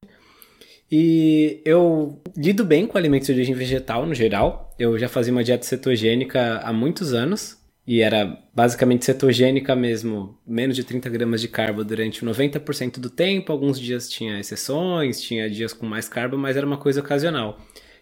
E 0.90 1.60
eu 1.64 2.20
lido 2.36 2.64
bem 2.64 2.86
com 2.86 2.96
alimentos 2.96 3.26
de 3.26 3.32
origem 3.32 3.54
vegetal 3.54 4.06
no 4.06 4.14
geral. 4.14 4.74
Eu 4.78 4.98
já 4.98 5.08
fazia 5.08 5.32
uma 5.32 5.44
dieta 5.44 5.64
cetogênica 5.64 6.58
há 6.58 6.72
muitos 6.72 7.12
anos. 7.12 7.58
E 7.86 8.02
era 8.02 8.38
basicamente 8.54 9.06
cetogênica 9.06 9.74
mesmo, 9.74 10.38
menos 10.46 10.76
de 10.76 10.84
30 10.84 11.08
gramas 11.08 11.40
de 11.40 11.48
carbo 11.48 11.82
durante 11.82 12.22
90% 12.22 12.98
do 12.98 13.08
tempo. 13.08 13.50
Alguns 13.50 13.80
dias 13.80 14.10
tinha 14.10 14.38
exceções, 14.38 15.22
tinha 15.22 15.48
dias 15.48 15.72
com 15.72 15.86
mais 15.86 16.06
carbo, 16.06 16.36
mas 16.36 16.54
era 16.56 16.66
uma 16.66 16.76
coisa 16.76 17.00
ocasional. 17.00 17.58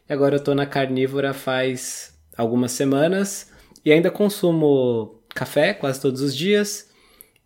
E 0.09 0.12
agora 0.12 0.36
eu 0.36 0.42
tô 0.42 0.54
na 0.54 0.66
carnívora 0.66 1.34
faz 1.34 2.16
algumas 2.36 2.72
semanas 2.72 3.52
e 3.84 3.92
ainda 3.92 4.11
consumo 4.11 5.22
café 5.34 5.74
quase 5.74 6.00
todos 6.00 6.20
os 6.20 6.36
dias 6.36 6.90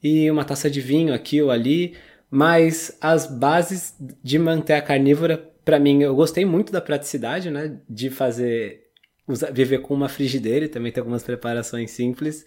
e 0.02 0.30
uma 0.30 0.44
taça 0.44 0.70
de 0.70 0.80
vinho 0.80 1.12
aqui 1.12 1.40
ou 1.42 1.50
ali, 1.50 1.96
mas 2.30 2.96
as 3.00 3.26
bases 3.26 3.94
de 4.22 4.38
manter 4.38 4.74
a 4.74 4.82
carnívora, 4.82 5.36
para 5.64 5.78
mim, 5.78 6.02
eu 6.02 6.14
gostei 6.14 6.44
muito 6.44 6.72
da 6.72 6.80
praticidade, 6.80 7.50
né, 7.50 7.78
de 7.88 8.08
fazer 8.08 8.90
usar, 9.26 9.52
viver 9.52 9.78
com 9.78 9.94
uma 9.94 10.08
frigideira 10.08 10.64
e 10.64 10.68
também 10.68 10.92
ter 10.92 11.00
algumas 11.00 11.22
preparações 11.22 11.90
simples. 11.90 12.44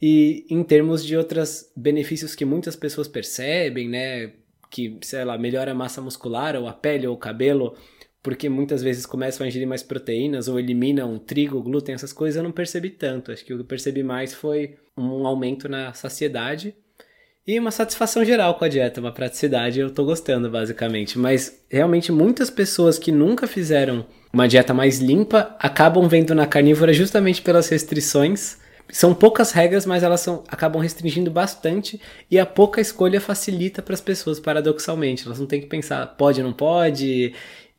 E 0.00 0.46
em 0.50 0.62
termos 0.64 1.04
de 1.04 1.16
outros 1.16 1.70
benefícios 1.76 2.34
que 2.34 2.44
muitas 2.44 2.74
pessoas 2.74 3.06
percebem, 3.06 3.88
né? 3.88 4.32
Que, 4.70 4.98
sei 5.02 5.24
lá, 5.24 5.38
melhora 5.38 5.72
a 5.72 5.74
massa 5.74 6.00
muscular, 6.00 6.56
ou 6.56 6.66
a 6.66 6.72
pele, 6.72 7.06
ou 7.06 7.14
o 7.14 7.18
cabelo, 7.18 7.76
porque 8.22 8.48
muitas 8.48 8.82
vezes 8.82 9.04
começam 9.04 9.44
a 9.44 9.48
ingerir 9.48 9.66
mais 9.66 9.82
proteínas, 9.82 10.46
ou 10.46 10.58
eliminam 10.58 11.18
trigo, 11.18 11.62
glúten, 11.62 11.94
essas 11.94 12.12
coisas, 12.12 12.36
eu 12.36 12.42
não 12.42 12.52
percebi 12.52 12.90
tanto. 12.90 13.32
Acho 13.32 13.44
que 13.44 13.52
o 13.52 13.56
que 13.56 13.62
eu 13.62 13.66
percebi 13.66 14.02
mais 14.02 14.32
foi 14.32 14.76
um 14.96 15.26
aumento 15.26 15.68
na 15.68 15.92
saciedade 15.92 16.74
e 17.44 17.58
uma 17.58 17.72
satisfação 17.72 18.24
geral 18.24 18.54
com 18.54 18.64
a 18.64 18.68
dieta, 18.68 19.00
uma 19.00 19.10
praticidade, 19.10 19.80
eu 19.80 19.90
tô 19.90 20.04
gostando 20.04 20.48
basicamente. 20.48 21.18
Mas 21.18 21.64
realmente 21.68 22.12
muitas 22.12 22.48
pessoas 22.50 22.98
que 22.98 23.10
nunca 23.10 23.48
fizeram 23.48 24.06
uma 24.32 24.46
dieta 24.46 24.72
mais 24.72 25.00
limpa 25.00 25.56
acabam 25.58 26.08
vendo 26.08 26.34
na 26.34 26.46
carnívora 26.46 26.92
justamente 26.92 27.42
pelas 27.42 27.68
restrições 27.68 28.62
são 28.92 29.14
poucas 29.14 29.52
regras, 29.52 29.86
mas 29.86 30.02
elas 30.02 30.20
são, 30.20 30.44
acabam 30.48 30.80
restringindo 30.80 31.30
bastante 31.30 31.98
e 32.30 32.38
a 32.38 32.44
pouca 32.44 32.78
escolha 32.78 33.20
facilita 33.20 33.80
para 33.80 33.94
as 33.94 34.02
pessoas, 34.02 34.38
paradoxalmente. 34.38 35.24
Elas 35.24 35.40
não 35.40 35.46
têm 35.46 35.62
que 35.62 35.66
pensar, 35.66 36.06
pode, 36.08 36.42
não 36.42 36.52
pode, 36.52 37.32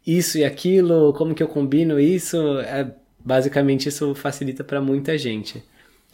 isso 0.06 0.38
e 0.38 0.44
aquilo, 0.44 1.14
como 1.14 1.34
que 1.34 1.42
eu 1.42 1.48
combino 1.48 2.00
isso. 2.00 2.38
É, 2.60 2.94
basicamente, 3.24 3.90
isso 3.90 4.14
facilita 4.16 4.64
para 4.64 4.82
muita 4.82 5.18
gente. 5.18 5.64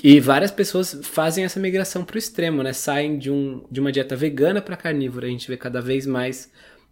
E 0.01 0.19
várias 0.19 0.51
pessoas 0.51 0.99
fazem 1.03 1.43
essa 1.43 1.59
migração 1.59 2.05
para 2.05 2.15
o 2.15 2.19
extremo, 2.19 2.63
né? 2.63 2.71
Saem 2.71 3.17
de, 3.17 3.29
um, 3.29 3.65
de 3.69 3.79
uma 3.79 3.91
dieta 3.91 4.15
vegana 4.15 4.61
para 4.61 4.77
carnívora. 4.77 5.27
A 5.27 5.29
gente 5.29 5.47
vê 5.47 5.57
cada 5.57 5.81
vez 5.81 6.05
mais 6.05 6.51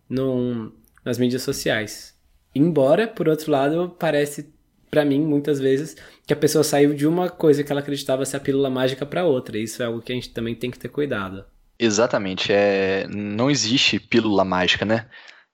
no, 0.09 0.73
nas 1.05 1.17
mídias 1.17 1.41
sociais. 1.41 2.13
Embora, 2.53 3.07
por 3.07 3.29
outro 3.29 3.51
lado, 3.51 3.95
parece 3.97 4.51
para 4.89 5.05
mim, 5.05 5.21
muitas 5.21 5.59
vezes, 5.59 5.95
que 6.25 6.33
a 6.33 6.35
pessoa 6.35 6.63
saiu 6.63 6.93
de 6.93 7.05
uma 7.05 7.29
coisa 7.29 7.63
que 7.63 7.71
ela 7.71 7.81
acreditava 7.81 8.25
ser 8.25 8.37
a 8.37 8.39
pílula 8.39 8.69
mágica 8.69 9.05
para 9.05 9.25
outra. 9.25 9.57
Isso 9.57 9.83
é 9.83 9.85
algo 9.85 10.01
que 10.01 10.11
a 10.11 10.15
gente 10.15 10.29
também 10.29 10.55
tem 10.55 10.71
que 10.71 10.79
ter 10.79 10.89
cuidado. 10.89 11.45
Exatamente. 11.77 12.51
É... 12.51 13.05
Não 13.07 13.51
existe 13.51 13.99
pílula 13.99 14.43
mágica, 14.43 14.85
né? 14.85 15.05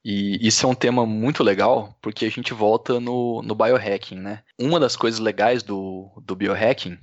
E 0.03 0.45
isso 0.45 0.65
é 0.65 0.69
um 0.69 0.75
tema 0.75 1.05
muito 1.05 1.43
legal, 1.43 1.97
porque 2.01 2.25
a 2.25 2.29
gente 2.29 2.53
volta 2.53 2.99
no, 2.99 3.41
no 3.41 3.55
biohacking, 3.55 4.15
né? 4.15 4.43
Uma 4.59 4.79
das 4.79 4.95
coisas 4.95 5.19
legais 5.19 5.63
do, 5.63 6.11
do 6.25 6.35
biohacking 6.35 6.97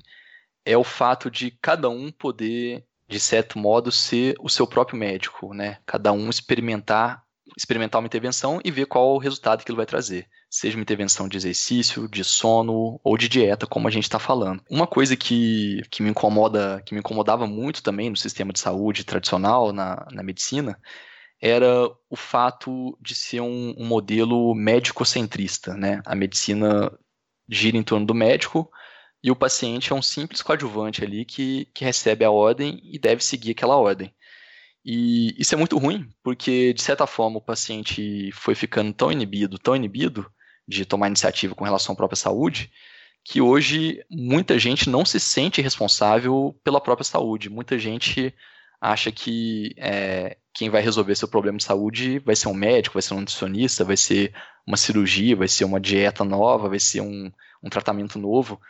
é 0.64 0.76
o 0.76 0.84
fato 0.84 1.30
de 1.30 1.50
cada 1.50 1.88
um 1.88 2.12
poder, 2.12 2.84
de 3.08 3.18
certo 3.18 3.58
modo, 3.58 3.90
ser 3.90 4.34
o 4.38 4.50
seu 4.50 4.66
próprio 4.66 4.98
médico, 4.98 5.54
né? 5.54 5.78
Cada 5.86 6.12
um 6.12 6.28
experimentar 6.28 7.24
experimentar 7.56 8.00
uma 8.00 8.06
intervenção 8.06 8.60
e 8.64 8.70
ver 8.70 8.86
qual 8.86 9.14
o 9.14 9.18
resultado 9.18 9.64
que 9.64 9.70
ele 9.70 9.76
vai 9.76 9.86
trazer. 9.86 10.26
Seja 10.48 10.76
uma 10.76 10.82
intervenção 10.82 11.28
de 11.28 11.36
exercício, 11.36 12.08
de 12.08 12.24
sono 12.24 13.00
ou 13.02 13.16
de 13.16 13.28
dieta, 13.28 13.66
como 13.66 13.88
a 13.88 13.90
gente 13.90 14.04
está 14.04 14.18
falando. 14.18 14.62
Uma 14.70 14.86
coisa 14.86 15.16
que, 15.16 15.82
que 15.90 16.02
me 16.02 16.10
incomoda, 16.10 16.82
que 16.86 16.94
me 16.94 17.00
incomodava 17.00 17.46
muito 17.46 17.82
também 17.82 18.10
no 18.10 18.16
sistema 18.16 18.52
de 18.52 18.60
saúde 18.60 19.04
tradicional, 19.04 19.72
na, 19.72 20.06
na 20.12 20.22
medicina, 20.22 20.78
era 21.40 21.90
o 22.08 22.16
fato 22.16 22.96
de 23.00 23.14
ser 23.14 23.40
um, 23.40 23.74
um 23.78 23.86
modelo 23.86 24.54
médico-centrista. 24.54 25.74
Né? 25.74 26.02
A 26.04 26.14
medicina 26.14 26.92
gira 27.48 27.76
em 27.76 27.82
torno 27.82 28.06
do 28.06 28.14
médico 28.14 28.70
e 29.22 29.30
o 29.30 29.36
paciente 29.36 29.92
é 29.92 29.94
um 29.94 30.02
simples 30.02 30.42
coadjuvante 30.42 31.02
ali 31.02 31.24
que, 31.24 31.66
que 31.74 31.84
recebe 31.84 32.24
a 32.24 32.30
ordem 32.30 32.80
e 32.82 32.98
deve 32.98 33.24
seguir 33.24 33.52
aquela 33.52 33.76
ordem. 33.76 34.14
E 34.84 35.34
isso 35.38 35.54
é 35.54 35.58
muito 35.58 35.76
ruim, 35.76 36.08
porque 36.22 36.72
de 36.72 36.82
certa 36.82 37.06
forma 37.06 37.38
o 37.38 37.42
paciente 37.42 38.30
foi 38.32 38.54
ficando 38.54 38.92
tão 38.94 39.12
inibido, 39.12 39.58
tão 39.58 39.76
inibido 39.76 40.30
de 40.66 40.86
tomar 40.86 41.08
iniciativa 41.08 41.54
com 41.54 41.64
relação 41.64 41.92
à 41.92 41.96
própria 41.96 42.16
saúde, 42.16 42.70
que 43.22 43.40
hoje 43.42 44.02
muita 44.10 44.58
gente 44.58 44.88
não 44.88 45.04
se 45.04 45.20
sente 45.20 45.60
responsável 45.60 46.58
pela 46.64 46.80
própria 46.80 47.04
saúde. 47.04 47.50
Muita 47.50 47.78
gente 47.78 48.34
acha 48.80 49.12
que 49.12 49.74
é, 49.76 50.38
quem 50.52 50.68
vai 50.68 50.82
resolver 50.82 51.14
seu 51.14 51.28
problema 51.28 51.58
de 51.58 51.64
saúde 51.64 52.18
vai 52.20 52.34
ser 52.36 52.48
um 52.48 52.54
médico, 52.54 52.94
vai 52.94 53.02
ser 53.02 53.14
um 53.14 53.20
nutricionista, 53.20 53.84
vai 53.84 53.96
ser 53.96 54.34
uma 54.66 54.76
cirurgia, 54.76 55.36
vai 55.36 55.48
ser 55.48 55.64
uma 55.64 55.80
dieta 55.80 56.24
nova, 56.24 56.68
vai 56.68 56.80
ser 56.80 57.00
um, 57.00 57.30
um 57.62 57.68
tratamento 57.68 58.18
novo. 58.18 58.60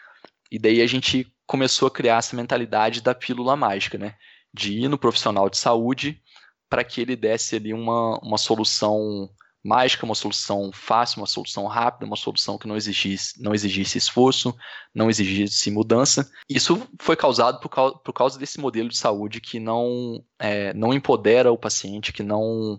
E 0.51 0.59
daí 0.59 0.83
a 0.83 0.87
gente 0.87 1.33
começou 1.47 1.89
a 1.89 1.91
criar 1.91 2.19
essa 2.19 2.37
mentalidade 2.37 3.01
da 3.01 3.15
pílula 3.15 3.57
mágica, 3.57 3.99
né? 3.99 4.15
de 4.53 4.73
ir 4.73 4.89
no 4.89 4.99
profissional 4.99 5.49
de 5.49 5.57
saúde 5.57 6.21
para 6.69 6.85
que 6.85 7.01
ele 7.01 7.17
desse 7.17 7.57
ali 7.57 7.73
uma, 7.73 8.19
uma 8.19 8.39
solução 8.39 9.29
mágica, 9.63 10.07
uma 10.07 10.15
solução 10.15 10.71
fácil, 10.73 11.21
uma 11.21 11.27
solução 11.27 11.67
rápida, 11.67 12.07
uma 12.07 12.17
solução 12.17 12.57
que 12.57 12.67
não 12.67 12.77
exigisse, 12.77 13.41
não 13.43 13.55
exigisse 13.55 13.99
esforço, 13.99 14.55
não 14.95 15.11
exigisse 15.11 15.71
mudança. 15.71 16.31
Isso 16.49 16.89
foi 17.01 17.17
causado 17.17 17.61
por 17.61 17.69
causa, 17.69 17.97
por 17.99 18.13
causa 18.13 18.39
desse 18.39 18.59
modelo 18.59 18.89
de 18.89 18.97
saúde 18.97 19.41
que 19.41 19.61
não, 19.61 20.25
é, 20.39 20.73
não 20.73 20.95
empodera 20.95 21.53
o 21.53 21.59
paciente, 21.59 22.13
que 22.13 22.23
não, 22.23 22.79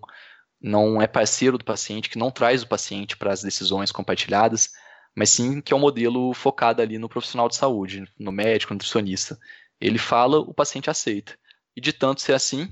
não 0.59 1.01
é 1.01 1.07
parceiro 1.07 1.57
do 1.57 1.65
paciente, 1.65 2.09
que 2.09 2.17
não 2.17 2.32
traz 2.32 2.63
o 2.63 2.67
paciente 2.67 3.15
para 3.15 3.32
as 3.32 3.43
decisões 3.43 3.91
compartilhadas, 3.91 4.69
mas 5.15 5.29
sim 5.29 5.61
que 5.61 5.73
é 5.73 5.75
um 5.75 5.79
modelo 5.79 6.34
focado 6.34 6.82
ali 6.82 6.97
no 6.97 7.09
profissional 7.09 7.47
de 7.47 7.55
saúde, 7.55 8.05
no 8.19 8.32
médico, 8.32 8.73
no 8.73 8.75
nutricionista. 8.75 9.38
Ele 9.79 9.97
fala, 9.97 10.39
o 10.39 10.53
paciente 10.53 10.89
aceita. 10.89 11.38
E 11.75 11.82
de 11.82 11.93
tanto 11.93 12.21
ser 12.21 12.34
assim, 12.34 12.69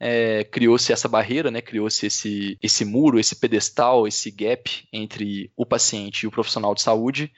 é, 0.00 0.44
criou-se 0.44 0.92
essa 0.92 1.08
barreira, 1.08 1.50
né, 1.50 1.60
criou-se 1.60 2.06
esse, 2.06 2.58
esse 2.62 2.84
muro, 2.84 3.18
esse 3.18 3.36
pedestal, 3.36 4.06
esse 4.06 4.30
gap 4.30 4.86
entre 4.92 5.50
o 5.56 5.66
paciente 5.66 6.22
e 6.22 6.26
o 6.26 6.30
profissional 6.30 6.74
de 6.74 6.82
saúde, 6.82 7.32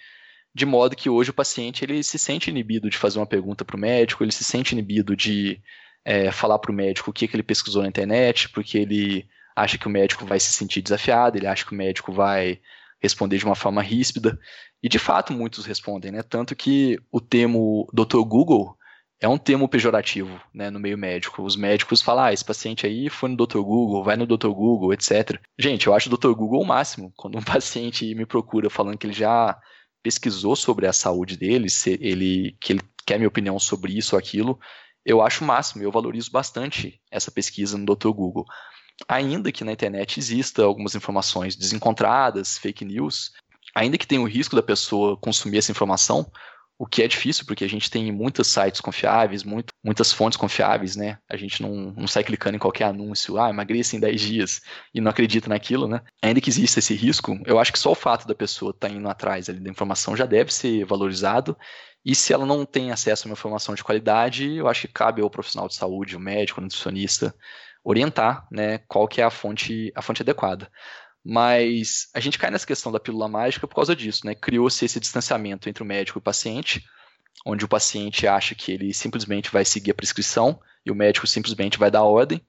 de 0.55 0.67
modo 0.67 0.97
que 0.97 1.09
hoje 1.09 1.31
o 1.31 1.35
paciente 1.35 1.85
ele 1.85 2.03
se 2.03 2.19
sente 2.19 2.51
inibido 2.51 2.91
de 2.91 2.99
fazer 2.99 3.19
uma 3.19 3.27
pergunta 3.27 3.65
para 3.65 3.77
o 3.77 3.81
médico, 3.81 4.23
ele 4.23 4.33
se 4.33 4.45
sente 4.45 4.73
inibido 4.73 5.17
de 5.17 5.61
é, 6.05 6.31
falar 6.33 6.59
para 6.59 6.73
o 6.73 6.75
médico 6.75 7.11
o 7.11 7.13
que, 7.13 7.29
que 7.29 7.37
ele 7.37 7.43
pesquisou 7.43 7.83
na 7.83 7.89
internet, 7.89 8.49
porque 8.51 8.79
ele 8.79 9.27
acha 9.55 9.79
que 9.79 9.87
o 9.87 9.91
médico 9.91 10.27
vai 10.27 10.41
se 10.41 10.53
sentir 10.53 10.83
desafiado, 10.83 11.37
ele 11.37 11.47
acha 11.47 11.65
que 11.65 11.73
o 11.73 11.77
médico 11.77 12.13
vai 12.13 12.61
responder 13.01 13.39
de 13.39 13.45
uma 13.45 13.55
forma 13.55 13.81
ríspida, 13.81 14.39
e 14.83 14.89
de 14.89 14.99
fato 14.99 15.33
muitos 15.33 15.65
respondem, 15.67 16.11
né? 16.11 16.23
Tanto 16.23 16.57
que 16.57 16.99
o 17.11 17.21
termo 17.21 17.89
Dr. 17.93 18.23
Google 18.25 18.77
é 19.21 19.29
um 19.29 19.37
termo 19.37 19.69
pejorativo 19.69 20.41
né, 20.53 20.71
no 20.71 20.81
meio 20.81 20.97
médico. 20.97 21.43
Os 21.43 21.55
médicos 21.55 22.01
falam, 22.01 22.25
ah, 22.25 22.33
esse 22.33 22.45
paciente 22.45 22.87
aí 22.87 23.11
foi 23.11 23.29
no 23.29 23.37
Dr. 23.37 23.59
Google, 23.59 24.03
vai 24.03 24.17
no 24.17 24.27
Dr. 24.27 24.49
Google, 24.49 24.95
etc. 24.95 25.39
Gente, 25.59 25.87
eu 25.87 25.95
acho 25.95 26.13
o 26.13 26.17
Dr. 26.17 26.33
Google 26.33 26.63
o 26.63 26.67
máximo. 26.67 27.13
Quando 27.17 27.37
um 27.37 27.43
paciente 27.45 28.15
me 28.15 28.25
procura 28.25 28.71
falando 28.71 28.97
que 28.97 29.07
ele 29.07 29.13
já 29.13 29.59
pesquisou 30.03 30.57
sobre 30.57 30.87
a 30.87 30.93
saúde 30.93 31.37
dele, 31.37 31.69
se 31.69 31.99
ele, 32.01 32.57
que 32.59 32.73
ele 32.73 32.81
quer 33.05 33.19
minha 33.19 33.29
opinião 33.29 33.59
sobre 33.59 33.97
isso 33.97 34.15
ou 34.15 34.19
aquilo, 34.19 34.59
eu 35.05 35.21
acho 35.21 35.45
o 35.45 35.47
máximo, 35.47 35.83
eu 35.83 35.93
valorizo 35.93 36.31
bastante 36.31 36.99
essa 37.11 37.31
pesquisa 37.31 37.77
no 37.77 37.85
Dr. 37.85 38.09
Google. 38.09 38.47
Ainda 39.07 39.53
que 39.53 39.65
na 39.65 39.73
internet 39.73 40.19
exista 40.19 40.63
algumas 40.63 40.95
informações 40.95 41.57
desencontradas, 41.57 42.57
fake 42.57 42.85
news, 42.87 43.33
ainda 43.75 43.99
que 43.99 44.07
tenha 44.07 44.21
o 44.21 44.29
risco 44.29 44.57
da 44.57 44.63
pessoa 44.63 45.17
consumir 45.19 45.59
essa 45.59 45.73
informação, 45.73 46.31
o 46.81 46.87
que 46.87 47.03
é 47.03 47.07
difícil, 47.07 47.45
porque 47.45 47.63
a 47.63 47.69
gente 47.69 47.91
tem 47.91 48.11
muitos 48.11 48.47
sites 48.47 48.81
confiáveis, 48.81 49.45
muito, 49.45 49.71
muitas 49.85 50.11
fontes 50.15 50.39
confiáveis, 50.39 50.97
né? 50.97 51.19
A 51.29 51.37
gente 51.37 51.61
não, 51.61 51.93
não 51.95 52.07
sai 52.07 52.25
clicando 52.25 52.57
em 52.57 52.59
qualquer 52.59 52.85
anúncio, 52.85 53.39
ah, 53.39 53.51
emagreça 53.51 53.97
em 53.97 54.01
10 54.01 54.19
dias, 54.19 54.63
e 54.95 54.99
não 54.99 55.11
acredita 55.11 55.47
naquilo, 55.51 55.87
né? 55.87 56.01
Ainda 56.23 56.41
que 56.41 56.49
exista 56.49 56.79
esse 56.79 56.95
risco, 56.95 57.39
eu 57.45 57.59
acho 57.59 57.71
que 57.71 57.79
só 57.79 57.93
o 57.93 57.95
fato 57.95 58.27
da 58.27 58.35
pessoa 58.35 58.71
estar 58.71 58.89
tá 58.89 58.95
indo 58.95 59.07
atrás 59.11 59.51
ali 59.51 59.61
da 59.61 59.69
informação 59.69 60.17
já 60.17 60.25
deve 60.25 60.55
ser 60.55 60.87
valorizado, 60.87 61.55
e 62.03 62.15
se 62.15 62.33
ela 62.33 62.47
não 62.47 62.65
tem 62.65 62.91
acesso 62.91 63.27
a 63.27 63.29
uma 63.29 63.35
informação 63.35 63.75
de 63.75 63.85
qualidade, 63.85 64.51
eu 64.57 64.67
acho 64.67 64.89
que 64.89 64.95
cabe 64.95 65.21
ao 65.21 65.29
profissional 65.29 65.69
de 65.69 65.75
saúde, 65.75 66.17
o 66.17 66.21
médico, 66.21 66.61
o 66.61 66.63
nutricionista, 66.63 67.35
orientar, 67.85 68.47
né, 68.51 68.79
qual 68.89 69.07
que 69.07 69.21
é 69.21 69.25
a 69.25 69.31
fonte, 69.31 69.93
a 69.95 70.01
fonte 70.01 70.23
adequada. 70.23 70.71
Mas 71.25 72.09
a 72.15 72.21
gente 72.21 72.39
cai 72.39 72.51
nessa 72.51 72.67
questão 72.67 72.91
da 72.91 73.01
pílula 73.01 73.29
mágica 73.29 73.67
por 73.67 73.75
causa 73.75 73.95
disso, 73.95 74.27
né? 74.27 74.35
Criou-se 74.35 74.85
esse 74.85 74.99
distanciamento 74.99 75.69
entre 75.69 75.83
o 75.83 75.87
médico 75.87 76.19
e 76.19 76.21
o 76.21 76.23
paciente, 76.23 76.85
onde 77.45 77.65
o 77.65 77.69
paciente 77.69 78.27
acha 78.27 78.55
que 78.55 78.73
ele 78.73 78.95
simplesmente 78.95 79.51
vai 79.51 79.65
seguir 79.65 79.91
a 79.91 79.95
prescrição 79.95 80.61
e 80.85 80.91
o 80.91 80.95
médico 80.95 81.27
simplesmente 81.27 81.79
vai 81.79 81.91
dar 81.91 82.05
ordem. 82.05 82.45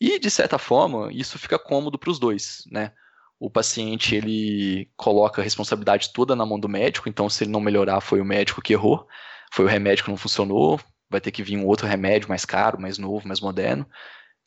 E, 0.00 0.18
de 0.18 0.30
certa 0.30 0.58
forma, 0.58 1.12
isso 1.12 1.38
fica 1.38 1.58
cômodo 1.58 1.98
para 1.98 2.10
os 2.10 2.18
dois, 2.18 2.62
né? 2.70 2.92
O 3.38 3.50
paciente, 3.50 4.14
ele 4.14 4.90
coloca 4.96 5.40
a 5.40 5.44
responsabilidade 5.44 6.12
toda 6.12 6.36
na 6.36 6.44
mão 6.44 6.58
do 6.58 6.68
médico, 6.68 7.08
então 7.08 7.28
se 7.28 7.44
ele 7.44 7.50
não 7.50 7.60
melhorar, 7.60 8.00
foi 8.00 8.20
o 8.20 8.24
médico 8.24 8.60
que 8.60 8.72
errou, 8.72 9.06
foi 9.52 9.64
o 9.64 9.68
remédio 9.68 10.04
que 10.04 10.10
não 10.10 10.16
funcionou, 10.16 10.80
vai 11.08 11.20
ter 11.20 11.30
que 11.30 11.42
vir 11.42 11.56
um 11.56 11.66
outro 11.66 11.86
remédio 11.86 12.28
mais 12.28 12.44
caro, 12.44 12.80
mais 12.80 12.98
novo, 12.98 13.26
mais 13.26 13.40
moderno. 13.40 13.86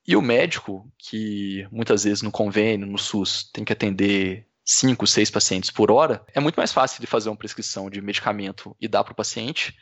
E 0.06 0.16
o 0.16 0.22
médico, 0.22 0.92
que 0.98 1.68
muitas 1.72 2.04
vezes 2.04 2.22
no 2.22 2.32
convênio, 2.32 2.86
no 2.86 2.98
SUS, 2.98 3.50
tem 3.54 3.64
que 3.64 3.74
atender 3.74 4.46
cinco, 4.66 5.08
seis 5.08 5.30
pacientes 5.30 5.72
por 5.72 5.92
hora, 5.92 6.26
é 6.34 6.40
muito 6.40 6.56
mais 6.56 6.72
fácil 6.72 7.02
de 7.02 7.08
fazer 7.08 7.30
uma 7.30 7.38
prescrição 7.38 7.90
de 7.90 8.02
medicamento 8.02 8.76
e 8.80 8.88
dar 8.88 9.04
para 9.04 9.14
o 9.14 9.16
paciente 9.16 9.76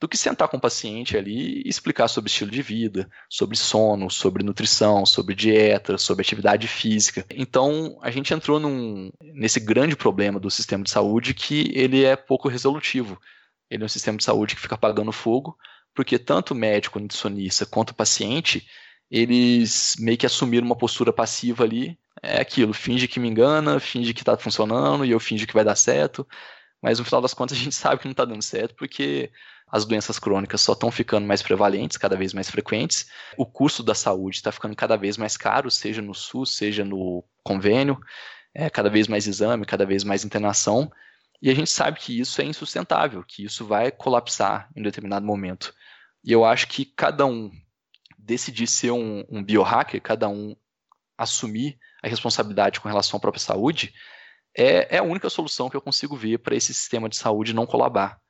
do 0.00 0.08
que 0.08 0.16
sentar 0.16 0.48
com 0.48 0.56
o 0.56 0.60
paciente 0.60 1.16
ali 1.16 1.62
e 1.64 1.68
explicar 1.68 2.06
sobre 2.06 2.30
estilo 2.30 2.50
de 2.50 2.62
vida, 2.62 3.10
sobre 3.28 3.56
sono, 3.56 4.08
sobre 4.08 4.44
nutrição, 4.44 5.04
sobre 5.04 5.34
dieta, 5.34 5.98
sobre 5.98 6.22
atividade 6.22 6.68
física. 6.68 7.26
Então, 7.30 7.98
a 8.00 8.10
gente 8.10 8.32
entrou 8.32 8.60
num, 8.60 9.10
nesse 9.20 9.58
grande 9.58 9.96
problema 9.96 10.38
do 10.38 10.50
sistema 10.50 10.84
de 10.84 10.90
saúde 10.90 11.34
que 11.34 11.72
ele 11.74 12.04
é 12.04 12.14
pouco 12.14 12.48
resolutivo. 12.48 13.20
Ele 13.68 13.82
é 13.82 13.86
um 13.86 13.88
sistema 13.88 14.16
de 14.16 14.24
saúde 14.24 14.54
que 14.54 14.60
fica 14.60 14.76
apagando 14.76 15.10
fogo, 15.10 15.56
porque 15.92 16.16
tanto 16.16 16.52
o 16.54 16.56
médico, 16.56 16.98
o 16.98 17.02
nutricionista, 17.02 17.66
quanto 17.66 17.90
o 17.90 17.94
paciente, 17.94 18.64
eles 19.10 19.94
meio 19.98 20.18
que 20.18 20.26
assumiram 20.26 20.66
uma 20.66 20.76
postura 20.76 21.12
passiva 21.12 21.64
ali, 21.64 21.98
é 22.22 22.40
aquilo, 22.40 22.74
finge 22.74 23.08
que 23.08 23.20
me 23.20 23.28
engana, 23.28 23.80
finge 23.80 24.12
que 24.12 24.22
está 24.22 24.36
funcionando 24.36 25.04
e 25.04 25.10
eu 25.10 25.20
finge 25.20 25.46
que 25.46 25.54
vai 25.54 25.64
dar 25.64 25.76
certo, 25.76 26.26
mas 26.82 26.98
no 26.98 27.04
final 27.04 27.20
das 27.20 27.34
contas 27.34 27.56
a 27.56 27.60
gente 27.60 27.74
sabe 27.76 28.00
que 28.00 28.06
não 28.06 28.12
está 28.12 28.24
dando 28.24 28.42
certo 28.42 28.74
porque 28.74 29.30
as 29.70 29.84
doenças 29.84 30.18
crônicas 30.18 30.60
só 30.60 30.72
estão 30.72 30.90
ficando 30.90 31.26
mais 31.26 31.42
prevalentes, 31.42 31.96
cada 31.96 32.16
vez 32.16 32.32
mais 32.32 32.50
frequentes, 32.50 33.10
o 33.36 33.44
custo 33.44 33.82
da 33.82 33.94
saúde 33.94 34.36
está 34.36 34.50
ficando 34.50 34.74
cada 34.74 34.96
vez 34.96 35.16
mais 35.16 35.36
caro, 35.36 35.70
seja 35.70 36.00
no 36.00 36.14
SUS, 36.14 36.56
seja 36.56 36.84
no 36.84 37.22
convênio, 37.42 37.98
é, 38.54 38.70
cada 38.70 38.88
vez 38.88 39.06
mais 39.06 39.26
exame, 39.26 39.66
cada 39.66 39.84
vez 39.84 40.04
mais 40.04 40.24
internação, 40.24 40.90
e 41.40 41.50
a 41.50 41.54
gente 41.54 41.70
sabe 41.70 42.00
que 42.00 42.18
isso 42.18 42.40
é 42.40 42.44
insustentável, 42.44 43.22
que 43.22 43.44
isso 43.44 43.64
vai 43.64 43.90
colapsar 43.90 44.68
em 44.74 44.82
determinado 44.82 45.24
momento. 45.24 45.72
E 46.24 46.32
eu 46.32 46.44
acho 46.44 46.66
que 46.66 46.84
cada 46.84 47.26
um 47.26 47.50
decidir 48.28 48.66
ser 48.66 48.90
um, 48.90 49.24
um 49.30 49.42
biohacker, 49.42 50.02
cada 50.02 50.28
um 50.28 50.54
assumir 51.16 51.78
a 52.02 52.08
responsabilidade 52.08 52.78
com 52.78 52.88
relação 52.88 53.16
à 53.16 53.20
própria 53.20 53.42
saúde, 53.42 53.94
é, 54.54 54.96
é 54.96 54.98
a 54.98 55.02
única 55.02 55.30
solução 55.30 55.70
que 55.70 55.76
eu 55.76 55.80
consigo 55.80 56.14
ver 56.14 56.38
para 56.38 56.54
esse 56.54 56.74
sistema 56.74 57.08
de 57.08 57.16
saúde 57.16 57.54
não 57.54 57.66
colabar. 57.66 58.20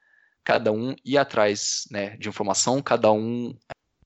Cada 0.44 0.70
um 0.70 0.94
ir 1.04 1.18
atrás 1.18 1.84
né, 1.90 2.16
de 2.16 2.28
informação, 2.28 2.80
cada 2.80 3.10
um 3.10 3.52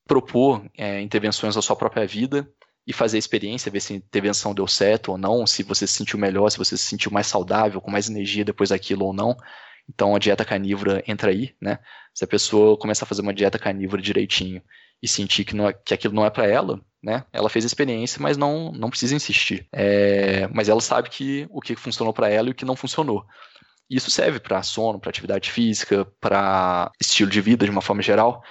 propor 0.09 0.65
é, 0.77 1.01
intervenções 1.03 1.55
na 1.55 1.63
sua 1.63 1.77
própria 1.77 2.07
vida 2.07 2.51
e 2.87 2.93
fazer 2.93 3.19
a 3.19 3.21
experiência, 3.21 3.71
ver 3.71 3.81
se 3.81 3.93
a 3.93 3.97
intervenção 3.97 4.55
deu 4.55 4.67
certo 4.67 5.13
ou 5.13 5.19
não, 5.19 5.47
se 5.47 5.63
você 5.63 5.87
se 5.87 5.93
sentiu 5.93 6.19
melhor, 6.19 6.51
se 6.51 6.59
você 6.59 6.77
se 6.77 6.85
sentiu 6.85 7.13
mais 7.13 7.27
saudável, 7.27 7.81
com 7.81 7.91
mais 7.91 8.09
energia 8.09 8.45
depois 8.45 8.71
daquilo 8.71 9.05
ou 9.05 9.13
não. 9.13 9.37
Então 9.89 10.17
a 10.17 10.19
dieta 10.19 10.45
carnívora 10.45 11.05
entra 11.07 11.31
aí, 11.31 11.55
né? 11.61 11.79
Se 12.15 12.25
a 12.25 12.27
pessoa 12.27 12.79
começar 12.79 13.05
a 13.05 13.09
fazer 13.09 13.21
uma 13.21 13.35
dieta 13.35 13.59
carnívora 13.59 14.01
direitinho 14.01 14.63
e 15.03 15.09
sentir 15.09 15.45
que, 15.45 15.57
não 15.57 15.69
é, 15.69 15.73
que 15.73 15.93
aquilo 15.93 16.15
não 16.15 16.25
é 16.25 16.31
para 16.31 16.47
ela, 16.47 16.81
né? 17.03 17.25
Ela 17.33 17.51
fez 17.51 17.65
a 17.65 17.67
experiência, 17.67 18.23
mas 18.23 18.37
não, 18.37 18.71
não 18.73 18.89
precisa 18.89 19.15
insistir. 19.15 19.67
É, 19.73 20.47
mas 20.49 20.69
ela 20.69 20.81
sabe 20.81 21.11
que 21.11 21.47
o 21.51 21.61
que 21.61 21.75
funcionou 21.75 22.13
para 22.13 22.29
ela 22.29 22.49
e 22.49 22.53
o 22.53 22.55
que 22.55 22.65
não 22.65 22.77
funcionou. 22.77 23.27
Isso 23.91 24.11
serve 24.11 24.39
para 24.39 24.63
sono, 24.63 25.01
para 25.01 25.11
atividade 25.11 25.51
física, 25.51 26.07
para 26.21 26.91
estilo 27.01 27.31
de 27.31 27.41
vida 27.41 27.65
de 27.65 27.71
uma 27.71 27.83
forma 27.83 28.01
geral. 28.01 28.43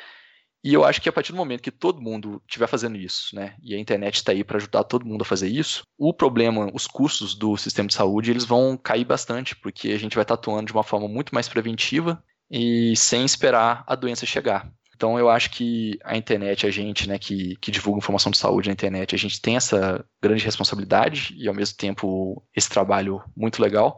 E 0.63 0.73
eu 0.73 0.85
acho 0.85 1.01
que 1.01 1.09
a 1.09 1.11
partir 1.11 1.31
do 1.31 1.37
momento 1.37 1.63
que 1.63 1.71
todo 1.71 2.01
mundo 2.01 2.41
estiver 2.47 2.67
fazendo 2.67 2.95
isso, 2.95 3.35
né, 3.35 3.55
e 3.63 3.73
a 3.73 3.79
internet 3.79 4.15
está 4.15 4.31
aí 4.31 4.43
para 4.43 4.57
ajudar 4.57 4.83
todo 4.83 5.07
mundo 5.07 5.23
a 5.23 5.25
fazer 5.25 5.47
isso, 5.47 5.83
o 5.97 6.13
problema, 6.13 6.69
os 6.71 6.85
custos 6.85 7.33
do 7.33 7.57
sistema 7.57 7.87
de 7.87 7.95
saúde, 7.95 8.29
eles 8.29 8.45
vão 8.45 8.77
cair 8.77 9.03
bastante, 9.03 9.55
porque 9.55 9.89
a 9.89 9.97
gente 9.97 10.13
vai 10.13 10.21
estar 10.21 10.35
atuando 10.35 10.67
de 10.67 10.73
uma 10.73 10.83
forma 10.83 11.07
muito 11.07 11.33
mais 11.33 11.49
preventiva 11.49 12.23
e 12.51 12.95
sem 12.95 13.25
esperar 13.25 13.83
a 13.87 13.95
doença 13.95 14.27
chegar. 14.27 14.71
Então 15.01 15.17
eu 15.17 15.31
acho 15.31 15.49
que 15.49 15.97
a 16.03 16.15
internet, 16.15 16.67
a 16.67 16.69
gente, 16.69 17.09
né, 17.09 17.17
que, 17.17 17.55
que 17.55 17.71
divulga 17.71 17.97
informação 17.97 18.31
de 18.31 18.37
saúde 18.37 18.69
na 18.69 18.73
internet, 18.73 19.15
a 19.15 19.17
gente 19.17 19.41
tem 19.41 19.55
essa 19.55 20.05
grande 20.21 20.45
responsabilidade 20.45 21.33
e 21.35 21.47
ao 21.47 21.55
mesmo 21.55 21.75
tempo 21.75 22.47
esse 22.55 22.69
trabalho 22.69 23.19
muito 23.35 23.59
legal 23.59 23.97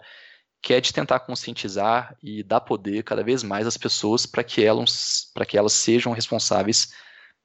que 0.61 0.73
é 0.73 0.79
de 0.79 0.93
tentar 0.93 1.19
conscientizar 1.19 2.15
e 2.23 2.41
dar 2.41 2.61
poder 2.61 3.03
cada 3.03 3.21
vez 3.21 3.43
mais 3.43 3.67
às 3.67 3.75
pessoas 3.75 4.25
para 4.25 4.45
que 4.45 4.63
elas 4.63 5.29
para 5.33 5.45
que 5.45 5.57
elas 5.57 5.73
sejam 5.73 6.13
responsáveis 6.13 6.93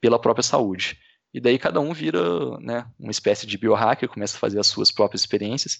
pela 0.00 0.20
própria 0.20 0.44
saúde. 0.44 0.96
E 1.34 1.40
daí 1.40 1.58
cada 1.58 1.80
um 1.80 1.92
vira 1.92 2.60
né, 2.60 2.86
uma 2.96 3.10
espécie 3.10 3.44
de 3.44 3.58
biohacker, 3.58 4.08
começa 4.08 4.36
a 4.36 4.40
fazer 4.40 4.60
as 4.60 4.68
suas 4.68 4.92
próprias 4.92 5.22
experiências. 5.22 5.78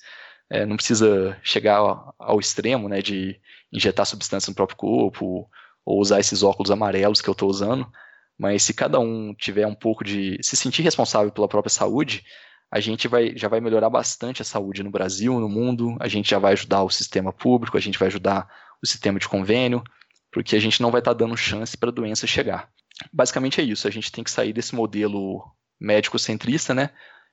É, 0.51 0.67
não 0.67 0.75
precisa 0.75 1.39
chegar 1.45 1.77
ao, 1.77 2.13
ao 2.19 2.41
extremo 2.41 2.89
né, 2.89 3.01
de 3.01 3.41
injetar 3.73 4.05
substância 4.05 4.51
no 4.51 4.57
próprio 4.57 4.77
corpo 4.77 5.49
ou 5.89 6.03
usar 6.03 6.21
esses 6.21 6.43
óculos 6.43 6.71
amarelos 6.71 7.23
que 7.23 7.31
eu 7.31 7.33
estou 7.33 7.49
usando. 7.49 7.91
Mas 8.39 8.63
se 8.63 8.75
cada 8.75 9.01
um 9.01 9.35
tiver 9.35 9.67
um 9.67 9.75
pouco 9.75 10.05
de 10.05 10.39
se 10.43 10.55
sentir 10.55 10.83
responsável 10.83 11.33
pela 11.33 11.49
própria 11.49 11.71
saúde, 11.71 12.23
a 12.71 12.79
gente 12.79 13.09
vai, 13.09 13.33
já 13.35 13.49
vai 13.49 13.59
melhorar 13.59 13.89
bastante 13.89 14.43
a 14.43 14.45
saúde 14.45 14.83
no 14.83 14.91
Brasil, 14.91 15.41
no 15.41 15.49
mundo, 15.49 15.97
a 15.99 16.07
gente 16.07 16.29
já 16.29 16.39
vai 16.39 16.53
ajudar 16.53 16.83
o 16.83 16.91
sistema 16.91 17.33
público, 17.33 17.79
a 17.79 17.81
gente 17.81 17.99
vai 17.99 18.09
ajudar 18.09 18.47
o 18.83 18.87
sistema 18.87 19.19
de 19.19 19.27
convênio, 19.27 19.83
porque 20.31 20.55
a 20.55 20.61
gente 20.61 20.83
não 20.83 20.91
vai 20.91 21.01
estar 21.01 21.15
tá 21.15 21.19
dando 21.19 21.35
chance 21.39 21.75
para 21.75 21.89
a 21.89 21.93
doença 21.93 22.27
chegar. 22.27 22.69
Basicamente 23.11 23.59
é 23.59 23.65
isso, 23.65 23.89
a 23.89 23.91
gente 23.91 24.13
tem 24.13 24.23
que 24.23 24.31
sair 24.31 24.53
desse 24.53 24.75
modelo 24.75 25.43
médico-centrista, 25.81 26.75
né? 26.75 26.91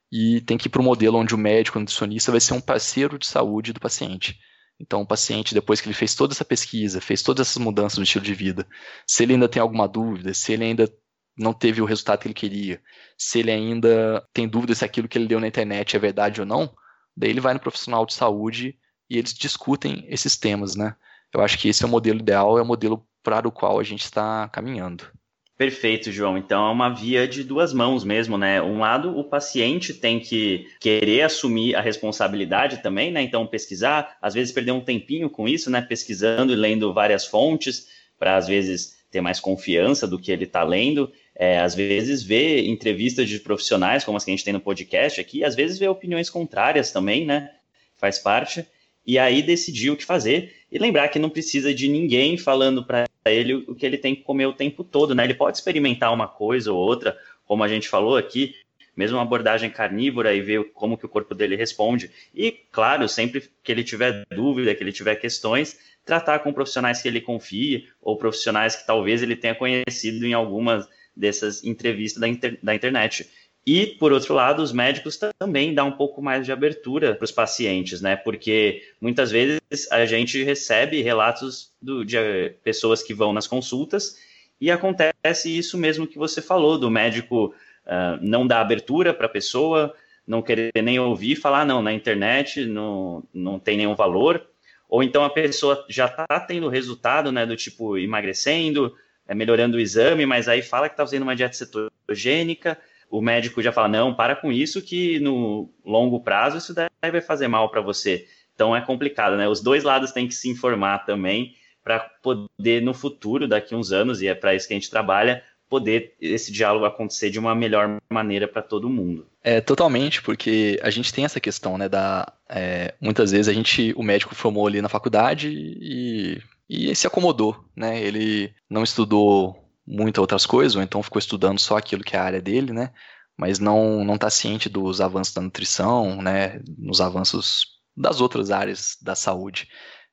E 0.09 0.39
tem 0.41 0.57
que 0.57 0.67
ir 0.67 0.71
para 0.71 0.81
o 0.81 0.85
modelo 0.85 1.17
onde 1.17 1.35
o 1.35 1.37
médico, 1.37 1.77
o 1.77 1.81
nutricionista, 1.81 2.31
vai 2.31 2.39
ser 2.39 2.53
um 2.53 2.61
parceiro 2.61 3.19
de 3.19 3.27
saúde 3.27 3.73
do 3.73 3.81
paciente. 3.81 4.39
Então, 4.79 5.01
o 5.01 5.07
paciente, 5.07 5.53
depois 5.53 5.79
que 5.79 5.87
ele 5.87 5.95
fez 5.95 6.15
toda 6.15 6.33
essa 6.33 6.43
pesquisa, 6.43 6.99
fez 6.99 7.21
todas 7.21 7.47
essas 7.47 7.61
mudanças 7.61 7.97
no 7.97 8.03
estilo 8.03 8.25
de 8.25 8.33
vida, 8.33 8.67
se 9.07 9.23
ele 9.23 9.33
ainda 9.33 9.47
tem 9.47 9.61
alguma 9.61 9.87
dúvida, 9.87 10.33
se 10.33 10.51
ele 10.51 10.65
ainda 10.65 10.91
não 11.37 11.53
teve 11.53 11.81
o 11.81 11.85
resultado 11.85 12.19
que 12.19 12.27
ele 12.27 12.33
queria, 12.33 12.81
se 13.17 13.39
ele 13.39 13.51
ainda 13.51 14.25
tem 14.33 14.47
dúvida 14.47 14.75
se 14.75 14.85
aquilo 14.85 15.07
que 15.07 15.17
ele 15.17 15.27
deu 15.27 15.39
na 15.39 15.47
internet 15.47 15.95
é 15.95 15.99
verdade 15.99 16.41
ou 16.41 16.47
não, 16.47 16.73
daí 17.15 17.29
ele 17.29 17.41
vai 17.41 17.53
no 17.53 17.59
profissional 17.59 18.05
de 18.05 18.13
saúde 18.13 18.77
e 19.09 19.17
eles 19.17 19.33
discutem 19.33 20.05
esses 20.07 20.37
temas, 20.37 20.75
né? 20.75 20.95
Eu 21.33 21.41
acho 21.41 21.57
que 21.57 21.67
esse 21.67 21.83
é 21.83 21.87
o 21.87 21.89
modelo 21.89 22.19
ideal, 22.19 22.57
é 22.57 22.61
o 22.61 22.65
modelo 22.65 23.05
para 23.23 23.47
o 23.47 23.51
qual 23.51 23.79
a 23.79 23.83
gente 23.83 24.03
está 24.03 24.47
caminhando. 24.49 25.11
Perfeito, 25.57 26.11
João. 26.11 26.37
Então 26.37 26.67
é 26.67 26.71
uma 26.71 26.89
via 26.89 27.27
de 27.27 27.43
duas 27.43 27.71
mãos 27.73 28.03
mesmo, 28.03 28.37
né? 28.37 28.61
Um 28.61 28.79
lado, 28.79 29.17
o 29.17 29.23
paciente 29.23 29.93
tem 29.93 30.19
que 30.19 30.67
querer 30.79 31.21
assumir 31.21 31.75
a 31.75 31.81
responsabilidade 31.81 32.83
também, 32.83 33.09
né? 33.09 33.21
Então 33.21 33.47
pesquisar, 33.47 34.17
às 34.21 34.33
vezes 34.33 34.51
perder 34.53 34.73
um 34.73 34.81
tempinho 34.81 35.29
com 35.29 35.47
isso, 35.47 35.69
né? 35.69 35.81
Pesquisando 35.81 36.51
e 36.51 36.55
lendo 36.55 36.93
várias 36.93 37.25
fontes 37.25 37.87
para 38.19 38.35
às 38.35 38.47
vezes 38.47 38.97
ter 39.09 39.21
mais 39.21 39.39
confiança 39.39 40.05
do 40.05 40.19
que 40.19 40.29
ele 40.29 40.43
está 40.43 40.61
lendo 40.61 41.09
é, 41.35 41.59
às 41.59 41.75
vezes 41.75 42.23
vê 42.23 42.65
entrevistas 42.65 43.27
de 43.27 43.39
profissionais, 43.39 44.05
como 44.05 44.17
as 44.17 44.23
que 44.23 44.31
a 44.31 44.33
gente 44.33 44.45
tem 44.45 44.53
no 44.53 44.61
podcast 44.61 45.19
aqui, 45.19 45.43
às 45.43 45.53
vezes 45.53 45.77
vê 45.77 45.87
opiniões 45.87 46.29
contrárias 46.29 46.91
também, 46.91 47.25
né? 47.25 47.51
Faz 47.97 48.17
parte. 48.17 48.65
E 49.05 49.19
aí 49.19 49.41
decidir 49.41 49.91
o 49.91 49.97
que 49.97 50.05
fazer. 50.05 50.53
E 50.71 50.79
lembrar 50.79 51.09
que 51.09 51.19
não 51.19 51.29
precisa 51.29 51.73
de 51.73 51.89
ninguém 51.89 52.37
falando 52.37 52.85
para 52.85 53.05
ele 53.31 53.55
o 53.55 53.75
que 53.75 53.85
ele 53.85 53.97
tem 53.97 54.15
que 54.15 54.23
comer 54.23 54.45
o 54.45 54.53
tempo 54.53 54.83
todo, 54.83 55.15
né? 55.15 55.23
Ele 55.23 55.33
pode 55.33 55.57
experimentar 55.57 56.13
uma 56.13 56.27
coisa 56.27 56.71
ou 56.71 56.77
outra, 56.77 57.17
como 57.45 57.63
a 57.63 57.67
gente 57.67 57.89
falou 57.89 58.17
aqui, 58.17 58.55
mesmo 58.95 59.17
uma 59.17 59.23
abordagem 59.23 59.69
carnívora 59.69 60.33
e 60.33 60.41
ver 60.41 60.71
como 60.73 60.97
que 60.97 61.05
o 61.05 61.09
corpo 61.09 61.35
dele 61.35 61.55
responde. 61.55 62.09
E, 62.33 62.51
claro, 62.71 63.07
sempre 63.09 63.49
que 63.63 63.71
ele 63.71 63.83
tiver 63.83 64.25
dúvida, 64.33 64.73
que 64.73 64.83
ele 64.83 64.91
tiver 64.91 65.15
questões, 65.15 65.77
tratar 66.05 66.39
com 66.39 66.53
profissionais 66.53 67.01
que 67.01 67.07
ele 67.07 67.19
confie 67.19 67.87
ou 68.01 68.17
profissionais 68.17 68.75
que 68.75 68.85
talvez 68.85 69.21
ele 69.21 69.35
tenha 69.35 69.55
conhecido 69.55 70.25
em 70.25 70.33
algumas 70.33 70.87
dessas 71.15 71.63
entrevistas 71.63 72.21
da, 72.21 72.27
inter, 72.27 72.59
da 72.61 72.75
internet. 72.75 73.29
E, 73.67 73.87
por 73.87 74.13
outro 74.13 74.35
lado, 74.35 74.61
os 74.61 74.71
médicos 74.71 75.19
também 75.39 75.73
dão 75.73 75.87
um 75.87 75.91
pouco 75.91 76.21
mais 76.21 76.45
de 76.45 76.51
abertura 76.51 77.15
para 77.15 77.25
os 77.25 77.31
pacientes, 77.31 77.99
né? 77.99 78.15
Porque 78.15 78.83
muitas 79.01 79.31
vezes 79.31 79.59
a 79.91 80.05
gente 80.05 80.43
recebe 80.43 81.01
relatos 81.01 81.73
do, 81.81 82.05
de 82.05 82.15
eh, 82.15 82.49
pessoas 82.63 83.01
que 83.01 83.11
vão 83.11 83.33
nas 83.33 83.47
consultas 83.47 84.17
e 84.61 84.69
acontece 84.69 85.55
isso 85.55 85.79
mesmo 85.79 86.05
que 86.05 86.17
você 86.17 86.43
falou, 86.43 86.77
do 86.77 86.91
médico 86.91 87.55
uh, 87.85 88.19
não 88.21 88.45
dar 88.45 88.61
abertura 88.61 89.13
para 89.13 89.25
a 89.25 89.29
pessoa, 89.29 89.93
não 90.27 90.41
querer 90.41 90.71
nem 90.83 90.99
ouvir, 90.99 91.35
falar, 91.35 91.65
não, 91.65 91.81
na 91.81 91.91
internet 91.91 92.65
não, 92.65 93.23
não 93.33 93.59
tem 93.59 93.77
nenhum 93.77 93.95
valor, 93.95 94.45
ou 94.87 95.03
então 95.03 95.23
a 95.23 95.29
pessoa 95.29 95.85
já 95.89 96.05
está 96.05 96.39
tendo 96.39 96.69
resultado, 96.69 97.31
né, 97.31 97.45
do 97.45 97.55
tipo 97.55 97.97
emagrecendo, 97.97 98.95
é, 99.27 99.33
melhorando 99.33 99.77
o 99.77 99.79
exame, 99.79 100.25
mas 100.25 100.47
aí 100.47 100.61
fala 100.61 100.87
que 100.87 100.93
está 100.93 101.05
fazendo 101.05 101.23
uma 101.23 101.35
dieta 101.35 101.55
cetogênica, 101.55 102.77
o 103.09 103.21
médico 103.21 103.61
já 103.61 103.71
fala, 103.71 103.87
não, 103.87 104.13
para 104.13 104.35
com 104.35 104.51
isso 104.51 104.81
que 104.81 105.19
no 105.19 105.69
longo 105.85 106.19
prazo 106.19 106.57
isso 106.57 106.73
daí 106.73 106.89
vai 107.01 107.21
fazer 107.21 107.47
mal 107.47 107.69
para 107.69 107.81
você. 107.81 108.27
Então 108.53 108.75
é 108.75 108.81
complicado, 108.81 109.35
né? 109.35 109.47
Os 109.47 109.61
dois 109.61 109.83
lados 109.83 110.11
têm 110.11 110.27
que 110.27 110.35
se 110.35 110.49
informar 110.49 111.05
também 111.05 111.55
para 111.83 111.99
poder 111.99 112.81
no 112.81 112.93
futuro, 112.93 113.47
daqui 113.47 113.75
uns 113.75 113.91
anos, 113.91 114.21
e 114.21 114.27
é 114.27 114.33
para 114.33 114.55
isso 114.55 114.67
que 114.67 114.73
a 114.73 114.77
gente 114.77 114.89
trabalha, 114.89 115.43
poder 115.69 116.15
esse 116.19 116.51
diálogo 116.51 116.85
acontecer 116.85 117.29
de 117.29 117.37
uma 117.37 117.53
melhor 117.53 117.97
maneira 118.09 118.47
para 118.47 118.61
todo 118.61 118.89
mundo. 118.89 119.27
É, 119.43 119.61
totalmente, 119.61 120.21
porque 120.21 120.79
a 120.81 120.89
gente 120.89 121.13
tem 121.13 121.25
essa 121.25 121.39
questão, 121.39 121.77
né, 121.77 121.87
da... 121.87 122.31
É, 122.49 122.93
muitas 122.99 123.31
vezes 123.31 123.47
a 123.47 123.53
gente, 123.53 123.93
o 123.95 124.01
médico 124.03 124.33
formou 124.33 124.65
ali 124.65 124.81
na 124.81 124.89
faculdade 124.89 125.49
e 125.49 126.41
e 126.69 126.93
se 126.95 127.07
acomodou, 127.07 127.63
né? 127.75 128.01
Ele 128.01 128.51
não 128.69 128.83
estudou 128.83 129.64
muitas 129.87 130.21
outras 130.21 130.45
coisas, 130.45 130.75
ou 130.75 130.81
então 130.81 131.03
ficou 131.03 131.19
estudando 131.19 131.59
só 131.59 131.77
aquilo 131.77 132.03
que 132.03 132.15
é 132.15 132.19
a 132.19 132.23
área 132.23 132.41
dele, 132.41 132.73
né? 132.73 132.91
Mas 133.37 133.59
não 133.59 134.03
não 134.03 134.15
está 134.15 134.29
ciente 134.29 134.69
dos 134.69 135.01
avanços 135.01 135.33
da 135.33 135.41
nutrição, 135.41 136.21
né? 136.21 136.61
Nos 136.77 137.01
avanços 137.01 137.65
das 137.95 138.21
outras 138.21 138.51
áreas 138.51 138.97
da 139.01 139.15
saúde. 139.15 139.67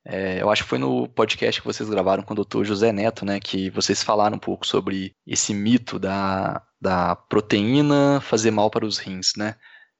É, 0.04 0.42
eu 0.42 0.50
acho 0.50 0.64
que 0.64 0.68
foi 0.68 0.78
no 0.78 1.08
podcast 1.08 1.60
que 1.60 1.66
vocês 1.66 1.88
gravaram 1.88 2.24
com 2.24 2.34
o 2.34 2.44
Dr. 2.44 2.64
José 2.64 2.92
Neto, 2.92 3.24
né? 3.24 3.38
Que 3.40 3.70
vocês 3.70 4.02
falaram 4.02 4.36
um 4.36 4.40
pouco 4.40 4.66
sobre 4.66 5.14
esse 5.26 5.54
mito 5.54 5.98
da, 5.98 6.62
da 6.80 7.14
proteína 7.14 8.20
fazer 8.20 8.50
mal 8.50 8.70
para 8.70 8.84
os 8.84 8.98
rins, 8.98 9.34
né? 9.36 9.54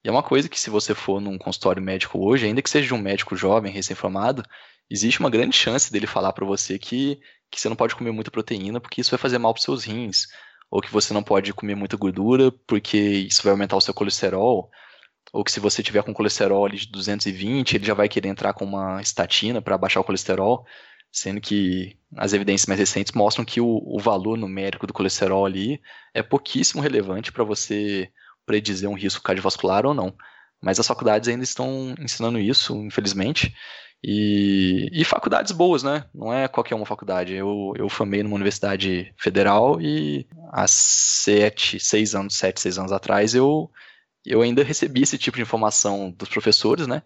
E 0.04 0.08
é 0.08 0.10
uma 0.10 0.22
coisa 0.22 0.48
que 0.48 0.58
se 0.58 0.70
você 0.70 0.94
for 0.94 1.20
num 1.20 1.38
consultório 1.38 1.80
médico 1.82 2.18
hoje, 2.18 2.46
ainda 2.46 2.60
que 2.60 2.70
seja 2.70 2.94
um 2.94 2.98
médico 2.98 3.36
jovem, 3.36 3.72
recém-formado, 3.72 4.42
existe 4.90 5.20
uma 5.20 5.30
grande 5.30 5.56
chance 5.56 5.92
dele 5.92 6.06
falar 6.06 6.32
para 6.32 6.44
você 6.44 6.78
que, 6.78 7.20
que 7.52 7.60
você 7.60 7.68
não 7.68 7.76
pode 7.76 7.94
comer 7.94 8.10
muita 8.10 8.30
proteína 8.30 8.80
porque 8.80 9.00
isso 9.00 9.10
vai 9.10 9.18
fazer 9.18 9.38
mal 9.38 9.52
para 9.52 9.62
seus 9.62 9.84
rins, 9.84 10.26
ou 10.70 10.80
que 10.80 10.90
você 10.90 11.12
não 11.12 11.22
pode 11.22 11.52
comer 11.52 11.74
muita 11.74 11.96
gordura 11.96 12.50
porque 12.66 12.98
isso 12.98 13.42
vai 13.42 13.52
aumentar 13.52 13.76
o 13.76 13.80
seu 13.80 13.92
colesterol, 13.92 14.70
ou 15.32 15.44
que 15.44 15.52
se 15.52 15.60
você 15.60 15.82
tiver 15.82 16.02
com 16.02 16.14
colesterol 16.14 16.68
de 16.68 16.88
220, 16.88 17.74
ele 17.74 17.84
já 17.84 17.94
vai 17.94 18.08
querer 18.08 18.28
entrar 18.28 18.54
com 18.54 18.64
uma 18.64 19.00
estatina 19.02 19.60
para 19.60 19.76
baixar 19.76 20.00
o 20.00 20.04
colesterol, 20.04 20.66
sendo 21.12 21.40
que 21.40 21.96
as 22.16 22.32
evidências 22.32 22.66
mais 22.66 22.80
recentes 22.80 23.12
mostram 23.12 23.44
que 23.44 23.60
o, 23.60 23.82
o 23.84 24.00
valor 24.00 24.38
numérico 24.38 24.86
do 24.86 24.94
colesterol 24.94 25.44
ali 25.44 25.80
é 26.14 26.22
pouquíssimo 26.22 26.82
relevante 26.82 27.30
para 27.30 27.44
você 27.44 28.10
predizer 28.46 28.88
um 28.88 28.94
risco 28.94 29.22
cardiovascular 29.22 29.84
ou 29.84 29.92
não. 29.92 30.14
Mas 30.60 30.78
as 30.78 30.86
faculdades 30.86 31.28
ainda 31.28 31.44
estão 31.44 31.94
ensinando 31.98 32.38
isso, 32.38 32.74
infelizmente. 32.76 33.54
E, 34.04 34.88
e, 34.92 35.04
faculdades 35.04 35.52
boas, 35.52 35.84
né? 35.84 36.04
Não 36.12 36.32
é 36.32 36.48
qualquer 36.48 36.74
uma 36.74 36.84
faculdade. 36.84 37.34
Eu, 37.34 37.72
eu 37.76 37.88
formei 37.88 38.22
numa 38.22 38.34
universidade 38.34 39.14
federal 39.16 39.80
e 39.80 40.26
há 40.50 40.66
sete, 40.66 41.78
seis 41.78 42.14
anos, 42.14 42.36
sete, 42.36 42.60
seis 42.60 42.78
anos 42.78 42.90
atrás, 42.90 43.32
eu, 43.32 43.70
eu 44.26 44.42
ainda 44.42 44.64
recebi 44.64 45.02
esse 45.02 45.16
tipo 45.16 45.36
de 45.36 45.42
informação 45.42 46.10
dos 46.10 46.28
professores, 46.28 46.88
né? 46.88 47.02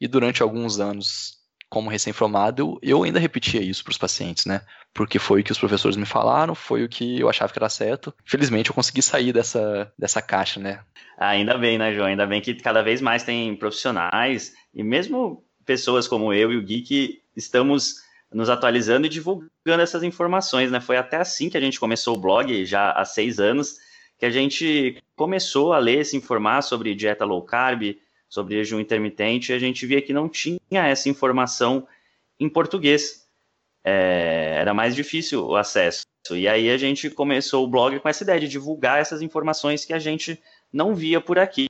E 0.00 0.08
durante 0.08 0.42
alguns 0.42 0.80
anos, 0.80 1.40
como 1.68 1.88
recém-formado, 1.88 2.80
eu 2.82 3.04
ainda 3.04 3.20
repetia 3.20 3.62
isso 3.62 3.84
para 3.84 3.92
os 3.92 3.98
pacientes, 3.98 4.44
né? 4.44 4.60
Porque 4.92 5.20
foi 5.20 5.40
o 5.40 5.44
que 5.44 5.52
os 5.52 5.58
professores 5.58 5.96
me 5.96 6.04
falaram, 6.04 6.52
foi 6.52 6.82
o 6.82 6.88
que 6.88 7.20
eu 7.20 7.28
achava 7.28 7.52
que 7.52 7.58
era 7.60 7.68
certo. 7.68 8.12
Felizmente, 8.24 8.70
eu 8.70 8.74
consegui 8.74 9.02
sair 9.02 9.32
dessa, 9.32 9.92
dessa 9.96 10.20
caixa, 10.20 10.58
né? 10.58 10.80
Ainda 11.16 11.56
bem, 11.56 11.78
né, 11.78 11.94
João? 11.94 12.08
Ainda 12.08 12.26
bem 12.26 12.40
que 12.40 12.54
cada 12.54 12.82
vez 12.82 13.00
mais 13.00 13.22
tem 13.22 13.54
profissionais 13.54 14.52
e 14.74 14.82
mesmo 14.82 15.44
pessoas 15.64 16.08
como 16.08 16.32
eu 16.32 16.52
e 16.52 16.56
o 16.56 16.62
Gui 16.62 16.82
que 16.82 17.22
estamos 17.36 18.02
nos 18.32 18.48
atualizando 18.48 19.06
e 19.06 19.10
divulgando 19.10 19.50
essas 19.82 20.02
informações, 20.02 20.70
né? 20.70 20.80
Foi 20.80 20.96
até 20.96 21.16
assim 21.16 21.48
que 21.50 21.56
a 21.56 21.60
gente 21.60 21.80
começou 21.80 22.16
o 22.16 22.20
blog, 22.20 22.64
já 22.64 22.92
há 22.92 23.04
seis 23.04 23.40
anos, 23.40 23.78
que 24.18 24.26
a 24.26 24.30
gente 24.30 25.02
começou 25.16 25.72
a 25.72 25.78
ler, 25.78 26.04
se 26.04 26.16
informar 26.16 26.62
sobre 26.62 26.94
dieta 26.94 27.24
low 27.24 27.42
carb, 27.42 27.96
sobre 28.28 28.54
jejum 28.56 28.78
intermitente, 28.78 29.50
e 29.50 29.54
a 29.54 29.58
gente 29.58 29.84
via 29.86 30.00
que 30.00 30.12
não 30.12 30.28
tinha 30.28 30.86
essa 30.86 31.08
informação 31.08 31.86
em 32.38 32.48
português. 32.48 33.26
É, 33.82 34.56
era 34.58 34.74
mais 34.74 34.94
difícil 34.94 35.44
o 35.46 35.56
acesso. 35.56 36.02
E 36.30 36.46
aí 36.46 36.70
a 36.70 36.76
gente 36.76 37.10
começou 37.10 37.64
o 37.64 37.68
blog 37.68 37.98
com 37.98 38.08
essa 38.08 38.22
ideia 38.22 38.38
de 38.38 38.46
divulgar 38.46 39.00
essas 39.00 39.22
informações 39.22 39.84
que 39.84 39.92
a 39.92 39.98
gente 39.98 40.40
não 40.72 40.94
via 40.94 41.20
por 41.20 41.38
aqui. 41.38 41.68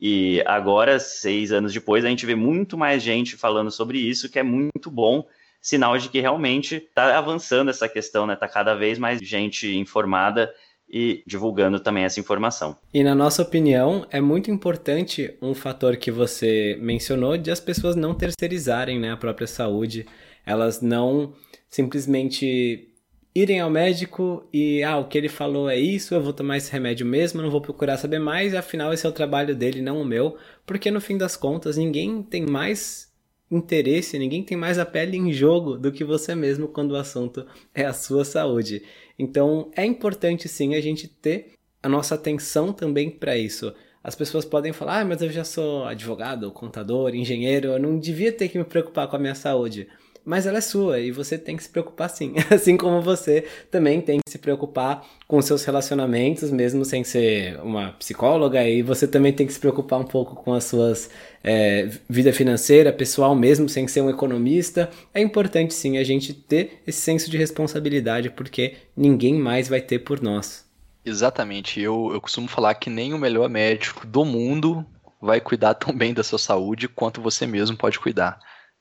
E 0.00 0.42
agora, 0.46 0.98
seis 1.00 1.50
anos 1.50 1.72
depois, 1.72 2.04
a 2.04 2.08
gente 2.08 2.24
vê 2.24 2.34
muito 2.34 2.78
mais 2.78 3.02
gente 3.02 3.36
falando 3.36 3.70
sobre 3.70 3.98
isso, 3.98 4.28
que 4.28 4.38
é 4.38 4.42
muito 4.42 4.90
bom, 4.90 5.26
sinal 5.60 5.98
de 5.98 6.08
que 6.08 6.20
realmente 6.20 6.76
está 6.76 7.18
avançando 7.18 7.70
essa 7.70 7.88
questão, 7.88 8.26
né? 8.26 8.34
Está 8.34 8.46
cada 8.46 8.74
vez 8.74 8.98
mais 8.98 9.20
gente 9.20 9.76
informada 9.76 10.52
e 10.88 11.22
divulgando 11.26 11.78
também 11.80 12.04
essa 12.04 12.20
informação. 12.20 12.76
E 12.94 13.02
na 13.02 13.14
nossa 13.14 13.42
opinião, 13.42 14.06
é 14.10 14.20
muito 14.20 14.50
importante 14.50 15.36
um 15.42 15.54
fator 15.54 15.96
que 15.96 16.10
você 16.10 16.78
mencionou 16.80 17.36
de 17.36 17.50
as 17.50 17.60
pessoas 17.60 17.94
não 17.94 18.14
terceirizarem 18.14 18.98
né, 18.98 19.12
a 19.12 19.16
própria 19.16 19.46
saúde, 19.46 20.06
elas 20.46 20.80
não 20.80 21.34
simplesmente 21.68 22.87
irem 23.34 23.60
ao 23.60 23.70
médico 23.70 24.46
e, 24.52 24.82
ah, 24.82 24.98
o 24.98 25.06
que 25.06 25.16
ele 25.16 25.28
falou 25.28 25.68
é 25.68 25.78
isso, 25.78 26.14
eu 26.14 26.22
vou 26.22 26.32
tomar 26.32 26.56
esse 26.56 26.72
remédio 26.72 27.06
mesmo, 27.06 27.42
não 27.42 27.50
vou 27.50 27.60
procurar 27.60 27.96
saber 27.96 28.18
mais, 28.18 28.54
afinal 28.54 28.92
esse 28.92 29.06
é 29.06 29.08
o 29.08 29.12
trabalho 29.12 29.54
dele, 29.54 29.82
não 29.82 30.00
o 30.00 30.04
meu, 30.04 30.36
porque 30.66 30.90
no 30.90 31.00
fim 31.00 31.16
das 31.16 31.36
contas 31.36 31.76
ninguém 31.76 32.22
tem 32.22 32.46
mais 32.46 33.08
interesse, 33.50 34.18
ninguém 34.18 34.42
tem 34.42 34.56
mais 34.56 34.78
a 34.78 34.84
pele 34.84 35.16
em 35.16 35.32
jogo 35.32 35.78
do 35.78 35.92
que 35.92 36.04
você 36.04 36.34
mesmo 36.34 36.68
quando 36.68 36.92
o 36.92 36.96
assunto 36.96 37.46
é 37.74 37.84
a 37.84 37.92
sua 37.92 38.24
saúde. 38.24 38.82
Então 39.18 39.70
é 39.74 39.84
importante 39.84 40.48
sim 40.48 40.74
a 40.74 40.80
gente 40.80 41.08
ter 41.08 41.52
a 41.82 41.88
nossa 41.88 42.14
atenção 42.14 42.72
também 42.72 43.10
para 43.10 43.36
isso. 43.36 43.72
As 44.02 44.14
pessoas 44.14 44.44
podem 44.44 44.72
falar, 44.72 45.00
ah, 45.00 45.04
mas 45.04 45.22
eu 45.22 45.30
já 45.30 45.44
sou 45.44 45.84
advogado, 45.84 46.50
contador, 46.52 47.14
engenheiro, 47.14 47.68
eu 47.68 47.78
não 47.78 47.98
devia 47.98 48.32
ter 48.32 48.48
que 48.48 48.58
me 48.58 48.64
preocupar 48.64 49.08
com 49.08 49.16
a 49.16 49.18
minha 49.18 49.34
saúde 49.34 49.88
mas 50.28 50.44
ela 50.44 50.58
é 50.58 50.60
sua 50.60 51.00
e 51.00 51.10
você 51.10 51.38
tem 51.38 51.56
que 51.56 51.62
se 51.62 51.70
preocupar 51.70 52.10
sim. 52.10 52.34
Assim 52.52 52.76
como 52.76 53.00
você 53.00 53.46
também 53.70 53.98
tem 53.98 54.20
que 54.22 54.30
se 54.30 54.36
preocupar 54.36 55.02
com 55.26 55.40
seus 55.40 55.64
relacionamentos, 55.64 56.50
mesmo 56.50 56.84
sem 56.84 57.02
ser 57.02 57.58
uma 57.62 57.92
psicóloga, 57.92 58.62
e 58.62 58.82
você 58.82 59.08
também 59.08 59.32
tem 59.32 59.46
que 59.46 59.54
se 59.54 59.58
preocupar 59.58 59.98
um 59.98 60.04
pouco 60.04 60.36
com 60.36 60.52
as 60.52 60.64
suas 60.64 61.08
é, 61.42 61.88
vida 62.06 62.30
financeira, 62.30 62.92
pessoal, 62.92 63.34
mesmo 63.34 63.70
sem 63.70 63.88
ser 63.88 64.02
um 64.02 64.10
economista. 64.10 64.90
É 65.14 65.20
importante 65.22 65.72
sim 65.72 65.96
a 65.96 66.04
gente 66.04 66.34
ter 66.34 66.82
esse 66.86 67.00
senso 67.00 67.30
de 67.30 67.38
responsabilidade, 67.38 68.28
porque 68.28 68.74
ninguém 68.94 69.34
mais 69.34 69.66
vai 69.66 69.80
ter 69.80 70.00
por 70.00 70.20
nós. 70.20 70.66
Exatamente. 71.06 71.80
Eu, 71.80 72.10
eu 72.12 72.20
costumo 72.20 72.48
falar 72.48 72.74
que 72.74 72.90
nem 72.90 73.14
o 73.14 73.18
melhor 73.18 73.48
médico 73.48 74.06
do 74.06 74.26
mundo 74.26 74.84
vai 75.22 75.40
cuidar 75.40 75.72
tão 75.72 75.96
bem 75.96 76.12
da 76.12 76.22
sua 76.22 76.38
saúde 76.38 76.86
quanto 76.86 77.22
você 77.22 77.46
mesmo 77.46 77.78
pode 77.78 77.98
cuidar. 77.98 78.38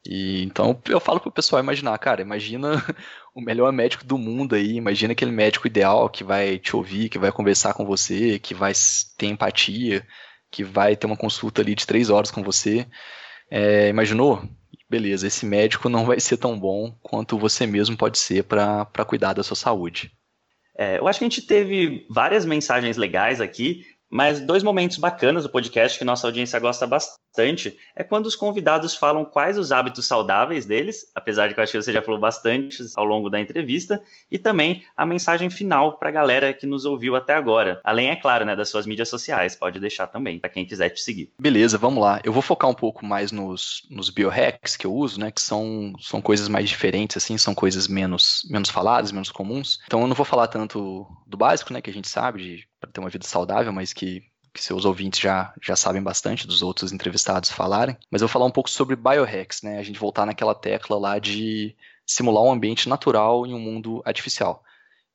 E 0.10 0.42
então 0.44 0.82
eu 0.88 1.02
falo 1.02 1.20
pro 1.20 1.30
pessoal 1.30 1.62
imaginar, 1.62 1.98
cara, 1.98 2.22
imagina 2.22 2.82
o 3.36 3.42
melhor 3.42 3.74
médico 3.74 4.06
do 4.06 4.18
mundo 4.18 4.56
aí, 4.56 4.78
imagina 4.78 5.12
aquele 5.12 5.32
médico 5.32 5.68
ideal 5.68 6.10
que 6.10 6.24
vai 6.24 6.58
te 6.58 6.78
ouvir, 6.78 7.10
que 7.10 7.20
vai 7.20 7.30
conversar 7.30 7.74
com 7.74 7.86
você, 7.86 8.40
que 8.40 8.54
vai 8.54 8.72
ter 9.18 9.26
empatia, 9.26 10.08
que 10.50 10.64
vai 10.64 10.96
ter 10.96 11.08
uma 11.08 11.18
consulta 11.18 11.62
ali 11.62 11.76
de 11.76 11.86
três 11.86 12.10
horas 12.10 12.32
com 12.32 12.42
você. 12.42 12.88
É, 13.52 13.90
imaginou? 13.90 14.42
Beleza, 14.90 15.28
esse 15.28 15.46
médico 15.46 15.90
não 15.90 16.06
vai 16.06 16.22
ser 16.22 16.38
tão 16.38 16.58
bom 16.58 16.98
quanto 17.04 17.38
você 17.38 17.68
mesmo 17.68 17.98
pode 17.98 18.18
ser 18.18 18.46
para 18.46 19.06
cuidar 19.06 19.34
da 19.34 19.44
sua 19.44 19.58
saúde. 19.58 20.10
É, 20.78 21.00
eu 21.00 21.08
acho 21.08 21.20
que 21.20 21.26
a 21.26 21.30
gente 21.30 21.42
teve 21.42 22.06
várias 22.10 22.46
mensagens 22.46 22.96
legais 22.96 23.42
aqui, 23.42 23.84
mas 24.10 24.40
dois 24.40 24.64
momentos 24.64 24.98
bacanas 24.98 25.44
do 25.44 25.50
podcast 25.50 26.00
que 26.00 26.06
nossa 26.06 26.26
audiência 26.26 26.58
gosta 26.60 26.88
bastante 26.88 27.27
é 27.96 28.04
quando 28.04 28.26
os 28.26 28.36
convidados 28.36 28.96
falam 28.96 29.26
quais 29.26 29.58
os 29.58 29.72
hábitos 29.72 30.06
saudáveis 30.06 30.66
deles, 30.66 31.12
apesar 31.14 31.48
de 31.48 31.54
que 31.54 31.60
eu 31.60 31.64
acho 31.64 31.72
que 31.72 31.82
você 31.82 31.94
já 31.94 32.02
falou 32.02 32.20
bastante 32.20 32.84
ao 32.96 33.06
longo 33.06 33.30
da 33.30 33.40
entrevista, 33.40 34.02
e 34.32 34.38
também 34.38 34.84
a 34.96 35.06
mensagem 35.06 35.50
final 35.50 35.98
para 35.98 36.10
a 36.10 36.12
galera 36.12 36.54
que 36.54 36.66
nos 36.66 36.86
ouviu 36.86 37.16
até 37.16 37.34
agora. 37.34 37.80
Além, 37.84 38.10
é 38.10 38.16
claro, 38.16 38.46
né, 38.46 38.56
das 38.56 38.70
suas 38.70 38.86
mídias 38.86 39.10
sociais, 39.10 39.56
pode 39.56 39.80
deixar 39.80 40.08
também 40.08 40.40
para 40.40 40.50
quem 40.50 40.66
quiser 40.66 40.90
te 40.90 41.02
seguir. 41.02 41.32
Beleza, 41.40 41.78
vamos 41.78 42.02
lá. 42.02 42.20
Eu 42.24 42.34
vou 42.34 42.42
focar 42.42 42.70
um 42.70 42.74
pouco 42.74 43.06
mais 43.06 43.32
nos, 43.32 43.88
nos 43.90 44.10
biohacks 44.10 44.76
que 44.76 44.86
eu 44.86 44.94
uso, 44.94 45.20
né, 45.20 45.32
que 45.32 45.42
são, 45.42 45.94
são 46.00 46.22
coisas 46.22 46.48
mais 46.48 46.70
diferentes, 46.70 47.18
assim, 47.18 47.38
são 47.38 47.54
coisas 47.54 47.88
menos, 47.88 48.42
menos 48.50 48.70
faladas, 48.70 49.12
menos 49.12 49.32
comuns. 49.32 49.80
Então 49.86 50.02
eu 50.02 50.08
não 50.08 50.16
vou 50.16 50.26
falar 50.26 50.48
tanto 50.48 51.06
do 51.26 51.38
básico, 51.38 51.74
né, 51.74 51.82
que 51.82 51.90
a 51.90 51.94
gente 51.94 52.08
sabe, 52.08 52.66
para 52.80 52.92
ter 52.92 53.00
uma 53.00 53.10
vida 53.10 53.26
saudável, 53.26 53.72
mas 53.72 53.94
que, 53.94 54.24
que 54.58 54.64
seus 54.64 54.86
ouvintes 54.86 55.20
já, 55.20 55.54
já 55.62 55.76
sabem 55.76 56.02
bastante 56.02 56.48
dos 56.48 56.64
outros 56.64 56.92
entrevistados 56.92 57.52
falarem. 57.52 57.96
Mas 58.12 58.22
eu 58.22 58.28
vou 58.28 58.34
falar 58.34 58.46
um 58.46 58.52
pouco 58.52 58.70
sobre 58.70 58.96
biohacks, 58.96 59.62
né? 59.62 59.78
A 59.78 59.84
gente 59.84 60.00
voltar 60.00 60.26
naquela 60.26 60.56
tecla 60.56 60.98
lá 60.98 61.20
de 61.20 61.76
simular 62.06 62.44
um 62.44 62.52
ambiente 62.52 62.90
natural 62.90 63.46
em 63.46 63.54
um 63.54 63.60
mundo 63.60 64.02
artificial. 64.04 64.64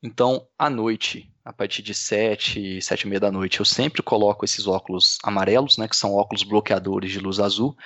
Então, 0.03 0.47
à 0.59 0.71
noite, 0.71 1.33
a 1.45 1.53
partir 1.53 1.83
de 1.83 1.93
7, 1.93 2.81
7 2.81 3.03
e 3.03 3.09
meia 3.09 3.21
da 3.21 3.33
noite, 3.33 3.61
eu 3.61 3.65
sempre 3.65 4.03
coloco 4.03 4.45
esses 4.45 4.67
óculos 4.67 5.19
amarelos, 5.25 5.77
né, 5.77 5.89
que 5.89 5.97
são 5.97 6.15
óculos 6.15 6.45
bloqueadores 6.45 7.11
de 7.11 7.19
luz 7.19 7.41
azul, 7.41 7.77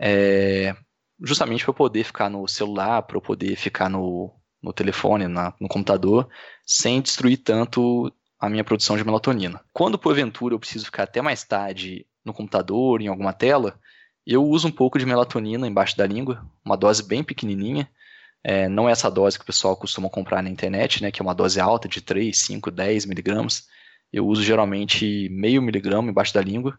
é, 0.00 0.74
justamente 1.22 1.64
para 1.64 1.74
poder 1.74 2.04
ficar 2.04 2.28
no 2.28 2.46
celular, 2.46 3.02
para 3.02 3.16
eu 3.16 3.20
poder 3.20 3.56
ficar 3.56 3.88
no, 3.88 4.32
no 4.62 4.72
telefone, 4.72 5.26
na, 5.26 5.54
no 5.60 5.68
computador, 5.68 6.28
sem 6.64 7.00
destruir 7.00 7.38
tanto 7.38 8.12
a 8.42 8.48
minha 8.48 8.64
produção 8.64 8.96
de 8.96 9.04
melatonina. 9.04 9.60
Quando, 9.72 9.96
porventura, 9.96 10.52
eu 10.52 10.58
preciso 10.58 10.86
ficar 10.86 11.04
até 11.04 11.22
mais 11.22 11.44
tarde 11.44 12.04
no 12.24 12.34
computador, 12.34 13.00
em 13.00 13.06
alguma 13.06 13.32
tela, 13.32 13.78
eu 14.26 14.44
uso 14.44 14.66
um 14.66 14.72
pouco 14.72 14.98
de 14.98 15.06
melatonina 15.06 15.64
embaixo 15.64 15.96
da 15.96 16.04
língua, 16.04 16.44
uma 16.64 16.76
dose 16.76 17.04
bem 17.04 17.22
pequenininha. 17.22 17.88
É, 18.42 18.68
não 18.68 18.88
é 18.88 18.92
essa 18.92 19.08
dose 19.08 19.38
que 19.38 19.44
o 19.44 19.46
pessoal 19.46 19.76
costuma 19.76 20.10
comprar 20.10 20.42
na 20.42 20.50
internet, 20.50 21.00
né, 21.00 21.12
que 21.12 21.22
é 21.22 21.24
uma 21.24 21.36
dose 21.36 21.60
alta 21.60 21.88
de 21.88 22.00
3, 22.00 22.36
5, 22.36 22.68
10 22.72 23.06
miligramas. 23.06 23.68
Eu 24.12 24.26
uso 24.26 24.42
geralmente 24.42 25.28
meio 25.30 25.62
miligrama 25.62 26.10
embaixo 26.10 26.34
da 26.34 26.42
língua, 26.42 26.76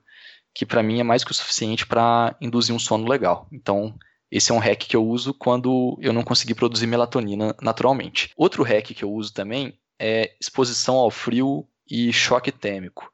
que 0.54 0.66
para 0.66 0.84
mim 0.84 1.00
é 1.00 1.04
mais 1.04 1.24
que 1.24 1.32
o 1.32 1.34
suficiente 1.34 1.88
para 1.88 2.36
induzir 2.42 2.76
um 2.76 2.80
sono 2.80 3.08
legal. 3.08 3.48
Então, 3.54 3.96
esse 4.30 4.52
é 4.52 4.54
um 4.54 4.60
hack 4.60 4.80
que 4.80 4.98
eu 4.98 5.06
uso 5.08 5.34
quando 5.34 5.98
eu 6.02 6.12
não 6.12 6.24
conseguir 6.24 6.56
produzir 6.56 6.88
melatonina 6.88 7.56
naturalmente. 7.62 8.32
Outro 8.36 8.64
hack 8.64 8.88
que 8.94 9.04
eu 9.04 9.14
uso 9.14 9.34
também 9.34 9.80
é 10.00 10.36
exposição 10.40 10.96
ao 10.96 11.12
frio 11.12 11.68
e 11.90 12.12
choque 12.12 12.52
térmico. 12.52 13.12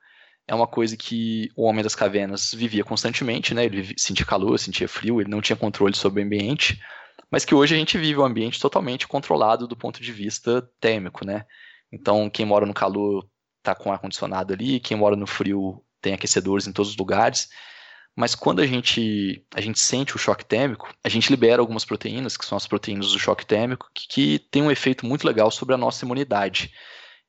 É 0.47 0.55
uma 0.55 0.67
coisa 0.67 0.97
que 0.97 1.49
o 1.55 1.63
homem 1.63 1.83
das 1.83 1.95
cavernas 1.95 2.51
vivia 2.53 2.83
constantemente, 2.83 3.53
né? 3.53 3.65
Ele 3.65 3.93
sentia 3.97 4.25
calor, 4.25 4.57
sentia 4.57 4.87
frio, 4.87 5.21
ele 5.21 5.29
não 5.29 5.41
tinha 5.41 5.55
controle 5.55 5.95
sobre 5.95 6.21
o 6.21 6.25
ambiente, 6.25 6.81
mas 7.29 7.45
que 7.45 7.53
hoje 7.53 7.75
a 7.75 7.77
gente 7.77 7.97
vive 7.97 8.19
um 8.19 8.25
ambiente 8.25 8.59
totalmente 8.59 9.07
controlado 9.07 9.67
do 9.67 9.77
ponto 9.77 10.01
de 10.01 10.11
vista 10.11 10.67
térmico, 10.79 11.25
né? 11.25 11.45
Então, 11.91 12.29
quem 12.29 12.45
mora 12.45 12.65
no 12.65 12.73
calor 12.73 13.27
está 13.59 13.75
com 13.75 13.91
ar 13.91 13.99
condicionado 13.99 14.53
ali, 14.53 14.79
quem 14.79 14.97
mora 14.97 15.15
no 15.15 15.27
frio 15.27 15.83
tem 16.01 16.13
aquecedores 16.13 16.65
em 16.65 16.73
todos 16.73 16.91
os 16.91 16.97
lugares. 16.97 17.49
Mas 18.19 18.35
quando 18.35 18.59
a 18.59 18.67
gente, 18.67 19.45
a 19.55 19.61
gente 19.61 19.79
sente 19.79 20.13
o 20.13 20.19
choque 20.19 20.43
térmico, 20.43 20.93
a 21.01 21.07
gente 21.07 21.29
libera 21.29 21.61
algumas 21.61 21.85
proteínas, 21.85 22.35
que 22.35 22.43
são 22.43 22.57
as 22.57 22.67
proteínas 22.67 23.13
do 23.13 23.17
choque 23.17 23.45
térmico, 23.45 23.89
que, 23.93 24.09
que 24.09 24.39
tem 24.51 24.61
um 24.61 24.69
efeito 24.69 25.05
muito 25.05 25.25
legal 25.25 25.49
sobre 25.49 25.73
a 25.73 25.77
nossa 25.77 26.03
imunidade. 26.03 26.69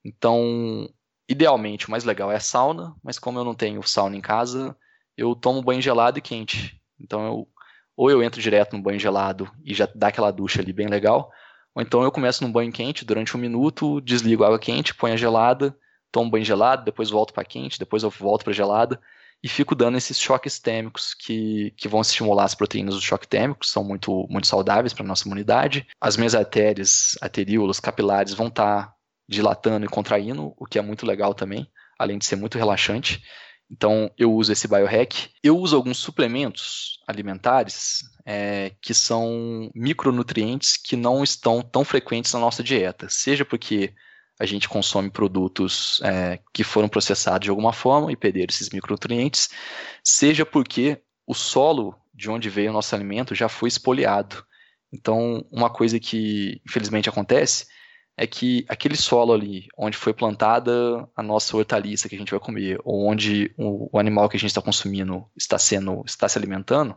Então, 0.05 0.93
idealmente, 1.28 1.86
o 1.86 1.93
mais 1.93 2.03
legal 2.03 2.32
é 2.32 2.34
a 2.34 2.41
sauna, 2.41 2.93
mas 3.05 3.20
como 3.20 3.38
eu 3.38 3.45
não 3.45 3.55
tenho 3.55 3.80
sauna 3.86 4.16
em 4.16 4.20
casa, 4.20 4.76
eu 5.16 5.36
tomo 5.36 5.62
banho 5.62 5.80
gelado 5.80 6.18
e 6.18 6.22
quente. 6.22 6.82
Então, 6.99 7.24
eu, 7.24 7.49
ou 7.97 8.11
eu 8.11 8.20
entro 8.20 8.43
direto 8.43 8.76
no 8.76 8.82
banho 8.82 8.99
gelado 8.99 9.49
e 9.64 9.72
já 9.72 9.88
dá 9.95 10.09
aquela 10.09 10.32
ducha 10.32 10.61
ali 10.61 10.72
bem 10.72 10.88
legal, 10.88 11.30
ou 11.72 11.82
então 11.82 12.03
eu 12.03 12.11
começo 12.11 12.43
no 12.43 12.53
banho 12.53 12.72
quente 12.72 13.05
durante 13.05 13.36
um 13.36 13.41
minuto, 13.41 14.01
desligo 14.01 14.43
a 14.43 14.49
água 14.49 14.59
quente, 14.59 14.93
ponho 14.93 15.14
a 15.14 15.16
gelada, 15.16 15.72
tomo 16.11 16.32
banho 16.32 16.45
gelado, 16.45 16.84
depois 16.84 17.11
volto 17.11 17.32
para 17.32 17.45
quente, 17.45 17.78
depois 17.78 18.03
eu 18.03 18.11
volto 18.11 18.43
para 18.43 18.53
gelada 18.53 19.01
e 19.43 19.49
fico 19.49 19.74
dando 19.74 19.97
esses 19.97 20.20
choques 20.20 20.59
térmicos 20.59 21.14
que, 21.14 21.72
que 21.76 21.88
vão 21.88 22.01
estimular 22.01 22.45
as 22.45 22.55
proteínas 22.55 22.95
do 22.95 23.01
choque 23.01 23.26
térmico, 23.26 23.64
são 23.64 23.82
muito, 23.82 24.26
muito 24.28 24.47
saudáveis 24.47 24.93
para 24.93 25.05
a 25.05 25.07
nossa 25.07 25.26
imunidade. 25.26 25.86
As 26.01 26.16
minhas 26.16 26.34
artérias, 26.34 27.16
arteríolas, 27.20 27.80
capilares 27.80 28.34
vão 28.34 28.49
estar 28.49 28.86
tá 28.86 28.95
dilatando 29.26 29.86
e 29.86 29.88
contraindo, 29.88 30.53
o 30.57 30.66
que 30.66 30.78
é 30.78 30.82
muito 30.82 31.07
legal 31.07 31.32
também, 31.32 31.66
além 31.99 32.18
de 32.18 32.26
ser 32.26 32.36
muito 32.36 32.59
relaxante. 32.59 33.22
Então, 33.70 34.11
eu 34.18 34.34
uso 34.34 34.53
esse 34.53 34.66
biohack. 34.66 35.30
Eu 35.43 35.57
uso 35.57 35.76
alguns 35.76 35.99
suplementos 35.99 36.99
alimentares 37.07 38.01
é, 38.26 38.72
que 38.82 38.93
são 38.93 39.70
micronutrientes 39.74 40.76
que 40.76 40.97
não 40.97 41.22
estão 41.22 41.62
tão 41.62 41.84
frequentes 41.84 42.32
na 42.32 42.41
nossa 42.41 42.62
dieta. 42.62 43.09
Seja 43.09 43.45
porque 43.45 43.95
a 44.41 44.47
gente 44.47 44.70
consome 44.70 45.11
produtos 45.11 46.01
é, 46.03 46.41
que 46.51 46.64
foram 46.64 46.88
processados 46.88 47.45
de 47.45 47.51
alguma 47.51 47.74
forma 47.74 48.11
e 48.11 48.16
perderam 48.16 48.47
esses 48.49 48.70
micronutrientes, 48.70 49.51
seja 50.03 50.47
porque 50.47 51.03
o 51.26 51.34
solo 51.34 51.95
de 52.14 52.30
onde 52.30 52.49
veio 52.49 52.70
o 52.70 52.72
nosso 52.72 52.95
alimento 52.95 53.34
já 53.34 53.51
foi 53.51 53.68
espoliado. 53.68 54.43
Então, 54.91 55.47
uma 55.53 55.68
coisa 55.68 56.01
que 56.01 56.59
infelizmente 56.66 57.07
acontece 57.07 57.66
é 58.16 58.26
que 58.26 58.64
aquele 58.66 58.97
solo 58.97 59.34
ali, 59.34 59.68
onde 59.76 59.99
foi 59.99 60.14
plantada 60.14 61.07
a 61.14 61.22
nossa 61.22 61.55
hortaliça 61.55 62.09
que 62.09 62.14
a 62.14 62.18
gente 62.18 62.30
vai 62.30 62.41
comer, 62.41 62.80
ou 62.82 63.07
onde 63.07 63.55
o, 63.59 63.95
o 63.95 63.99
animal 63.99 64.26
que 64.26 64.38
a 64.38 64.41
gente 64.41 64.51
está 64.51 64.62
consumindo 64.62 65.26
está 65.36 65.59
sendo, 65.59 66.03
está 66.07 66.26
se 66.28 66.38
alimentando, 66.38 66.97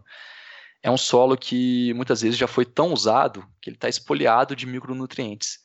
é 0.82 0.90
um 0.90 0.98
solo 0.98 1.38
que 1.38 1.94
muitas 1.94 2.22
vezes 2.22 2.38
já 2.38 2.48
foi 2.48 2.66
tão 2.66 2.94
usado 2.94 3.46
que 3.62 3.70
ele 3.70 3.76
está 3.76 3.90
espoliado 3.90 4.56
de 4.56 4.66
micronutrientes. 4.66 5.63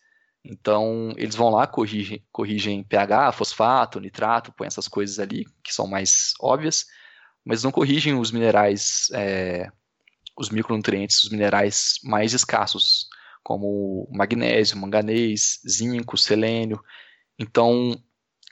Então, 0.50 1.12
eles 1.18 1.34
vão 1.34 1.50
lá, 1.50 1.66
corrigem, 1.66 2.24
corrigem 2.32 2.82
pH, 2.82 3.32
fosfato, 3.32 4.00
nitrato, 4.00 4.50
põem 4.50 4.66
essas 4.66 4.88
coisas 4.88 5.18
ali 5.18 5.44
que 5.62 5.74
são 5.74 5.86
mais 5.86 6.32
óbvias, 6.40 6.86
mas 7.44 7.62
não 7.62 7.70
corrigem 7.70 8.18
os 8.18 8.30
minerais, 8.32 9.08
é, 9.12 9.70
os 10.38 10.48
micronutrientes, 10.48 11.22
os 11.22 11.30
minerais 11.30 11.98
mais 12.02 12.32
escassos, 12.32 13.06
como 13.44 14.08
magnésio, 14.10 14.78
manganês, 14.78 15.60
zinco, 15.68 16.16
selênio. 16.16 16.82
Então, 17.38 17.94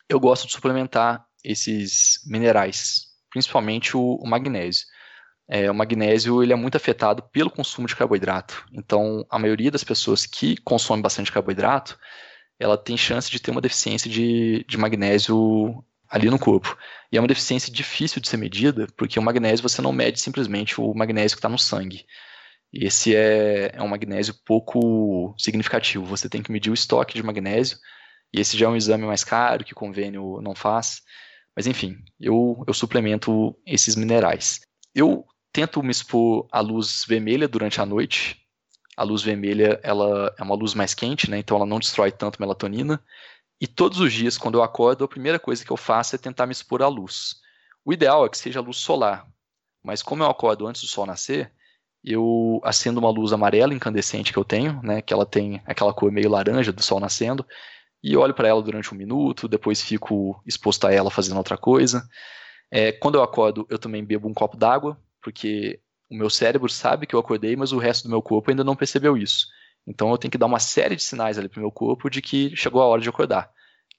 eu 0.07 0.21
gosto 0.21 0.47
de 0.47 0.53
suplementar 0.53 1.27
esses 1.43 2.21
minerais, 2.27 3.07
principalmente 3.31 3.97
o, 3.97 4.17
o 4.17 4.29
magnésio. 4.29 4.87
É, 5.49 5.71
o 5.71 5.75
magnésio 5.75 6.43
ele 6.43 6.53
é 6.53 6.57
muito 6.57 6.77
afetado 6.77 7.23
pelo 7.23 7.51
consumo 7.51 7.87
de 7.87 7.95
carboidrato. 7.95 8.67
Então, 8.73 9.25
a 9.31 9.39
maioria 9.39 9.71
das 9.71 9.85
pessoas 9.85 10.27
que 10.27 10.57
consomem 10.59 11.03
bastante 11.03 11.31
carboidrato, 11.31 11.99
ela 12.59 12.77
tem 12.77 12.97
chance 12.97 13.31
de 13.31 13.41
ter 13.41 13.51
uma 13.51 13.61
deficiência 13.61 14.11
de, 14.11 14.65
de 14.69 14.77
magnésio 14.77 15.85
ali 16.09 16.29
no 16.31 16.39
corpo. 16.39 16.77
E 17.13 17.17
é 17.17 17.21
uma 17.21 17.29
deficiência 17.29 17.73
difícil 17.73 18.21
de 18.21 18.29
ser 18.29 18.37
medida, 18.37 18.87
porque 18.97 19.19
o 19.19 19.23
magnésio 19.23 19.63
você 19.63 19.81
não 19.81 19.93
mede 19.93 20.21
simplesmente 20.21 20.81
o 20.81 20.95
magnésio 20.95 21.37
que 21.37 21.39
está 21.39 21.49
no 21.49 21.59
sangue. 21.59 22.05
Esse 22.73 23.15
é, 23.15 23.71
é 23.75 23.83
um 23.83 23.89
magnésio 23.89 24.35
pouco 24.45 25.35
significativo. 25.39 26.05
Você 26.07 26.29
tem 26.29 26.43
que 26.43 26.53
medir 26.53 26.71
o 26.71 26.75
estoque 26.75 27.15
de 27.15 27.23
magnésio, 27.23 27.79
e 28.33 28.41
esse 28.41 28.57
já 28.57 28.67
é 28.67 28.69
um 28.69 28.77
exame 28.77 29.05
mais 29.05 29.25
caro 29.25 29.65
que 29.65 29.73
o 29.73 29.77
convênio 29.77 30.41
não 30.43 30.55
faz. 30.55 31.03
Mas 31.55 31.67
enfim, 31.67 31.97
eu, 32.21 32.63
eu 32.67 32.75
suplemento 32.75 33.57
esses 33.65 33.97
minerais. 33.97 34.61
Eu 34.95 35.25
tento 35.57 35.83
me 35.83 35.91
expor 35.91 36.47
à 36.53 36.61
luz 36.61 37.07
vermelha 37.09 37.49
durante 37.49 37.81
a 37.81 37.87
noite. 37.87 38.47
A 38.95 39.03
luz 39.03 39.23
vermelha 39.23 39.81
ela 39.83 40.31
é 40.39 40.43
uma 40.43 40.55
luz 40.55 40.75
mais 40.75 40.93
quente, 40.93 41.31
né? 41.31 41.39
então 41.39 41.57
ela 41.57 41.65
não 41.65 41.79
destrói 41.79 42.13
tanto 42.13 42.39
melatonina. 42.39 43.03
E 43.59 43.67
todos 43.67 43.99
os 43.99 44.13
dias, 44.13 44.37
quando 44.37 44.59
eu 44.59 44.63
acordo, 44.63 45.03
a 45.03 45.09
primeira 45.09 45.39
coisa 45.39 45.65
que 45.65 45.71
eu 45.71 45.77
faço 45.79 46.15
é 46.15 46.19
tentar 46.19 46.45
me 46.45 46.53
expor 46.53 46.83
à 46.83 46.89
luz. 46.89 47.37
O 47.87 47.91
ideal 47.91 48.27
é 48.27 48.29
que 48.29 48.37
seja 48.37 48.61
luz 48.61 48.77
solar, 48.77 49.27
mas 49.83 50.03
como 50.03 50.23
eu 50.23 50.29
acordo 50.29 50.67
antes 50.67 50.83
do 50.83 50.89
sol 50.89 51.07
nascer, 51.07 51.51
eu 52.05 52.61
acendo 52.63 53.01
uma 53.01 53.09
luz 53.09 53.33
amarela 53.33 53.73
incandescente 53.73 54.35
que 54.35 54.39
eu 54.39 54.45
tenho, 54.45 54.79
né, 54.83 55.01
que 55.01 55.15
ela 55.15 55.25
tem 55.25 55.63
aquela 55.65 55.95
cor 55.95 56.13
meio 56.13 56.29
laranja 56.29 56.71
do 56.71 56.83
sol 56.83 57.01
nascendo, 57.01 57.47
e 58.03 58.15
olho 58.15 58.35
para 58.35 58.47
ela 58.47 58.61
durante 58.61 58.93
um 58.93 58.99
minuto, 58.99 59.49
depois 59.49 59.81
fico 59.81 60.39
exposto 60.45 60.87
a 60.87 60.93
ela 60.93 61.11
fazendo 61.11 61.39
outra 61.39 61.57
coisa. 61.57 62.07
É, 62.71 62.93
quando 62.93 63.15
eu 63.15 63.23
acordo, 63.23 63.67
eu 63.71 63.79
também 63.79 64.05
bebo 64.05 64.29
um 64.29 64.35
copo 64.35 64.55
d'água, 64.55 65.01
porque 65.27 65.81
o 66.09 66.15
meu 66.15 66.31
cérebro 66.31 66.69
sabe 66.69 67.05
que 67.05 67.13
eu 67.13 67.19
acordei, 67.19 67.57
mas 67.57 67.73
o 67.73 67.79
resto 67.79 68.05
do 68.05 68.11
meu 68.11 68.23
corpo 68.23 68.49
ainda 68.49 68.63
não 68.63 68.77
percebeu 68.77 69.17
isso. 69.17 69.49
Então 69.85 70.09
eu 70.09 70.17
tenho 70.17 70.31
que 70.31 70.39
dar 70.39 70.47
uma 70.47 70.61
série 70.61 70.95
de 70.95 71.03
sinais 71.03 71.37
ali 71.37 71.49
para 71.49 71.59
o 71.59 71.63
meu 71.63 71.73
corpo 71.73 72.09
de 72.09 72.23
que 72.23 72.55
chegou 72.55 72.81
a 72.81 72.87
hora 72.87 73.03
de 73.03 73.09
acordar. 73.09 73.51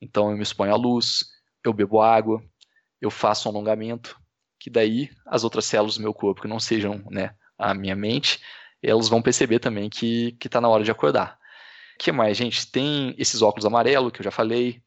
Então 0.01 0.32
eu 0.32 0.38
me 0.38 0.41
exponho 0.41 0.71
à 0.71 0.78
luz, 0.78 1.25
eu 1.65 1.73
bebo 1.73 1.99
água, 1.99 2.41
eu 3.01 3.11
faço 3.11 3.49
um 3.49 3.51
alongamento, 3.51 4.17
que 4.57 4.69
daí 4.69 5.09
as 5.25 5.43
outras 5.43 5.65
células 5.65 5.97
do 5.97 6.01
meu 6.01 6.13
corpo 6.13 6.41
que 6.41 6.47
não 6.47 6.61
sejam 6.61 7.03
né, 7.11 7.36
a 7.57 7.73
minha 7.73 7.95
mente, 7.95 8.39
elas 8.82 9.09
vão 9.09 9.21
perceber 9.21 9.59
também 9.59 9.89
que 9.89 10.38
está 10.45 10.61
na 10.61 10.69
hora 10.69 10.86
de 10.86 10.91
acordar. 10.91 11.38
O 11.95 11.97
que 11.99 12.09
mais, 12.09 12.38
gente? 12.38 12.71
Tem 12.71 13.13
esses 13.17 13.41
óculos 13.41 13.65
amarelo 13.65 14.11
que 14.11 14.21
eu 14.21 14.23
já 14.23 14.32
falei, 14.32 14.82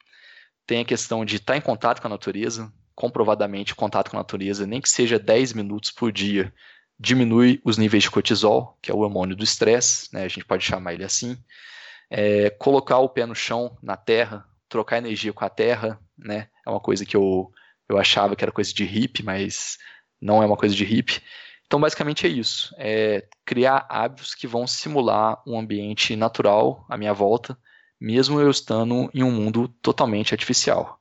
tem 0.66 0.80
a 0.80 0.86
questão 0.86 1.22
de 1.22 1.36
estar 1.36 1.52
tá 1.52 1.58
em 1.58 1.60
contato 1.60 2.00
com 2.00 2.06
a 2.06 2.10
natureza, 2.10 2.72
comprovadamente 2.94 3.74
contato 3.74 4.10
com 4.10 4.16
a 4.16 4.20
natureza, 4.20 4.66
nem 4.66 4.80
que 4.80 4.88
seja 4.88 5.18
10 5.18 5.52
minutos 5.52 5.90
por 5.90 6.12
dia, 6.12 6.52
diminui 6.98 7.60
os 7.64 7.78
níveis 7.78 8.02
de 8.02 8.10
cortisol, 8.10 8.78
que 8.82 8.90
é 8.90 8.94
o 8.94 8.98
hormônio 8.98 9.34
do 9.34 9.42
estresse, 9.42 10.12
né, 10.12 10.24
a 10.24 10.28
gente 10.28 10.44
pode 10.44 10.64
chamar 10.64 10.92
ele 10.92 11.04
assim. 11.04 11.36
É, 12.10 12.50
colocar 12.50 12.98
o 12.98 13.08
pé 13.08 13.24
no 13.24 13.34
chão, 13.34 13.76
na 13.82 13.96
terra, 13.96 14.44
trocar 14.68 14.98
energia 14.98 15.32
com 15.32 15.44
a 15.44 15.48
terra, 15.48 15.98
né, 16.18 16.48
é 16.66 16.70
uma 16.70 16.80
coisa 16.80 17.06
que 17.06 17.16
eu, 17.16 17.50
eu 17.88 17.98
achava 17.98 18.36
que 18.36 18.44
era 18.44 18.52
coisa 18.52 18.72
de 18.72 18.84
hippie, 18.84 19.22
mas 19.22 19.78
não 20.20 20.42
é 20.42 20.46
uma 20.46 20.56
coisa 20.56 20.74
de 20.74 20.84
hippie. 20.84 21.22
Então, 21.66 21.80
basicamente 21.80 22.26
é 22.26 22.28
isso: 22.28 22.74
é 22.76 23.26
criar 23.46 23.86
hábitos 23.88 24.34
que 24.34 24.46
vão 24.46 24.66
simular 24.66 25.40
um 25.46 25.58
ambiente 25.58 26.16
natural 26.16 26.84
à 26.88 26.98
minha 26.98 27.14
volta, 27.14 27.56
mesmo 27.98 28.40
eu 28.40 28.50
estando 28.50 29.08
em 29.14 29.22
um 29.22 29.30
mundo 29.30 29.68
totalmente 29.80 30.34
artificial. 30.34 30.99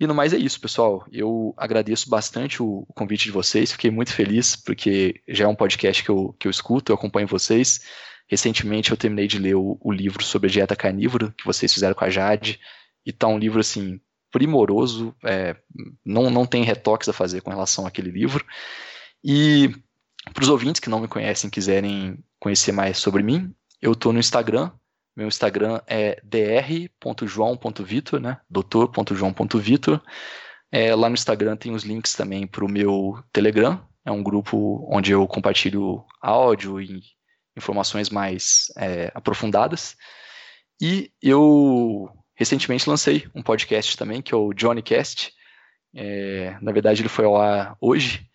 E 0.00 0.06
no 0.06 0.14
mais 0.14 0.32
é 0.32 0.38
isso, 0.38 0.58
pessoal. 0.58 1.06
Eu 1.12 1.52
agradeço 1.58 2.08
bastante 2.08 2.62
o, 2.62 2.86
convite 2.94 3.24
de 3.24 3.30
vocês, 3.30 3.70
fiquei 3.70 3.90
muito 3.90 4.14
feliz, 4.14 4.56
porque 4.56 5.20
já 5.28 5.44
é 5.44 5.48
um 5.48 5.54
podcast 5.54 6.02
que 6.02 6.08
eu, 6.08 6.34
que 6.38 6.48
eu 6.48 6.50
escuto, 6.50 6.90
eu 6.90 6.96
acompanho 6.96 7.28
vocês. 7.28 7.82
Recentemente 8.26 8.90
eu 8.90 8.96
terminei 8.96 9.26
de 9.26 9.38
ler 9.38 9.56
o, 9.56 9.78
o 9.78 9.92
livro 9.92 10.24
sobre 10.24 10.48
a 10.48 10.50
dieta 10.50 10.74
carnívora, 10.74 11.34
que 11.36 11.44
vocês 11.44 11.70
fizeram 11.70 11.94
com 11.94 12.04
a 12.04 12.08
Jade, 12.08 12.58
e 13.04 13.12
tá 13.12 13.26
um 13.28 13.38
livro 13.38 13.60
assim 13.60 14.00
primoroso, 14.32 15.14
é, 15.22 15.54
não, 16.04 16.30
não 16.30 16.46
tem 16.46 16.64
retoques 16.64 17.08
a 17.08 17.12
fazer 17.12 17.42
com 17.42 17.50
relação 17.50 17.86
àquele 17.86 18.10
livro. 18.10 18.42
E 19.22 19.70
para 20.32 20.42
os 20.42 20.48
ouvintes 20.48 20.80
que 20.80 20.88
não 20.88 21.00
me 21.00 21.08
conhecem 21.08 21.50
quiserem 21.50 22.18
conhecer 22.38 22.72
mais 22.72 22.96
sobre 22.96 23.22
mim, 23.22 23.54
eu 23.82 23.92
estou 23.92 24.14
no 24.14 24.18
Instagram. 24.18 24.70
Meu 25.20 25.28
Instagram 25.28 25.82
é 25.86 26.18
dr.joão.vitor, 26.24 28.18
né? 28.18 28.40
doutor.joão.vitor. 28.48 30.00
É, 30.72 30.94
lá 30.94 31.10
no 31.10 31.14
Instagram 31.14 31.58
tem 31.58 31.74
os 31.74 31.82
links 31.82 32.14
também 32.14 32.46
para 32.46 32.64
o 32.64 32.70
meu 32.70 33.22
Telegram. 33.30 33.86
É 34.02 34.10
um 34.10 34.22
grupo 34.22 34.88
onde 34.90 35.12
eu 35.12 35.26
compartilho 35.26 36.02
áudio 36.22 36.80
e 36.80 37.02
informações 37.54 38.08
mais 38.08 38.72
é, 38.78 39.12
aprofundadas. 39.14 39.94
E 40.80 41.12
eu 41.20 42.08
recentemente 42.34 42.88
lancei 42.88 43.28
um 43.34 43.42
podcast 43.42 43.98
também, 43.98 44.22
que 44.22 44.32
é 44.32 44.36
o 44.38 44.54
Johnnycast. 44.54 45.34
É, 45.94 46.56
na 46.62 46.72
verdade, 46.72 47.02
ele 47.02 47.10
foi 47.10 47.26
ao 47.26 47.36
ar 47.36 47.76
hoje, 47.78 48.26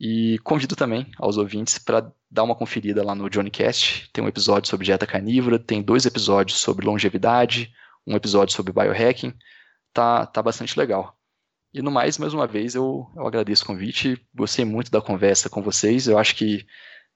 e 0.00 0.38
convido 0.38 0.74
também 0.74 1.06
aos 1.18 1.36
ouvintes 1.36 1.78
para 1.78 2.10
dar 2.30 2.44
uma 2.44 2.54
conferida 2.54 3.04
lá 3.04 3.14
no 3.14 3.28
Johnnycast. 3.28 4.08
Tem 4.12 4.24
um 4.24 4.28
episódio 4.28 4.70
sobre 4.70 4.86
dieta 4.86 5.06
carnívora, 5.06 5.58
tem 5.58 5.82
dois 5.82 6.06
episódios 6.06 6.58
sobre 6.58 6.86
longevidade, 6.86 7.70
um 8.06 8.16
episódio 8.16 8.54
sobre 8.54 8.72
biohacking. 8.72 9.34
Tá, 9.92 10.24
tá 10.24 10.42
bastante 10.42 10.78
legal. 10.78 11.14
E 11.74 11.82
no 11.82 11.90
mais, 11.90 12.16
mais 12.16 12.32
uma 12.32 12.46
vez, 12.46 12.74
eu, 12.74 13.06
eu 13.14 13.26
agradeço 13.26 13.64
o 13.64 13.66
convite. 13.66 14.18
Gostei 14.34 14.64
muito 14.64 14.90
da 14.90 15.02
conversa 15.02 15.50
com 15.50 15.62
vocês. 15.62 16.08
Eu 16.08 16.18
acho 16.18 16.34
que 16.34 16.66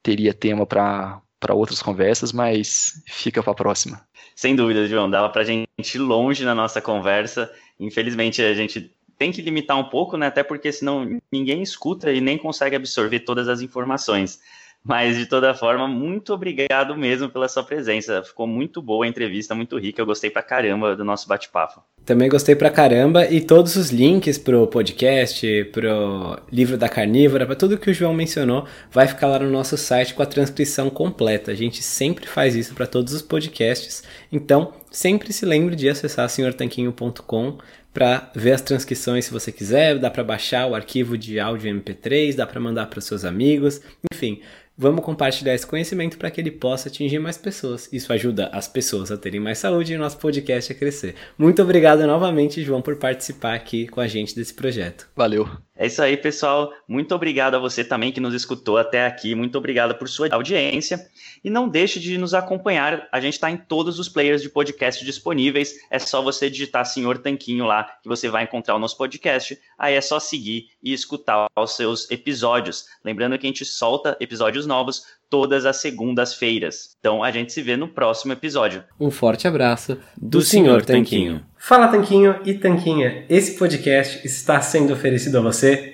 teria 0.03 0.35
tema 0.35 0.67
para 0.67 1.23
outras 1.53 1.83
conversas, 1.83 2.33
mas 2.33 3.03
fica 3.09 3.43
para 3.43 3.53
a 3.53 3.57
próxima. 3.57 4.07
Sem 4.37 4.55
dúvida, 4.55 4.87
João. 4.87 5.11
Dava 5.11 5.31
para 5.31 5.41
a 5.41 5.45
gente 5.45 5.95
ir 5.95 5.99
longe 5.99 6.45
na 6.45 6.55
nossa 6.55 6.83
conversa. 6.83 7.51
Infelizmente, 7.81 8.43
a 8.43 8.53
gente 8.55 8.94
tem 9.19 9.33
que 9.33 9.43
limitar 9.43 9.79
um 9.79 9.85
pouco, 9.85 10.17
né? 10.17 10.27
Até 10.27 10.43
porque 10.43 10.71
senão 10.73 11.19
ninguém 11.31 11.63
escuta 11.63 12.13
e 12.13 12.21
nem 12.21 12.39
consegue 12.39 12.77
absorver 12.77 13.21
todas 13.21 13.49
as 13.49 13.61
informações. 13.61 14.41
Mas, 14.87 15.17
de 15.17 15.25
toda 15.25 15.55
forma, 15.55 15.89
muito 15.89 16.35
obrigado 16.35 16.95
mesmo 16.95 17.31
pela 17.31 17.49
sua 17.49 17.65
presença. 17.65 18.23
Ficou 18.23 18.47
muito 18.47 18.83
boa 18.83 19.07
a 19.07 19.09
entrevista, 19.09 19.55
muito 19.55 19.79
rica. 19.79 20.03
Eu 20.03 20.05
gostei 20.05 20.29
pra 20.29 20.43
caramba 20.43 20.95
do 20.95 21.03
nosso 21.03 21.27
bate-papo. 21.27 21.83
Também 22.05 22.29
gostei 22.29 22.55
pra 22.55 22.69
caramba. 22.69 23.25
E 23.25 23.41
todos 23.41 23.77
os 23.77 23.91
links 23.91 24.37
pro 24.37 24.67
podcast, 24.67 25.65
pro 25.73 26.39
livro 26.53 26.77
da 26.77 26.87
carnívora, 26.87 27.47
para 27.47 27.57
tudo 27.57 27.79
que 27.79 27.91
o 27.91 27.95
João 27.95 28.13
mencionou, 28.13 28.67
vai 28.93 29.09
ficar 29.09 29.27
lá 29.29 29.39
no 29.39 29.49
nosso 29.49 29.79
site 29.79 30.13
com 30.13 30.23
a 30.23 30.27
transcrição 30.27 30.91
completa. 30.91 31.51
A 31.51 31.55
gente 31.55 31.83
sempre 31.83 32.27
faz 32.27 32.55
isso 32.55 32.75
para 32.75 32.87
todos 32.87 33.15
os 33.15 33.23
podcasts. 33.23 34.03
Então, 34.31 34.75
sempre 34.91 35.33
se 35.33 35.47
lembre 35.47 35.75
de 35.75 35.89
acessar 35.89 36.29
senhortanquinho.com 36.29 37.57
para 37.95 38.31
ver 38.35 38.53
as 38.53 38.61
transcrições 38.61 39.25
se 39.25 39.33
você 39.33 39.51
quiser, 39.51 39.99
dá 39.99 40.11
para 40.11 40.25
baixar 40.25 40.67
o 40.67 40.75
arquivo 40.75 41.17
de 41.17 41.41
áudio 41.41 41.73
MP3, 41.73 42.35
dá 42.35 42.47
para 42.47 42.61
mandar 42.61 42.87
para 42.87 43.01
seus 43.01 43.25
amigos, 43.25 43.81
enfim, 44.13 44.43
Vamos 44.77 45.05
compartilhar 45.05 45.55
esse 45.55 45.65
conhecimento 45.65 46.19
para 46.19 46.29
que 46.33 46.41
ele 46.41 46.51
possa 46.51 46.89
atingir 46.89 47.21
mais 47.21 47.39
pessoas. 47.39 47.89
Isso 47.93 48.13
ajuda 48.13 48.49
as 48.53 48.67
pessoas 48.67 49.13
a 49.13 49.17
terem 49.17 49.39
mais 49.39 49.59
saúde 49.59 49.93
e 49.93 49.97
o 49.97 50.01
nosso 50.01 50.19
podcast 50.19 50.73
a 50.73 50.75
crescer. 50.75 51.15
Muito 51.39 51.63
obrigado 51.63 52.05
novamente, 52.05 52.61
João, 52.61 52.83
por 52.83 52.97
participar 52.97 53.55
aqui 53.55 53.87
com 53.87 54.01
a 54.01 54.09
gente 54.09 54.35
desse 54.35 54.53
projeto. 54.53 55.09
Valeu. 55.15 55.49
É 55.77 55.87
isso 55.87 56.01
aí, 56.01 56.17
pessoal. 56.17 56.73
Muito 56.87 57.13
obrigado 57.15 57.57
a 57.57 57.59
você 57.59 57.83
também 57.83 58.13
que 58.13 58.21
nos 58.21 58.33
escutou 58.33 58.79
até 58.79 59.07
aqui. 59.07 59.35
Muito 59.35 59.59
obrigado 59.59 59.97
por 59.97 60.09
sua 60.09 60.29
audiência. 60.31 61.05
E 61.43 61.51
não 61.51 61.69
deixe 61.69 61.99
de 61.99 62.17
nos 62.17 62.33
acompanhar. 62.33 63.09
A 63.11 63.21
gente 63.21 63.35
está 63.35 63.51
em 63.51 63.57
todos 63.57 63.99
os 63.99 64.09
players 64.09 64.41
de 64.41 64.49
podcast 64.49 65.05
disponíveis. 65.05 65.75
É 65.91 65.99
só 65.99 66.23
você 66.23 66.49
digitar 66.49 66.87
Senhor 66.87 67.19
Tanquinho 67.19 67.67
lá 67.67 67.85
que 68.01 68.09
você 68.09 68.29
vai 68.29 68.45
encontrar 68.45 68.77
o 68.77 68.79
nosso 68.79 68.97
podcast. 68.97 69.59
Aí 69.77 69.95
é 69.95 70.01
só 70.01 70.21
seguir 70.21 70.69
e 70.81 70.93
escutar 70.93 71.49
os 71.57 71.75
seus 71.75 72.09
episódios. 72.09 72.87
Lembrando 73.05 73.37
que 73.37 73.45
a 73.45 73.51
gente 73.51 73.65
solta 73.65 74.17
episódios 74.21 74.67
novos 74.67 75.05
todas 75.35 75.67
as 75.67 75.79
segundas-feiras. 75.79 76.97
Então 77.01 77.21
a 77.21 77.29
gente 77.33 77.53
se 77.53 77.61
vê 77.61 77.77
no 77.77 77.89
próximo 77.89 78.33
episódio. 78.33 78.85
Um 79.01 79.11
forte 79.11 79.49
abraço 79.49 79.97
do, 80.17 80.39
do 80.39 80.43
Senhor 80.43 80.85
Tanquinho. 80.85 81.45
Fala 81.59 81.89
Tanquinho 81.89 82.37
e 82.45 82.55
Tanquinha, 82.55 83.25
esse 83.29 83.59
podcast 83.59 84.25
está 84.25 84.61
sendo 84.61 84.93
oferecido 84.93 85.39
a 85.39 85.41
você 85.41 85.94